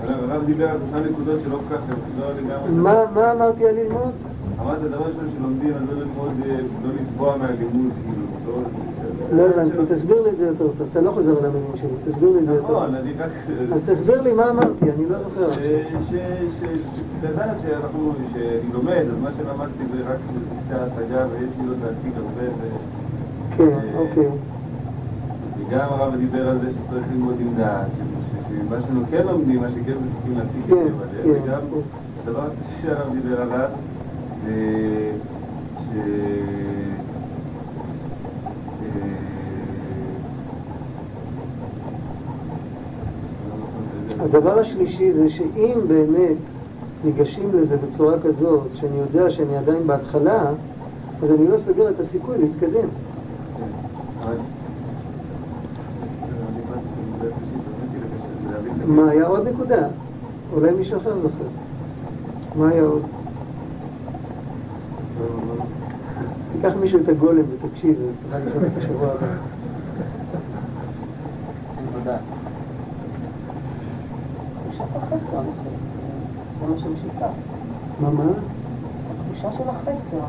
הרב 0.09 0.45
דיבר 0.45 0.69
על 0.69 0.77
שלושה 0.77 1.09
נקודות 1.09 1.39
שלא 1.43 1.57
כל 1.69 1.75
כך, 1.75 1.81
לא 2.19 2.25
לגמרי... 2.33 2.71
מה 3.13 3.31
אמרתי 3.31 3.65
על 3.65 3.75
ללמוד? 3.75 4.11
אמרת 4.61 4.81
דבר 4.81 4.97
ראשון 4.97 5.29
שלומדים, 5.37 5.73
אז 5.73 5.89
לא 5.89 5.99
ללמוד, 5.99 6.31
לא 6.83 6.89
לצבוע 7.01 7.37
מהלימוד, 7.37 7.91
כאילו, 8.03 8.25
לא 9.33 9.43
הבנתי, 9.43 9.77
תסביר 9.93 10.21
לי 10.21 10.29
את 10.29 10.37
זה 10.37 10.45
יותר 10.45 10.67
טוב, 10.77 10.87
אתה 10.91 11.01
לא 11.01 11.11
חוזר 11.11 11.37
על 11.37 11.45
המילים 11.45 11.71
שלי, 11.75 11.89
תסביר 12.05 12.29
לי 12.29 12.39
את 12.39 12.45
זה 12.45 12.53
יותר 12.53 12.67
טוב. 12.67 12.77
נכון, 12.77 12.95
אני 12.95 13.13
רק... 13.17 13.31
אז 13.73 13.85
תסביר 13.89 14.21
לי 14.21 14.33
מה 14.33 14.49
אמרתי, 14.49 14.85
אני 14.91 15.09
לא 15.09 15.17
זוכר. 15.17 15.47
לדעת 17.23 17.55
שאנחנו, 17.61 18.13
שאני 18.33 18.73
לומד, 18.73 19.03
אז 19.11 19.23
מה 19.23 19.29
שלמדתי 19.37 19.85
זה 19.85 20.03
רק 20.11 20.17
קצת 20.67 20.79
ההשגה 20.79 21.25
ויש 21.31 21.49
לי 21.61 21.67
עוד 21.67 21.77
להציג 21.83 22.11
הרבה 22.17 22.75
כן, 23.57 23.97
אוקיי. 23.97 24.29
וגם 25.59 25.87
הרב 25.89 26.15
דיבר 26.15 26.49
על 26.49 26.59
זה 26.59 26.71
שצריך 26.71 27.05
ללמוד 27.11 27.35
עם 27.39 27.53
דעת, 27.57 27.87
שמה 28.55 28.81
שאנחנו 28.81 29.01
כן 29.11 29.25
לומדים, 29.27 29.61
מה 29.61 29.71
שכן 29.71 29.93
מספיקים 29.93 30.37
להציג 30.37 30.63
את 30.63 31.23
זה, 31.23 31.31
וגם 31.43 31.61
הדבר 32.23 32.49
שהרב 32.81 33.13
דיבר 33.13 33.41
עליו 33.41 33.69
זה 34.45 35.11
ש... 35.79 35.89
הדבר 44.19 44.59
השלישי 44.59 45.11
זה 45.11 45.29
שאם 45.29 45.79
באמת 45.87 46.37
ניגשים 47.05 47.49
לזה 47.53 47.77
בצורה 47.77 48.19
כזאת, 48.19 48.67
שאני 48.73 48.97
יודע 48.97 49.31
שאני 49.31 49.57
עדיין 49.57 49.87
בהתחלה, 49.87 50.45
אז 51.23 51.31
אני 51.31 51.47
לא 51.47 51.57
סוגר 51.57 51.89
את 51.89 51.99
הסיכוי 51.99 52.37
להתקדם. 52.37 52.87
מה 58.87 59.09
היה 59.09 59.25
עוד 59.27 59.47
נקודה? 59.47 59.87
אולי 60.53 60.71
מישהו 60.71 60.97
אחר 60.97 61.17
זוכר. 61.17 61.43
מה 62.55 62.69
היה 62.69 62.83
עוד? 62.83 63.01
תיקח 66.51 66.73
מישהו 66.81 66.99
את 67.03 67.09
הגולם 67.09 67.43
ותקשיב, 67.51 67.95
אז 67.99 68.13
תוכל 68.23 68.37
לשאול 68.37 68.63
את 68.65 68.77
השבוע 68.77 69.07
הבא. 69.07 69.27
מה. 78.01 78.09
מה, 78.09 78.09
מה? 78.09 78.31
תחושה 79.29 79.47
התחושה 79.47 79.63
של 79.63 79.69
החסר. 79.69 80.25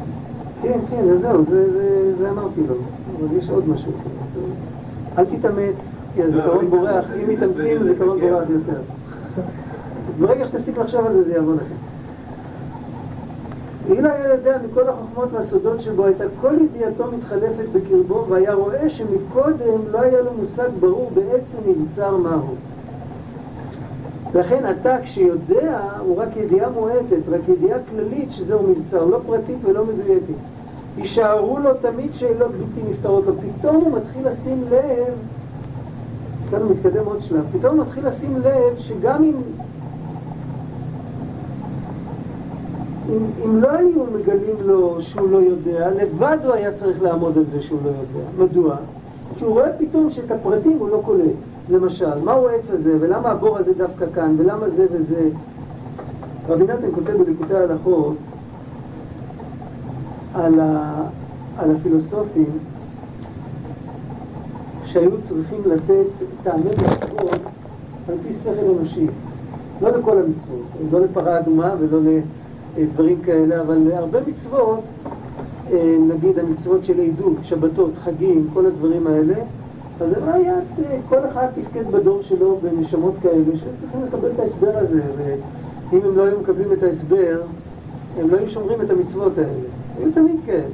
כן, 0.62 0.78
כן, 0.90 1.10
אז 1.12 1.20
זהו, 1.20 1.44
זה, 1.44 1.72
זה, 1.72 2.16
זה 2.18 2.30
אמרתי 2.30 2.60
לו. 2.68 2.74
אבל 3.18 3.36
יש 3.36 3.50
עוד 3.50 3.68
משהו. 3.68 3.92
אל 5.18 5.24
תתאמץ, 5.24 5.96
כי 6.14 6.22
הזיכרון 6.22 6.70
בורח. 6.70 7.04
אם 7.22 7.28
מתאמצים, 7.28 7.80
הזיכרון 7.80 8.20
בורח 8.20 8.50
יותר. 8.50 8.80
ברגע 10.20 10.44
שתפסיק 10.44 10.78
לחשוב 10.78 11.06
על 11.06 11.12
זה, 11.12 11.22
זה 11.22 11.32
יעבור 11.34 11.54
לכם. 11.54 11.74
אילו 13.90 14.08
היה 14.10 14.32
יודע 14.32 14.58
מכל 14.70 14.88
החוכמות 14.88 15.28
והסודות 15.32 15.80
שבו, 15.80 16.04
הייתה 16.04 16.24
כל 16.40 16.54
ידיעתו 16.60 17.04
מתחלפת 17.16 17.64
בקרבו, 17.72 18.24
והיה 18.28 18.54
רואה 18.54 18.90
שמקודם 18.90 19.80
לא 19.90 20.00
היה 20.00 20.20
לו 20.20 20.32
מושג 20.34 20.68
ברור 20.80 21.10
בעצם 21.14 21.58
מבצר 21.66 22.16
מהו. 22.16 22.54
לכן 24.34 24.70
אתה 24.70 24.96
כשיודע, 25.02 25.80
הוא 26.00 26.16
רק 26.16 26.36
ידיעה 26.36 26.70
מועטת, 26.70 27.28
רק 27.28 27.48
ידיעה 27.48 27.78
כללית 27.90 28.30
שזהו 28.30 28.62
מבצר, 28.62 29.04
לא 29.04 29.18
פרטית 29.26 29.58
ולא 29.64 29.84
מדויקת. 29.84 30.55
יישארו 30.96 31.58
לו 31.58 31.70
תמיד 31.74 32.14
שאלות 32.14 32.50
בלתי 32.50 32.90
נפתרות 32.90 33.26
לו. 33.26 33.32
פתאום 33.58 33.76
הוא 33.76 33.98
מתחיל 33.98 34.28
לשים 34.28 34.64
לב, 34.70 35.14
כאן 36.50 36.62
הוא 36.62 36.70
מתקדם 36.70 37.06
עוד 37.06 37.20
שלב, 37.20 37.44
פתאום 37.58 37.76
הוא 37.76 37.84
מתחיל 37.84 38.06
לשים 38.06 38.36
לב 38.36 38.76
שגם 38.76 39.24
אם 39.24 39.34
אם, 43.08 43.24
אם 43.44 43.60
לא 43.60 43.68
היו 43.68 44.04
מגלים 44.14 44.56
לו 44.60 45.02
שהוא 45.02 45.28
לא 45.30 45.36
יודע, 45.36 45.90
לבד 45.90 46.38
הוא 46.44 46.54
היה 46.54 46.72
צריך 46.72 47.02
לעמוד 47.02 47.38
על 47.38 47.44
זה 47.44 47.62
שהוא 47.62 47.78
לא 47.84 47.88
יודע. 47.88 48.44
מדוע? 48.44 48.76
כי 49.38 49.44
הוא 49.44 49.52
רואה 49.52 49.72
פתאום 49.78 50.10
שאת 50.10 50.30
הפרטים 50.30 50.78
הוא 50.78 50.88
לא 50.88 51.00
קולט. 51.04 51.34
למשל, 51.70 52.24
מהו 52.24 52.48
העץ 52.48 52.70
הזה, 52.70 52.96
ולמה 53.00 53.28
הבור 53.28 53.58
הזה 53.58 53.74
דווקא 53.74 54.06
כאן, 54.14 54.34
ולמה 54.38 54.68
זה 54.68 54.86
וזה. 54.90 55.28
רבי 56.48 56.64
נתן 56.64 56.88
כותב 56.94 57.12
בליקוטי 57.12 57.54
ההלכות 57.54 58.16
על, 60.36 60.60
ה, 60.60 61.02
על 61.58 61.76
הפילוסופים 61.76 62.58
שהיו 64.84 65.20
צריכים 65.22 65.60
לתת 65.66 66.06
טעמי 66.42 66.70
מצוות 66.70 67.40
על 68.08 68.14
פי 68.26 68.32
שכל 68.32 68.74
אנושי. 68.78 69.06
לא 69.82 69.90
לכל 69.90 70.18
המצוות, 70.18 70.92
לא 70.92 71.00
לפרה 71.00 71.38
אדומה 71.38 71.74
ולא 71.78 71.98
לדברים 72.78 73.20
כאלה, 73.22 73.60
אבל 73.60 73.92
הרבה 73.92 74.18
מצוות, 74.26 74.80
אה, 75.72 75.96
נגיד 76.08 76.38
המצוות 76.38 76.84
של 76.84 77.00
עדות, 77.00 77.36
שבתות, 77.42 77.96
חגים, 77.96 78.48
כל 78.54 78.66
הדברים 78.66 79.06
האלה, 79.06 79.34
אז 80.00 80.10
זה 80.10 80.20
לא 80.26 80.32
היה, 80.32 80.54
כל 81.08 81.26
אחד 81.28 81.46
תפקד 81.54 81.90
בדור 81.90 82.22
שלו 82.22 82.58
בנשמות 82.62 83.14
כאלה 83.22 83.44
שהם 83.56 83.76
צריכים 83.76 84.00
לקבל 84.04 84.30
את 84.34 84.40
ההסבר 84.40 84.72
הזה, 84.74 85.00
ואם 85.16 86.00
הם 86.04 86.16
לא 86.16 86.24
היו 86.24 86.40
מקבלים 86.40 86.72
את 86.72 86.82
ההסבר, 86.82 87.40
הם 88.18 88.30
לא 88.30 88.36
היו 88.36 88.48
שומרים 88.48 88.80
את 88.80 88.90
המצוות 88.90 89.38
האלה. 89.38 89.85
היו 89.98 90.12
תמיד 90.12 90.36
כאלה. 90.46 90.68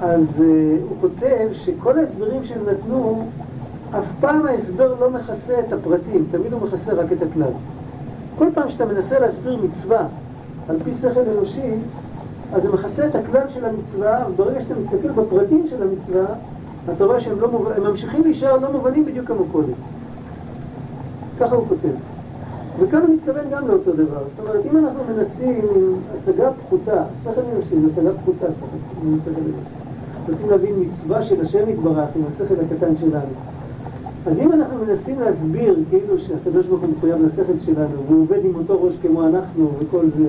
אז 0.00 0.36
uh, 0.36 0.42
הוא 0.88 0.96
כותב 1.00 1.48
שכל 1.52 1.98
ההסברים 1.98 2.44
שהם 2.44 2.60
נתנו, 2.70 3.26
אף 3.98 4.04
פעם 4.20 4.46
ההסבר 4.46 4.94
לא 5.00 5.10
מכסה 5.10 5.60
את 5.60 5.72
הפרטים, 5.72 6.26
תמיד 6.30 6.52
הוא 6.52 6.62
מכסה 6.62 6.92
רק 6.92 7.12
את 7.12 7.22
הכלל. 7.22 7.52
כל 8.38 8.46
פעם 8.54 8.68
שאתה 8.68 8.84
מנסה 8.84 9.18
להסביר 9.18 9.56
מצווה 9.64 10.06
על 10.68 10.76
פי 10.84 10.92
שכל 10.92 11.20
אנושי, 11.36 11.74
אז 12.52 12.62
זה 12.62 12.72
מכסה 12.72 13.06
את 13.06 13.14
הכלל 13.14 13.48
של 13.48 13.64
המצווה, 13.64 14.24
וברגע 14.30 14.60
שאתה 14.60 14.74
מסתכל 14.74 15.08
בפרטים 15.08 15.66
של 15.66 15.82
המצווה, 15.82 16.24
אתה 16.94 17.04
רואה 17.04 17.20
שהם 17.20 17.40
לא 17.40 17.50
מוב... 17.50 17.68
ממשיכים 17.78 18.22
להישאר 18.22 18.56
לא 18.56 18.72
מובנים 18.72 19.04
בדיוק 19.04 19.26
כמו 19.26 19.44
קודם. 19.52 19.72
ככה 21.40 21.54
הוא 21.54 21.68
כותב. 21.68 22.13
וכאן 22.78 23.02
הוא 23.02 23.14
מתכוון 23.14 23.50
גם 23.50 23.68
לאותו 23.68 23.92
דבר. 23.92 24.22
זאת 24.28 24.40
אומרת, 24.40 24.66
אם 24.70 24.76
אנחנו 24.76 25.00
מנסים 25.16 25.60
השגה 26.14 26.50
פחותה, 26.52 27.04
שכל 27.22 27.40
אנושי 27.54 27.80
זה 27.80 27.86
השגה 27.86 28.10
פחותה, 28.22 28.46
שכל 28.54 28.66
אנושי. 29.06 29.30
רוצים 30.28 30.50
להבין 30.50 30.74
מצווה 30.80 31.22
של 31.22 31.40
השם 31.40 31.68
יתברך 31.68 32.08
עם 32.16 32.22
השכל 32.28 32.54
הקטן 32.54 32.96
שלנו. 33.00 33.32
אז 34.26 34.40
אם 34.40 34.52
אנחנו 34.52 34.84
מנסים 34.86 35.20
להסביר 35.20 35.78
כאילו 35.90 36.18
שהקדוש 36.18 36.66
ברוך 36.66 36.80
הוא 36.80 36.90
מחויב 36.96 37.22
לשכל 37.22 37.58
שלנו, 37.64 38.04
והוא 38.08 38.22
עובד 38.22 38.44
עם 38.44 38.54
אותו 38.54 38.82
ראש 38.82 38.94
כמו 39.02 39.26
אנחנו 39.26 39.70
וכל 39.78 40.06
זה, 40.18 40.28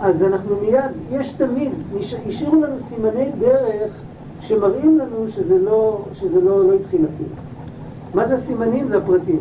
אז 0.00 0.22
אנחנו 0.22 0.56
מיד, 0.62 0.90
יש 1.10 1.32
תמיד, 1.32 1.72
השאירו 2.26 2.62
לנו 2.62 2.80
סימני 2.80 3.30
דרך 3.38 3.92
שמראים 4.40 4.98
לנו 4.98 5.28
שזה 5.28 5.58
לא, 5.58 6.04
שזה 6.14 6.40
לא, 6.40 6.64
לא 6.68 6.74
התחיל 6.74 7.00
אפילו. 7.14 7.30
מה 8.14 8.24
זה 8.24 8.34
הסימנים? 8.34 8.88
זה 8.88 8.96
הפרטים. 8.96 9.40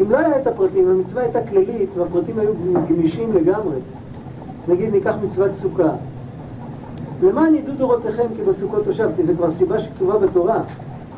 אם 0.00 0.10
לא 0.10 0.18
היה 0.18 0.40
את 0.40 0.46
הפרטים, 0.46 0.88
המצווה 0.88 1.22
הייתה 1.22 1.46
כללית 1.46 1.96
והפרטים 1.96 2.38
היו 2.38 2.52
גמישים 2.88 3.32
לגמרי. 3.32 3.76
נגיד 4.68 4.92
ניקח 4.92 5.14
מצוות 5.22 5.52
סוכה. 5.52 5.92
למען 7.22 7.54
ידעו 7.54 7.74
דורותיכם 7.74 8.26
כי 8.36 8.42
בסוכות 8.42 8.84
תושב? 8.84 9.10
כי 9.16 9.22
זה 9.22 9.34
כבר 9.34 9.50
סיבה 9.50 9.80
שכתובה 9.80 10.18
בתורה. 10.18 10.62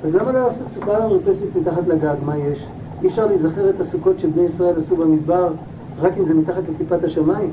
אז 0.05 0.14
למה 0.14 0.33
לא 0.33 0.45
לעשות 0.45 0.70
סוכה 0.70 1.09
מרפסת 1.09 1.45
מתחת 1.61 1.87
לגג? 1.87 2.14
מה 2.25 2.39
יש? 2.39 2.66
אי 3.03 3.09
אפשר 3.09 3.27
להיזכר 3.27 3.70
את 3.70 3.81
הסוכות 3.81 4.18
שבני 4.18 4.43
ישראל 4.43 4.79
עשו 4.79 4.97
במדבר 4.97 5.49
רק 6.01 6.12
אם 6.18 6.25
זה 6.25 6.35
מתחת 6.35 6.62
לכיפת 6.75 7.05
השמיים? 7.05 7.53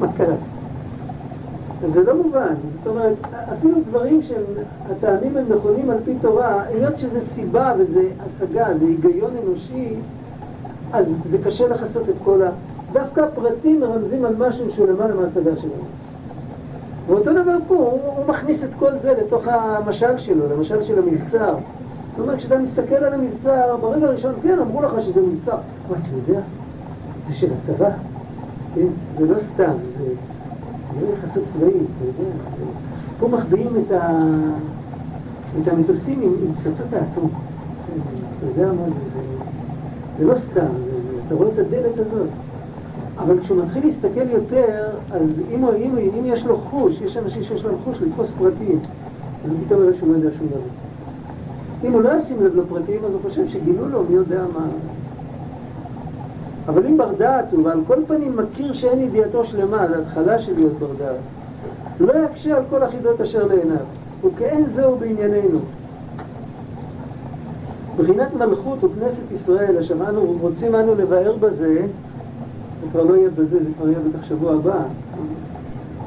מה 0.00 0.12
קרה? 0.12 0.34
זה 1.86 2.02
לא 2.02 2.22
מובן, 2.22 2.54
זאת 2.78 2.86
אומרת, 2.86 3.14
אפילו 3.52 3.74
דברים 3.88 4.20
שהטעמים 4.22 5.36
הם 5.36 5.44
נכונים 5.48 5.90
על 5.90 5.96
פי 6.04 6.14
תורה, 6.20 6.62
היות 6.62 6.96
שזה 6.96 7.20
סיבה 7.20 7.72
וזה 7.78 8.02
השגה, 8.24 8.66
זה 8.74 8.84
היגיון 8.86 9.30
אנושי, 9.44 9.94
אז 10.92 11.16
זה 11.24 11.38
קשה 11.38 11.68
לכסות 11.68 12.08
את 12.08 12.14
כל 12.24 12.42
ה... 12.42 12.50
דווקא 12.92 13.20
הפרטים 13.20 13.80
מרמזים 13.80 14.24
על 14.24 14.34
משהו 14.38 14.70
שהוא 14.70 14.86
למעלה 14.86 15.14
מההשגה 15.14 15.56
שלנו. 15.56 15.72
ואותו 17.06 17.32
דבר 17.32 17.56
פה, 17.68 17.74
הוא, 17.74 18.00
הוא 18.16 18.26
מכניס 18.26 18.64
את 18.64 18.70
כל 18.78 18.98
זה 18.98 19.12
לתוך 19.12 19.48
המשל 19.48 20.18
שלו, 20.18 20.48
למשל 20.48 20.82
של 20.82 20.98
המבצר. 20.98 21.54
זאת 22.16 22.20
אומרת, 22.20 22.38
כשאתה 22.38 22.58
מסתכל 22.58 22.94
על 22.94 23.14
המבצר, 23.14 23.76
ברגע 23.80 24.06
הראשון, 24.06 24.34
כן, 24.42 24.58
אמרו 24.58 24.82
לך 24.82 25.02
שזה 25.02 25.20
מבצר. 25.20 25.56
מה, 25.90 25.96
אתה 26.02 26.30
יודע? 26.30 26.40
זה 27.28 27.34
של 27.34 27.52
הצבא. 27.58 27.90
כן? 28.74 28.86
זה 29.18 29.34
לא 29.34 29.38
סתם, 29.38 29.72
זה, 29.98 30.04
זה 31.00 31.06
יחסות 31.12 31.44
צבאית, 31.46 31.74
אתה 31.74 32.22
יודע. 32.22 32.30
פה 33.18 33.28
מחביאים 33.28 33.70
את, 33.86 33.90
ה... 33.92 34.20
את 35.62 35.68
המטוסים 35.68 36.20
עם, 36.22 36.32
עם 36.42 36.54
פצצות 36.54 36.92
האטום. 36.92 37.30
כן, 37.86 38.00
אתה 38.38 38.46
יודע 38.46 38.72
מה 38.72 38.84
זה, 38.84 38.90
זה, 39.14 39.20
זה 40.18 40.24
לא 40.24 40.38
סתם, 40.38 40.60
זה, 40.84 41.00
זה, 41.02 41.12
אתה 41.26 41.34
רואה 41.34 41.48
את 41.48 41.58
הדלת 41.58 41.98
הזאת. 41.98 42.28
אבל 43.18 43.40
כשהוא 43.40 43.62
מתחיל 43.62 43.84
להסתכל 43.84 44.30
יותר, 44.30 44.90
אז 45.10 45.40
אם, 45.50 45.64
אם, 45.64 45.96
אם 46.18 46.24
יש 46.24 46.46
לו 46.46 46.56
חוש, 46.56 47.00
יש 47.00 47.16
אנשים 47.16 47.42
שיש 47.42 47.64
להם 47.64 47.74
חוש 47.84 48.02
לתפוס 48.02 48.32
פרטים, 48.38 48.78
אז 49.44 49.50
הוא 49.50 49.58
פתאום 49.66 49.82
יראה 49.82 49.94
שהוא 49.98 50.08
לא 50.12 50.16
יודע 50.16 50.30
שום 50.38 50.46
דבר. 50.46 50.58
אם 51.84 51.92
הוא 51.92 52.02
לא 52.02 52.16
ישים 52.16 52.42
לב 52.44 52.56
לפרטים, 52.56 53.04
אז 53.04 53.12
הוא 53.12 53.20
חושב 53.22 53.48
שגילו 53.48 53.88
לו 53.88 54.04
מי 54.08 54.14
יודע 54.14 54.44
מה. 54.54 54.66
אבל 56.68 56.86
אם 56.86 56.96
בר 56.96 57.12
דעת 57.18 57.52
הוא, 57.52 57.64
ועל 57.64 57.80
כל 57.86 57.96
פנים 58.06 58.36
מכיר 58.36 58.72
שאין 58.72 59.00
ידיעתו 59.00 59.44
שלמה, 59.44 59.88
זה 59.88 59.98
התחלה 59.98 60.38
של 60.38 60.54
להיות 60.54 60.72
בר 60.78 60.90
דעת, 60.98 61.16
לא 62.00 62.12
יקשה 62.24 62.56
על 62.56 62.62
כל 62.70 62.82
החידות 62.82 63.20
אשר 63.20 63.46
לעיניו, 63.46 63.76
וכאין 64.24 64.66
זהו 64.66 64.96
בענייננו. 64.96 65.58
בחינת 67.96 68.34
מלכות 68.34 68.84
וכנסת 68.84 69.32
ישראל, 69.32 69.78
אשר 69.78 69.94
אנו 70.08 70.36
רוצים 70.40 70.74
אנו 70.74 70.94
לבאר 70.94 71.36
בזה, 71.36 71.86
זה 72.82 72.90
כבר 72.92 73.02
לא 73.02 73.16
יהיה 73.16 73.30
בזה, 73.30 73.62
זה 73.62 73.68
כבר 73.78 73.88
יהיה 73.88 73.98
בטח 73.98 74.24
שבוע 74.24 74.54
הבא, 74.54 74.82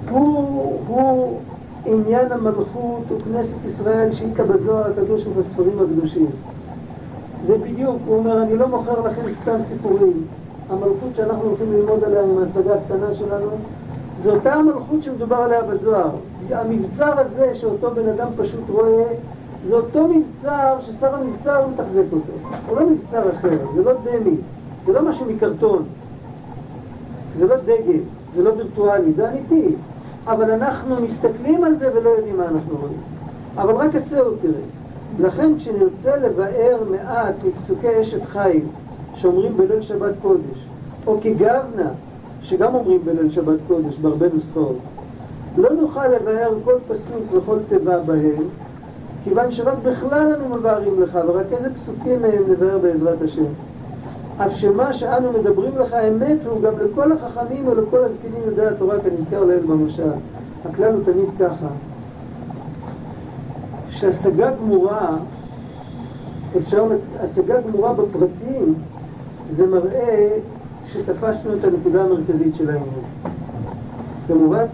הוא, 0.10 0.80
הוא 0.88 1.40
עניין 1.86 2.32
המלכות 2.32 3.04
וכנסת 3.12 3.66
ישראל 3.66 4.12
שהיכה 4.12 4.44
בזוהר 4.44 4.92
הקדוש 4.92 5.28
ובספרים 5.28 5.80
הקדושים. 5.80 6.28
זה 7.44 7.58
בדיוק, 7.58 7.98
הוא 8.06 8.18
אומר, 8.18 8.42
אני 8.44 8.58
לא 8.58 8.68
מוכר 8.68 9.02
לכם 9.02 9.32
סתם 9.32 9.62
סיפורים. 9.62 10.24
המלכות 10.70 11.16
שאנחנו 11.16 11.44
הולכים 11.44 11.74
ללמוד 11.74 12.04
עליה 12.04 12.24
עם 12.24 12.38
ההשגה 12.38 12.74
הקטנה 12.74 13.14
שלנו, 13.14 13.50
זו 14.20 14.32
אותה 14.32 14.54
המלכות 14.54 15.02
שמדובר 15.02 15.36
עליה 15.36 15.62
בזוהר. 15.62 16.10
המבצר 16.52 17.20
הזה 17.20 17.56
שאותו 17.56 17.92
בן 17.92 18.10
אדם 18.10 18.28
פשוט 18.38 18.70
רואה, 18.70 19.04
זה 19.66 19.76
אותו 19.76 20.08
מבצר 20.08 20.78
ששר 20.80 21.16
המבצר 21.16 21.68
מתחזק 21.68 22.04
אותו. 22.12 22.34
הוא 22.70 22.80
לא 22.80 22.90
מבצר 22.90 23.32
אחר, 23.32 23.58
זה 23.76 23.84
לא 23.84 23.94
דמי, 23.94 24.36
זה 24.86 24.94
לא 24.94 25.02
משהו 25.02 25.26
מקרטון, 25.26 25.84
זה 27.38 27.48
לא 27.48 27.56
דגל, 27.56 28.00
זה 28.36 28.44
לא 28.44 28.52
וירטואלי, 28.58 29.12
זה 29.12 29.30
אמיתי. 29.30 29.76
אבל 30.26 30.52
אנחנו 30.52 30.96
מסתכלים 31.02 31.64
על 31.64 31.76
זה 31.76 31.90
ולא 31.96 32.10
יודעים 32.10 32.38
מה 32.38 32.44
אנחנו 32.44 32.78
רואים. 32.82 33.00
אבל 33.58 33.76
רק 33.76 33.96
את 33.96 34.08
זה 34.08 34.20
הוא 34.20 34.34
תראה. 34.42 34.62
לכן 35.20 35.58
כשנרצה 35.58 36.18
לבאר 36.18 36.78
מעט 36.92 37.36
מפסוקי 37.44 38.02
אשת 38.02 38.26
חיל 38.26 38.62
שאומרים 39.18 39.58
בליל 39.58 39.82
שבת 39.82 40.14
קודש, 40.22 40.66
או 41.08 41.18
כגוונה, 41.22 41.90
שגם 42.42 42.76
אומרים 42.76 43.00
בליל 43.06 43.30
שבת 43.30 43.60
קודש 43.68 43.98
בהרבה 43.98 44.26
נוסחאות, 44.34 44.78
לא 45.58 45.70
נוכל 45.70 46.08
לבאר 46.08 46.54
כל 46.64 46.76
פסוק 46.88 47.24
וכל 47.32 47.58
תיבה 47.70 48.00
בהם, 48.00 48.44
כיוון 49.24 49.52
שרק 49.52 49.78
בכלל 49.84 50.34
אנו 50.34 50.56
מבארים 50.56 51.02
לך, 51.02 51.20
ורק 51.28 51.46
איזה 51.52 51.74
פסוקים 51.74 52.22
מהם 52.22 52.44
נבאר 52.52 52.78
בעזרת 52.78 53.22
השם. 53.22 53.46
אף 54.38 54.52
שמה 54.56 54.94
שאנו 54.94 55.32
מדברים 55.32 55.78
לך 55.78 55.94
אמת 55.94 56.46
הוא 56.46 56.62
גם 56.62 56.74
לכל 56.80 57.12
החכמים 57.12 57.68
ולכל 57.68 58.04
הזקנים 58.04 58.42
יודעי 58.46 58.68
התורה 58.68 58.96
כנזכר 59.00 59.44
לאל 59.44 59.60
במשל. 59.60 60.12
הכלל 60.66 60.94
הוא 60.94 61.04
תמיד 61.04 61.30
ככה, 61.40 61.68
שהשגה 63.90 64.52
גמורה, 64.52 65.18
אפשר, 66.58 66.86
השגה 67.20 67.62
גמורה 67.62 67.94
בפרטים 67.94 68.74
זה 69.50 69.68
מראה 69.68 70.38
שתפסנו 70.86 71.54
את 71.54 71.64
הנקודה 71.64 72.04
המרכזית 72.04 72.56
של 72.56 72.70
העניין. 72.70 73.04
כמובן, 74.28 74.66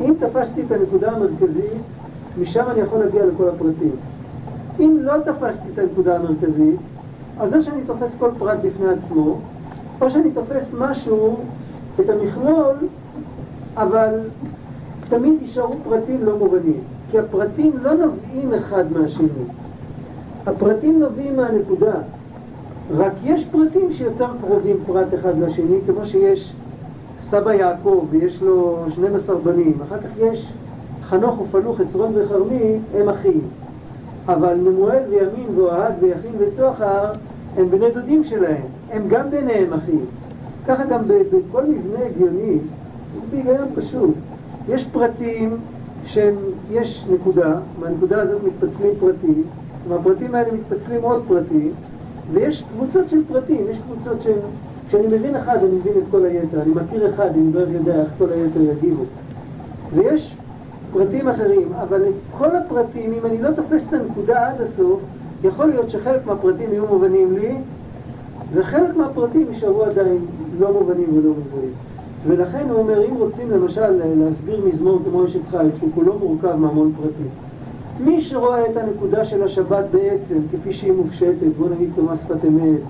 אם 0.00 0.14
תפסתי 0.18 0.62
את 0.62 0.70
הנקודה 0.70 1.12
המרכזית, 1.12 1.82
משם 2.40 2.64
אני 2.70 2.80
יכול 2.80 2.98
להגיע 2.98 3.26
לכל 3.26 3.48
הפרטים. 3.48 3.96
אם 4.78 4.98
לא 5.00 5.14
תפסתי 5.24 5.68
את 5.74 5.78
הנקודה 5.78 6.16
המרכזית, 6.16 6.80
אז 7.38 7.54
או 7.54 7.62
שאני 7.62 7.82
תופס 7.86 8.16
כל 8.18 8.30
פרט 8.38 8.58
בפני 8.64 8.88
עצמו, 8.88 9.38
או 10.00 10.10
שאני 10.10 10.30
תופס 10.30 10.74
משהו, 10.78 11.36
את 12.00 12.08
המכלול, 12.08 12.76
אבל 13.76 14.18
תמיד 15.08 15.42
יישארו 15.42 15.74
פרטים 15.84 16.24
לא 16.24 16.38
מובנים. 16.38 16.80
כי 17.10 17.18
הפרטים 17.18 17.72
לא 17.82 17.94
נובעים 17.94 18.54
אחד 18.54 18.92
מהשני. 18.92 19.26
הפרטים 20.46 21.00
נובעים 21.00 21.36
מהנקודה. 21.36 21.94
רק 22.90 23.12
יש 23.24 23.46
פרטים 23.46 23.92
שיותר 23.92 24.26
קרובים 24.40 24.76
פרט 24.86 25.14
אחד 25.14 25.38
לשני, 25.38 25.76
כמו 25.86 26.06
שיש 26.06 26.52
סבא 27.20 27.52
יעקב 27.52 28.06
ויש 28.10 28.42
לו 28.42 28.84
12 28.88 29.36
בנים. 29.36 29.78
אחר 29.88 29.98
כך 29.98 30.10
יש 30.18 30.52
חנוך 31.02 31.40
ופלוך, 31.40 31.80
עצרון 31.80 32.12
וחרמי, 32.14 32.78
הם 32.94 33.08
אחים. 33.08 33.40
אבל 34.28 34.54
נמואל 34.54 35.02
וימין 35.10 35.58
ואוהד 35.58 35.92
ויחין 36.00 36.32
וצוחר 36.38 37.12
הם 37.56 37.70
בני 37.70 37.90
דודים 37.94 38.24
שלהם, 38.24 38.62
הם 38.90 39.02
גם 39.08 39.30
ביניהם 39.30 39.72
אחים. 39.72 40.04
ככה 40.66 40.84
גם 40.84 41.02
בכל 41.08 41.62
מבנה 41.62 42.04
הגיוני, 42.06 42.58
בהיגיון 43.30 43.68
פשוט. 43.74 44.14
יש 44.68 44.84
פרטים 44.84 45.56
שיש 46.06 47.04
נקודה, 47.12 47.54
מהנקודה 47.80 48.22
הזאת 48.22 48.40
מתפצלים 48.44 48.90
פרטים, 49.00 49.44
ומהפרטים 49.88 50.34
האלה 50.34 50.52
מתפצלים 50.52 51.02
עוד 51.02 51.22
פרטים, 51.28 51.72
ויש 52.32 52.64
קבוצות 52.72 53.08
של 53.08 53.24
פרטים, 53.28 53.64
יש 53.70 53.78
קבוצות 53.78 54.22
של... 54.22 54.32
כשאני 54.88 55.06
מבין 55.06 55.36
אחד 55.36 55.56
אני 55.56 55.76
מבין 55.76 55.92
את 55.98 56.02
כל 56.10 56.24
היתר, 56.24 56.62
אני 56.62 56.72
מכיר 56.74 57.10
אחד, 57.14 57.26
אני 57.26 57.52
לא 57.52 57.60
יודע 57.60 58.00
איך 58.00 58.08
כל 58.18 58.26
היתר 58.32 58.60
יגיבו. 58.60 59.02
ויש 59.94 60.36
פרטים 60.92 61.28
אחרים, 61.28 61.68
אבל 61.82 62.02
את 62.02 62.38
כל 62.38 62.56
הפרטים, 62.56 63.12
אם 63.12 63.26
אני 63.26 63.42
לא 63.42 63.50
תופס 63.50 63.88
את 63.88 63.92
הנקודה 63.92 64.48
עד 64.48 64.60
הסוף, 64.60 65.00
יכול 65.44 65.66
להיות 65.66 65.90
שחלק 65.90 66.26
מהפרטים 66.26 66.72
יהיו 66.72 66.86
מובנים 66.86 67.38
לי, 67.38 67.54
וחלק 68.52 68.96
מהפרטים 68.96 69.46
יישארו 69.50 69.84
עדיין 69.84 70.18
לא 70.58 70.72
מובנים 70.72 71.08
ולא 71.18 71.30
מזוהים. 71.40 71.72
ולכן 72.26 72.66
הוא 72.70 72.78
אומר, 72.78 73.04
אם 73.08 73.14
רוצים 73.14 73.50
למשל 73.50 73.90
להסביר 74.16 74.64
מזמור 74.66 74.98
כמו 75.04 75.24
אשת 75.24 75.40
חיל, 75.50 75.70
שהוא 75.78 75.90
כולו 75.94 76.18
מורכב 76.18 76.56
מהמון 76.56 76.92
פרטים, 76.96 77.28
מי 78.04 78.20
שרואה 78.20 78.70
את 78.70 78.76
הנקודה 78.76 79.24
של 79.24 79.42
השבת 79.42 79.84
בעצם, 79.90 80.38
כפי 80.52 80.72
שהיא 80.72 80.92
מופשטת, 80.92 81.46
בוא 81.58 81.68
נגיד 81.68 81.90
כמה 81.96 82.16
שפת 82.16 82.44
אמת, 82.48 82.80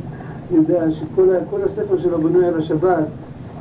יודע 0.56 0.90
שכל 0.90 1.62
הספר 1.64 1.98
שלו 1.98 2.18
בנוי 2.18 2.46
על 2.46 2.58
השבת, 2.58 3.04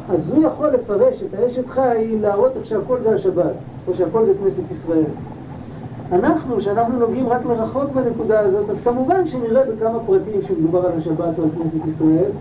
אז 0.09 0.31
הוא 0.31 0.43
יכול 0.43 0.67
לפרש 0.67 1.23
את 1.23 1.39
האשת 1.39 1.69
חי, 1.69 2.17
להראות 2.21 2.51
איך 2.57 2.65
שהכל 2.65 2.97
זה 3.03 3.15
השבת, 3.15 3.53
או 3.87 3.93
שהכל 3.93 4.25
זה 4.25 4.33
כנסת 4.43 4.71
ישראל. 4.71 5.11
אנחנו, 6.11 6.61
שאנחנו 6.61 6.99
נוגעים 6.99 7.27
רק 7.27 7.45
מרחוק 7.45 7.91
בנקודה 7.93 8.39
הזאת, 8.39 8.69
אז 8.69 8.81
כמובן 8.81 9.25
שנראה 9.25 9.63
בכמה 9.65 9.99
פרטים 10.05 10.41
שמדובר 10.47 10.85
על 10.85 10.91
השבת 10.97 11.39
או 11.39 11.43
על 11.43 11.49
כנסת 11.49 11.87
ישראל, 11.87 12.31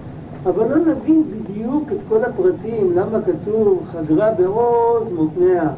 אבל 0.46 0.68
לא 0.68 0.76
נבין 0.76 1.24
בדיוק 1.30 1.92
את 1.92 1.98
כל 2.08 2.24
הפרטים, 2.24 2.92
למה 2.94 3.18
כתוב 3.22 3.82
חדרה 3.92 4.30
בעוז 4.30 5.12
מותניה, 5.12 5.68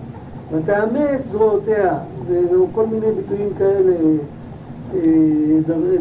ותאמץ 0.52 1.20
זרועותיה, 1.20 1.98
וכל 2.26 2.86
מיני 2.86 3.06
ביטויים 3.12 3.48
כאלה, 3.58 3.96
אה, 4.94 5.00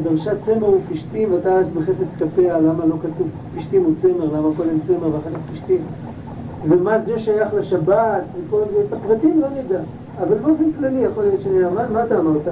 דרשה 0.03 0.35
צמר 0.39 0.69
ופשתים 0.69 1.33
ותעש 1.33 1.71
בחפץ 1.71 2.15
כפיה, 2.15 2.59
למה 2.59 2.85
לא 2.85 2.95
כתוב 3.01 3.27
פשתים 3.57 3.85
וצמר, 3.91 4.37
למה 4.37 4.49
קודם 4.57 4.79
צמר 4.87 5.15
ואחר 5.15 5.29
כך 5.29 5.53
פשתים, 5.53 5.81
ומה 6.67 6.99
זה 6.99 7.19
שייך 7.19 7.53
לשבת, 7.53 8.23
וכל 8.47 8.61
זה, 8.73 8.83
את 8.87 8.93
הפרטים 8.93 9.41
לא 9.41 9.47
נדע, 9.49 9.79
אבל 10.21 10.37
באופן 10.37 10.71
כללי 10.71 10.99
יכול 10.99 11.23
להיות 11.23 11.41
שנראה, 11.41 11.69
מה, 11.69 11.89
מה 11.93 12.03
אתה 12.03 12.19
אמרת? 12.19 12.47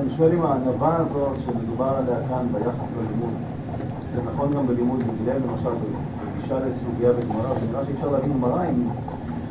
אני 0.00 0.10
שואל 0.16 0.32
אם 0.32 0.42
הענווה 0.42 0.96
הזאת 0.96 1.36
שמדובר 1.44 1.84
עליה 1.84 2.16
כאן 2.28 2.46
ביחס 2.52 2.88
ללימוד 2.96 3.30
זה 4.14 4.20
נכון 4.32 4.54
גם 4.54 4.66
בלימוד 4.66 4.98
מגילה, 4.98 5.34
למשל, 5.34 5.68
בגישה 6.38 6.58
לסוגיה 6.58 7.12
בגמרא, 7.12 7.54
זה 7.54 7.66
נראה 7.72 7.84
שאפשר 7.84 8.10
להבין 8.10 8.32
גמרא 8.32 8.64
אם... 8.64 8.88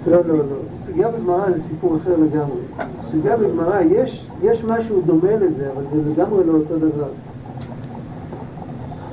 לא, 0.08 0.18
לא, 0.26 0.38
לא. 0.38 0.44
סוגיה 0.76 1.12
בגמרא 1.12 1.52
זה 1.52 1.62
סיפור 1.62 1.98
אחר 1.98 2.16
לגמרי. 2.18 2.62
סוגיה 3.02 3.38
בגמרא, 3.38 3.82
יש, 3.82 4.28
יש 4.44 4.64
משהו 4.64 5.02
דומה 5.02 5.36
לזה, 5.36 5.72
אבל 5.72 5.84
זה 5.94 6.12
לגמרי 6.12 6.44
לא 6.44 6.54
אותו 6.54 6.78
דבר. 6.78 7.10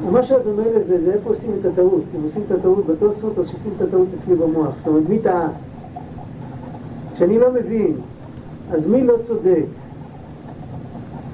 ומה 0.07 0.23
שדומה 0.23 0.63
לזה 0.77 1.01
זה 1.01 1.13
איפה 1.13 1.29
עושים 1.29 1.51
את 1.61 1.65
הטעות. 1.65 2.03
אם 2.17 2.23
עושים 2.23 2.43
את 2.47 2.51
הטעות 2.51 2.87
בתוספות, 2.87 3.39
אז 3.39 3.49
שעושים 3.49 3.73
את 3.77 3.83
הטעות 3.83 4.09
אצלי 4.15 4.35
במוח. 4.35 4.75
זאת 4.79 4.87
אומרת, 4.87 5.09
מי 5.09 5.19
טעה? 5.19 5.49
כשאני 7.15 7.39
לא 7.39 7.53
מבין, 7.53 7.97
אז 8.73 8.87
מי 8.87 9.05
לא 9.05 9.15
צודק? 9.23 9.65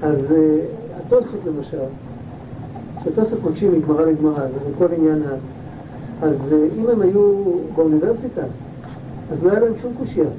אז 0.03 0.31
uh, 0.31 0.99
התוספות 0.99 1.39
למשל, 1.45 1.77
שתוסף 3.03 3.43
מקשיב 3.43 3.75
מגמרא 3.75 4.05
לגמרא, 4.05 4.47
זה 4.47 4.59
בכל 4.75 4.93
עניין 4.97 5.23
ה... 5.23 5.35
אז 6.25 6.53
אה, 6.53 6.67
אם 6.77 6.87
הם 6.89 7.01
היו 7.01 7.43
באוניברסיטה, 7.75 8.41
אז 9.31 9.43
לא 9.43 9.51
היה 9.51 9.59
להם 9.59 9.73
שום 9.81 9.93
קושייה. 9.99 10.29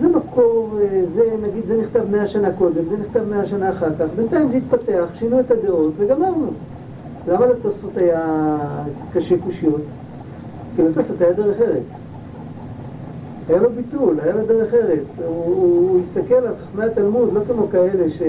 זה 0.00 0.08
מקור, 0.08 0.78
אה, 0.80 1.02
זה 1.14 1.22
נגיד, 1.42 1.64
זה 1.66 1.76
נכתב 1.76 2.10
מאה 2.10 2.26
שנה 2.26 2.52
קודם, 2.52 2.84
זה 2.90 2.96
נכתב 2.96 3.22
מאה 3.30 3.46
שנה 3.46 3.70
אחר 3.70 3.94
כך, 3.98 4.06
בינתיים 4.16 4.48
זה 4.48 4.56
התפתח, 4.56 5.04
שינו 5.14 5.40
את 5.40 5.50
הדעות 5.50 5.92
וגמרנו. 5.96 6.46
למה 7.28 7.46
לתוספות 7.46 7.96
היה 7.96 8.56
קשה 9.12 9.38
קושיות? 9.38 9.82
כי 10.76 10.82
לתוספות 10.82 11.20
היה 11.20 11.32
דרך 11.32 11.60
ארץ. 11.60 12.00
היה 13.48 13.62
לו 13.62 13.70
ביטול, 13.70 14.20
היה 14.20 14.34
לו 14.34 14.46
דרך 14.46 14.74
ארץ. 14.74 15.18
הוא, 15.18 15.44
הוא, 15.44 15.90
הוא 15.90 16.00
הסתכל 16.00 16.34
על 16.34 16.54
חכמי 16.56 16.84
התלמוד, 16.84 17.32
לא 17.32 17.40
כמו 17.48 17.68
כאלה 17.70 18.10
ש... 18.10 18.22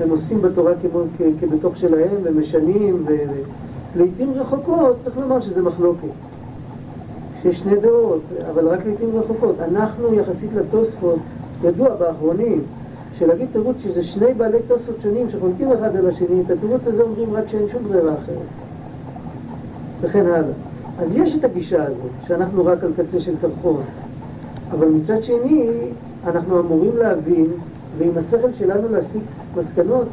הם 0.00 0.10
עושים 0.10 0.42
בתורה 0.42 0.72
כמו, 0.82 1.00
כבתוך 1.40 1.76
שלהם, 1.76 2.16
ומשנים, 2.22 3.06
ולעיתים 3.94 4.32
רחוקות 4.34 4.96
צריך 5.00 5.18
לומר 5.18 5.40
שזה 5.40 5.62
מחלוקת. 5.62 6.31
שיש 7.42 7.60
שני 7.60 7.76
דעות, 7.76 8.20
אבל 8.50 8.68
רק 8.68 8.86
לעיתים 8.86 9.18
רחוקות. 9.18 9.56
אנחנו 9.60 10.14
יחסית 10.14 10.50
לתוספות, 10.54 11.18
ידוע 11.64 11.94
באחרונים, 11.96 12.62
שלהגיד 13.18 13.48
תירוץ 13.52 13.80
שזה 13.80 14.02
שני 14.02 14.34
בעלי 14.34 14.58
תוספות 14.66 14.96
שונים 15.02 15.30
שחולקים 15.30 15.72
אחד 15.72 15.96
על 15.96 16.08
השני, 16.08 16.40
את 16.46 16.50
התירוץ 16.50 16.86
הזה 16.86 17.02
אומרים 17.02 17.34
רק 17.34 17.48
שאין 17.48 17.68
שום 17.68 17.82
ברירה 17.82 18.14
אחרת. 18.14 18.46
וכן 20.00 20.26
הלאה. 20.26 20.52
אז 20.98 21.16
יש 21.16 21.36
את 21.36 21.44
הגישה 21.44 21.84
הזאת, 21.84 22.10
שאנחנו 22.26 22.66
רק 22.66 22.84
על 22.84 22.92
קצה 22.96 23.20
של 23.20 23.34
קרחון. 23.40 23.82
אבל 24.70 24.88
מצד 24.88 25.22
שני, 25.22 25.70
אנחנו 26.26 26.60
אמורים 26.60 26.96
להבין, 26.96 27.46
ועם 27.98 28.18
השכל 28.18 28.52
שלנו 28.52 28.88
להסיק 28.88 29.22
מסקנות, 29.56 30.06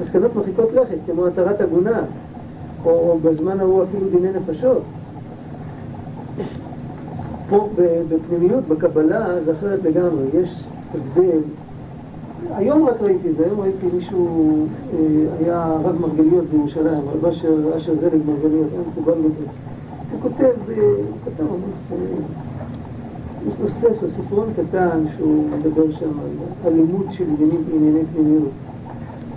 מסקנות 0.00 0.36
מרחיקות 0.36 0.72
לכת, 0.72 0.96
כמו 1.06 1.26
התרת 1.26 1.60
עגונה, 1.60 2.00
או 2.84 3.18
בזמן 3.22 3.60
ההוא 3.60 3.84
אפילו 3.84 4.08
דיני 4.10 4.28
נפשות. 4.32 4.82
פה 7.48 7.68
בפנימיות, 8.08 8.68
בקבלה, 8.68 9.42
זה 9.44 9.52
אחרת 9.52 9.82
לגמרי, 9.84 10.24
יש 10.34 10.64
הבדל. 10.94 11.40
היום 12.54 12.88
רק 12.88 13.00
ראיתי 13.00 13.30
את 13.30 13.36
זה, 13.36 13.44
היום 13.44 13.60
ראיתי 13.60 13.86
מישהו, 13.94 14.66
אה, 14.92 14.98
היה 15.40 15.62
הרב 15.62 16.00
מרגליות 16.00 16.44
בירושלים, 16.44 17.02
רב 17.08 17.26
אשר, 17.26 17.76
אשר 17.76 17.94
זלג 17.94 18.20
מרגליות, 18.26 18.66
היה 18.72 18.80
מקובל 18.88 19.12
בזה. 19.12 19.44
הוא 20.12 20.20
כותב, 20.22 20.44
אה, 20.44 20.74
הוא 20.76 21.04
כתב 21.24 21.44
עמוס, 21.44 21.84
אה, 21.92 21.96
יש 23.48 23.54
לו 23.60 23.68
ספר, 23.68 24.08
ספרון 24.08 24.48
קטן, 24.56 25.04
שהוא 25.16 25.44
מדבר 25.50 25.92
שם 25.92 26.10
על 26.64 26.72
אלימות 26.72 27.06
של 27.10 27.24
ענייני 27.40 28.04
פנימיות. 28.14 28.50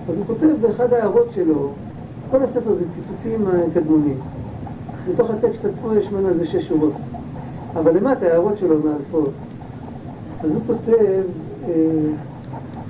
אז 0.09 0.17
הוא 0.17 0.25
כותב 0.25 0.49
באחד 0.61 0.93
ההערות 0.93 1.31
שלו, 1.31 1.69
כל 2.31 2.43
הספר 2.43 2.73
זה 2.73 2.89
ציטוטים 2.89 3.45
קדמונים. 3.73 4.17
בתוך 5.13 5.29
הטקסט 5.29 5.65
עצמו 5.65 5.95
יש 5.95 6.11
ממנו 6.11 6.29
איזה 6.29 6.45
שש 6.45 6.67
שורות. 6.67 6.93
אבל 7.75 7.97
למטה 7.97 8.25
ההערות 8.25 8.57
שלו 8.57 8.75
מאלפות. 8.79 9.29
אז 10.43 10.53
הוא 10.55 10.61
כותב 10.67 11.23
אה, 11.67 12.01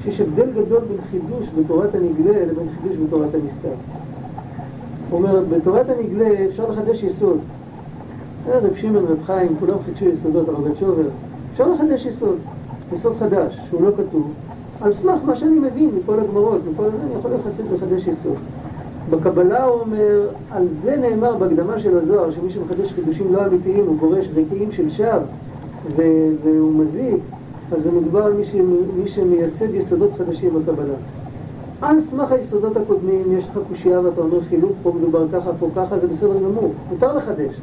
שיש 0.04 0.22
הבדל 0.22 0.52
גדול 0.52 0.80
בין 0.80 0.98
חידוש 1.12 1.48
בתורת 1.58 1.96
הנגלה 1.96 2.46
לבין 2.46 2.68
חידוש 2.70 2.98
בתורת 2.98 3.36
הנסתר. 3.36 3.70
הוא 5.10 5.18
אומר, 5.20 5.44
בתורת 5.50 5.86
הנגלה 5.90 6.46
אפשר 6.46 6.70
לחדש 6.70 7.04
יסוד. 7.04 7.40
אה, 8.48 8.60
רב 8.60 8.76
שמעון, 8.76 9.06
רב 9.06 9.24
חיים, 9.26 9.56
כולם 9.60 9.78
חידשו 9.86 10.06
יסודות, 10.06 10.50
הרב 10.50 10.76
שובר. 10.80 11.10
אפשר 11.52 11.72
לחדש 11.72 12.06
יסוד, 12.06 12.38
יסוד 12.94 13.18
חדש, 13.20 13.58
שהוא 13.70 13.82
לא 13.82 13.92
כתוב, 13.98 14.34
על 14.82 14.94
סמך 14.94 15.20
מה 15.26 15.36
שאני 15.36 15.60
מבין 15.60 15.90
מכל 15.96 16.20
הגמרות, 16.20 16.62
מכל 16.72 16.86
אני 16.86 17.14
יכול 17.20 17.32
לחדש 17.74 18.08
יסוד. 18.08 18.38
בקבלה 19.10 19.64
הוא 19.64 19.82
אומר, 19.82 20.28
על 20.52 20.68
זה 20.70 20.96
נאמר 20.96 21.38
בהקדמה 21.38 21.80
של 21.80 21.98
הזוהר, 21.98 22.32
שמי 22.32 22.52
שמחדש 22.52 22.92
חידושים 22.92 23.34
לא 23.34 23.46
אמיתיים 23.46 23.86
הוא 23.86 23.98
גורש 23.98 24.28
רקיעים 24.36 24.72
של 24.72 24.90
שווא 24.90 25.20
והוא 26.44 26.74
מזיק, 26.74 27.20
אז 27.72 27.84
זה 27.84 27.92
מדובר 27.92 28.24
על 28.24 28.34
מי, 28.34 28.44
ש... 28.44 28.56
מי 28.96 29.08
שמייסד 29.08 29.74
יסודות 29.74 30.10
חדשים 30.18 30.50
בקבלה. 30.50 30.94
על 31.82 32.00
סמך 32.00 32.32
היסודות 32.32 32.78
הקודמים 32.78 33.38
יש 33.38 33.48
לך 33.48 33.60
קושייה 33.70 34.00
ואתה 34.00 34.22
אומר 34.22 34.42
חילוק, 34.42 34.72
פה 34.84 34.94
מדובר 34.98 35.26
ככה, 35.34 35.52
פה 35.60 35.70
ככה, 35.76 35.98
זה 36.00 36.08
בסדר 36.08 36.34
גמור, 36.34 36.72
מותר 36.90 37.18
לחדש. 37.18 37.56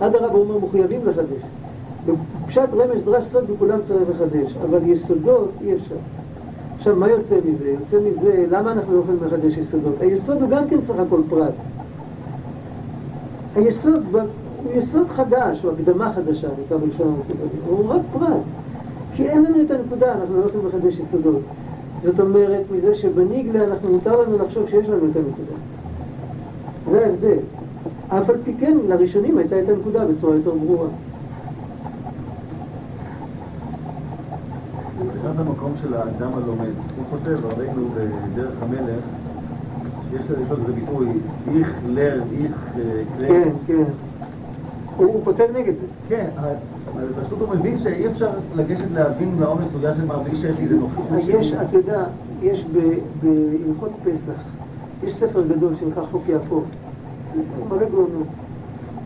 אדרבה 0.00 0.26
הוא 0.26 0.42
אומר 0.42 0.58
מחויבים 0.58 1.00
לחדש. 1.06 1.42
בפשט 2.06 2.68
רמז 2.72 3.04
דרש 3.04 3.24
סוד 3.24 3.50
בכולם 3.50 3.82
צריך 3.82 4.10
לחדש, 4.10 4.56
אבל 4.62 4.78
יסודות 4.86 5.48
אי 5.64 5.74
אפשר. 5.74 5.94
עכשיו, 6.84 6.96
מה 6.96 7.08
יוצא 7.08 7.36
מזה? 7.44 7.68
יוצא 7.68 7.96
מזה, 8.08 8.46
למה 8.50 8.72
אנחנו 8.72 8.94
לא 8.94 9.00
יכולים 9.00 9.20
לחדש 9.24 9.56
יסודות? 9.56 9.94
היסוד 10.00 10.42
הוא 10.42 10.50
גם 10.50 10.68
כן 10.68 10.80
סך 10.80 10.94
הכל 10.98 11.20
פרט. 11.28 11.52
היסוד 13.54 14.02
הוא 14.12 14.72
יסוד 14.74 15.08
חדש, 15.08 15.64
או 15.64 15.70
הקדמה 15.70 16.12
חדשה, 16.14 16.48
נקרא 16.64 16.78
בלשון 16.78 17.06
המקובלים, 17.08 17.48
הוא 17.66 17.88
רק 17.88 18.00
פרט. 18.12 18.42
כי 19.14 19.28
אין 19.28 19.44
לנו 19.44 19.62
את 19.62 19.70
הנקודה, 19.70 20.12
אנחנו 20.12 20.40
לא 20.40 20.46
יכולים 20.46 20.66
לחדש 20.66 20.98
יסודות. 20.98 21.40
זאת 22.02 22.20
אומרת, 22.20 22.62
מזה 22.74 22.94
שבניגלה 22.94 23.64
אנחנו 23.64 23.92
מותר 23.92 24.22
לנו 24.22 24.38
לחשוב 24.38 24.68
שיש 24.68 24.88
לנו 24.88 25.06
את 25.10 25.16
הנקודה. 25.16 25.58
זה 26.90 27.06
ההבדל. 27.06 27.38
אף 28.08 28.30
על 28.30 28.36
פי 28.44 28.54
כן, 28.60 28.76
לראשונים 28.88 29.38
הייתה 29.38 29.60
את 29.60 29.68
הנקודה 29.68 30.04
בצורה 30.04 30.34
יותר 30.34 30.50
ברורה. 30.50 30.88
מבחינת 35.24 35.46
המקום 35.46 35.72
של 35.82 35.94
האדם 35.94 36.30
הלומד, 36.34 36.70
הוא 36.96 37.04
כותב, 37.10 37.46
ראינו 37.58 37.88
בדרך 37.88 38.52
המלך, 38.62 39.04
שיש 40.10 40.22
לו 40.30 40.56
איזה 40.56 40.72
ביטוי, 40.72 41.06
איך 41.54 41.72
לר, 41.88 42.22
איך 42.44 42.52
קלר. 43.16 43.28
כן, 43.28 43.48
כן. 43.66 43.84
הוא 44.96 45.24
כותב 45.24 45.46
נגד 45.54 45.74
זה. 45.74 45.86
כן, 46.08 46.26
אבל 46.36 47.06
פשוט 47.24 47.40
הוא 47.40 47.48
מבין 47.48 47.78
שאי 47.78 48.06
אפשר 48.06 48.30
לגשת 48.54 48.90
להבין 48.94 49.34
לעומק 49.40 49.64
סוגיה 49.72 49.94
של 49.94 50.04
מרבי 50.04 50.30
לי 50.30 50.48
איזה 50.48 50.76
נוכחות. 50.76 51.06
יש, 51.28 51.52
אתה 51.52 51.76
יודע, 51.76 52.04
יש 52.42 52.64
בהלכות 53.22 53.90
פסח, 54.04 54.42
יש 55.04 55.14
ספר 55.14 55.42
גדול 55.46 55.74
שנקרא 55.74 56.04
חוק 56.04 56.28
יעקב. 56.28 56.62
ספר 57.30 57.74
מלא 57.74 57.88
גאונות. 57.90 58.26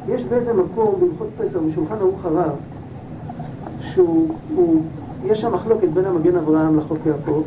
יש 0.08 0.24
באיזה 0.24 0.52
מקום 0.52 0.94
בהלכות 1.00 1.28
פסח, 1.38 1.58
בשולחן 1.68 1.94
ערוך 1.94 2.24
הרב, 2.24 2.56
שהוא, 3.80 4.28
יש 5.24 5.40
שם 5.40 5.52
מחלוקת 5.52 5.88
בין 5.88 6.04
המגן 6.04 6.36
אברהם 6.36 6.78
לחוק 6.78 6.98
יעקב, 7.06 7.42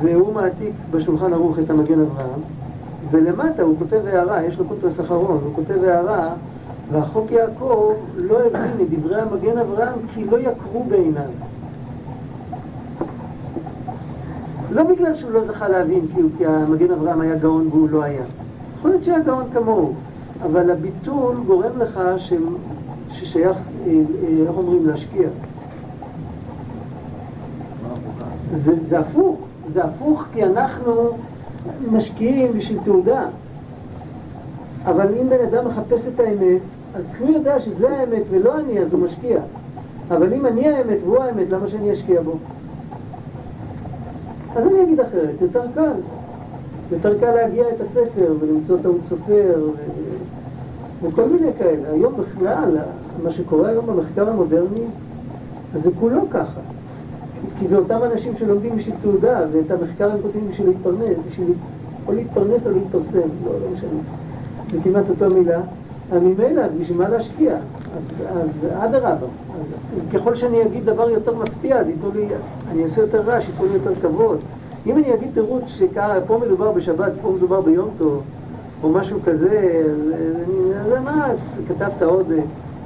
והוא 0.00 0.34
מעתיק 0.34 0.72
בשולחן 0.90 1.32
ערוך 1.32 1.58
את 1.58 1.70
המגן 1.70 2.00
אברהם, 2.00 2.40
ולמטה 3.10 3.62
הוא 3.62 3.78
כותב 3.78 4.00
הערה, 4.06 4.44
יש 4.44 4.58
לו 4.58 4.64
קוטרס 4.64 5.00
אחרון, 5.00 5.40
הוא 5.44 5.54
כותב 5.54 5.84
הערה 5.84 6.34
והחוק 6.92 7.30
יעקב 7.30 7.94
לא 8.16 8.38
הבין 8.46 8.70
את 8.82 8.90
דברי 8.90 9.20
המגן 9.20 9.58
אברהם 9.58 9.98
כי 10.14 10.24
לא 10.24 10.38
יקרו 10.38 10.84
בעיניו. 10.88 11.30
לא 14.70 14.82
בגלל 14.82 15.14
שהוא 15.14 15.30
לא 15.30 15.40
זכה 15.40 15.68
להבין 15.68 16.06
כי, 16.14 16.20
הוא, 16.20 16.30
כי 16.38 16.46
המגן 16.46 16.90
אברהם 16.90 17.20
היה 17.20 17.34
גאון 17.34 17.68
והוא 17.70 17.88
לא 17.90 18.02
היה. 18.02 18.24
יכול 18.78 18.90
להיות 18.90 19.04
שהיה 19.04 19.20
גאון 19.20 19.44
כמוהו, 19.52 19.94
אבל 20.42 20.70
הביטול 20.70 21.36
גורם 21.46 21.78
לך 21.78 22.00
ש... 22.16 22.32
ששייך, 23.10 23.56
אה, 23.56 23.92
אה, 23.92 24.48
איך 24.48 24.56
אומרים, 24.56 24.86
להשקיע. 24.86 25.28
זה, 28.56 28.84
זה 28.84 28.98
הפוך, 28.98 29.38
זה 29.72 29.84
הפוך 29.84 30.24
כי 30.32 30.44
אנחנו 30.44 31.10
משקיעים 31.92 32.52
בשביל 32.52 32.78
תעודה. 32.84 33.24
אבל 34.84 35.06
אם 35.20 35.28
בן 35.28 35.44
אדם 35.48 35.66
מחפש 35.66 36.08
את 36.08 36.20
האמת, 36.20 36.60
אז 36.94 37.04
כשהוא 37.14 37.30
יודע 37.30 37.58
שזה 37.58 37.88
האמת 37.88 38.22
ולא 38.30 38.58
אני, 38.58 38.80
אז 38.80 38.92
הוא 38.92 39.02
משקיע. 39.02 39.38
אבל 40.08 40.32
אם 40.32 40.46
אני 40.46 40.68
האמת 40.68 40.98
והוא 41.02 41.18
האמת, 41.18 41.50
למה 41.50 41.68
שאני 41.68 41.92
אשקיע 41.92 42.22
בו? 42.22 42.32
אז 44.56 44.66
אני 44.66 44.82
אגיד 44.82 45.00
אחרת, 45.00 45.40
יותר 45.40 45.62
קל. 45.74 45.92
יותר 46.92 47.18
קל 47.20 47.34
להגיע 47.34 47.64
את 47.68 47.80
הספר 47.80 48.34
ולמצוא 48.40 48.76
טעות 48.82 49.04
סופר 49.04 49.54
ו... 49.58 49.70
וכל 51.02 51.24
מיני 51.28 51.52
כאלה. 51.58 51.88
היום 51.92 52.14
בכלל, 52.16 52.76
מה 53.22 53.30
שקורה 53.30 53.68
היום 53.68 53.86
במחקר 53.86 54.28
המודרני, 54.28 54.84
אז 55.74 55.82
זה 55.82 55.90
כולו 56.00 56.20
ככה. 56.30 56.60
כי 57.58 57.66
זה 57.66 57.76
אותם 57.76 57.98
אנשים 58.12 58.36
שלומדים 58.36 58.76
בשביל 58.76 58.94
תעודה, 59.02 59.40
ואת 59.52 59.70
המחקר 59.70 60.10
הם 60.12 60.18
כותבים 60.22 60.48
בשביל 60.48 60.68
להתפרנס, 60.68 61.16
בשביל 61.28 61.52
או 62.06 62.12
להתפרנס 62.12 62.66
או 62.66 62.72
להתפרסם, 62.72 63.18
לא, 63.18 63.52
לא 63.52 63.68
משנה. 63.72 64.00
זה 64.72 64.78
כמעט 64.84 65.10
אותה 65.10 65.28
מילה. 65.28 65.60
ממילא, 66.12 66.60
אז 66.60 66.74
בשביל 66.74 66.98
מה 66.98 67.08
להשקיע? 67.08 67.56
אז 68.30 68.50
אדרבה. 68.78 69.26
ככל 70.12 70.34
שאני 70.34 70.62
אגיד 70.62 70.84
דבר 70.84 71.10
יותר 71.10 71.34
מפתיע, 71.34 71.76
אז 71.76 71.88
ייתנו 71.88 72.10
לי, 72.14 72.28
אני 72.70 72.82
אעשה 72.82 73.00
יותר 73.00 73.20
רעש, 73.20 73.48
ייתנו 73.48 73.66
לי 73.66 73.74
יותר 73.74 73.94
כבוד. 74.02 74.38
אם 74.86 74.96
אני 74.96 75.14
אגיד 75.14 75.28
תירוץ 75.34 75.68
שפה 75.68 76.38
מדובר 76.46 76.72
בשבת, 76.72 77.12
פה 77.22 77.32
מדובר 77.36 77.60
ביום 77.60 77.90
טוב, 77.98 78.22
או 78.82 78.90
משהו 78.90 79.18
כזה, 79.24 79.82
אז 80.80 80.92
מה, 81.04 81.28
כתבת 81.68 82.02
עוד, 82.02 82.32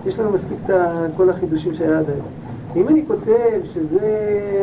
יש 0.06 0.18
לנו 0.18 0.32
מספיק 0.32 0.58
את 0.66 0.70
כל 1.16 1.30
החידושים 1.30 1.74
שהיה 1.74 1.98
עד 1.98 2.10
היום. 2.10 2.26
אם 2.76 2.88
אני 2.88 3.04
כותב 3.06 3.60
שזה, 3.64 3.98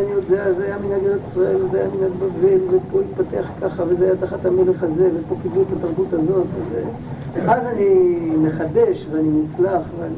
אני 0.04 0.12
יודע, 0.12 0.54
זה 0.54 0.66
היה 0.66 0.78
מנהג 0.78 1.06
ארץ 1.06 1.28
ישראל, 1.28 1.62
וזה 1.62 1.80
היה 1.80 1.88
מנהג 1.90 2.12
בבל, 2.20 2.60
ופה 2.70 3.00
התפתח 3.02 3.50
ככה, 3.62 3.84
וזה 3.90 4.06
היה 4.06 4.16
תחת 4.16 4.46
המלך 4.46 4.84
הזה, 4.84 5.10
ופה 5.16 5.36
קיבלו 5.42 5.62
את 5.62 5.68
התרבות 5.78 6.14
הזאת, 6.14 6.46
וזה... 6.56 6.84
אז 7.48 7.66
אני 7.66 8.36
מחדש 8.42 9.08
ואני 9.12 9.30
מוצלח 9.30 9.82
ואני... 10.00 10.16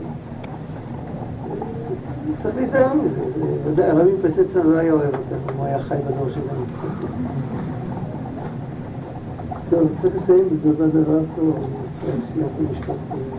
צריך 2.37 2.55
להיזהר 2.55 2.93
מזה. 2.93 3.15
אתה 3.61 3.69
יודע, 3.69 3.93
רבי 3.93 4.11
פסצנה 4.21 4.63
לא 4.63 4.77
היה 4.77 4.93
אוהב 4.93 5.13
אותנו, 5.15 5.57
הוא 5.57 5.65
היה 5.65 5.79
חי 5.79 5.95
בדור 6.05 6.29
שלנו. 6.29 6.65
טוב, 9.69 9.89
צריך 9.97 10.15
לסיים 10.15 10.49
בדבר 10.49 10.87
דבר 10.87 11.19
טוב, 11.35 11.55
סיימתי 12.21 12.63
משפט. 12.71 13.38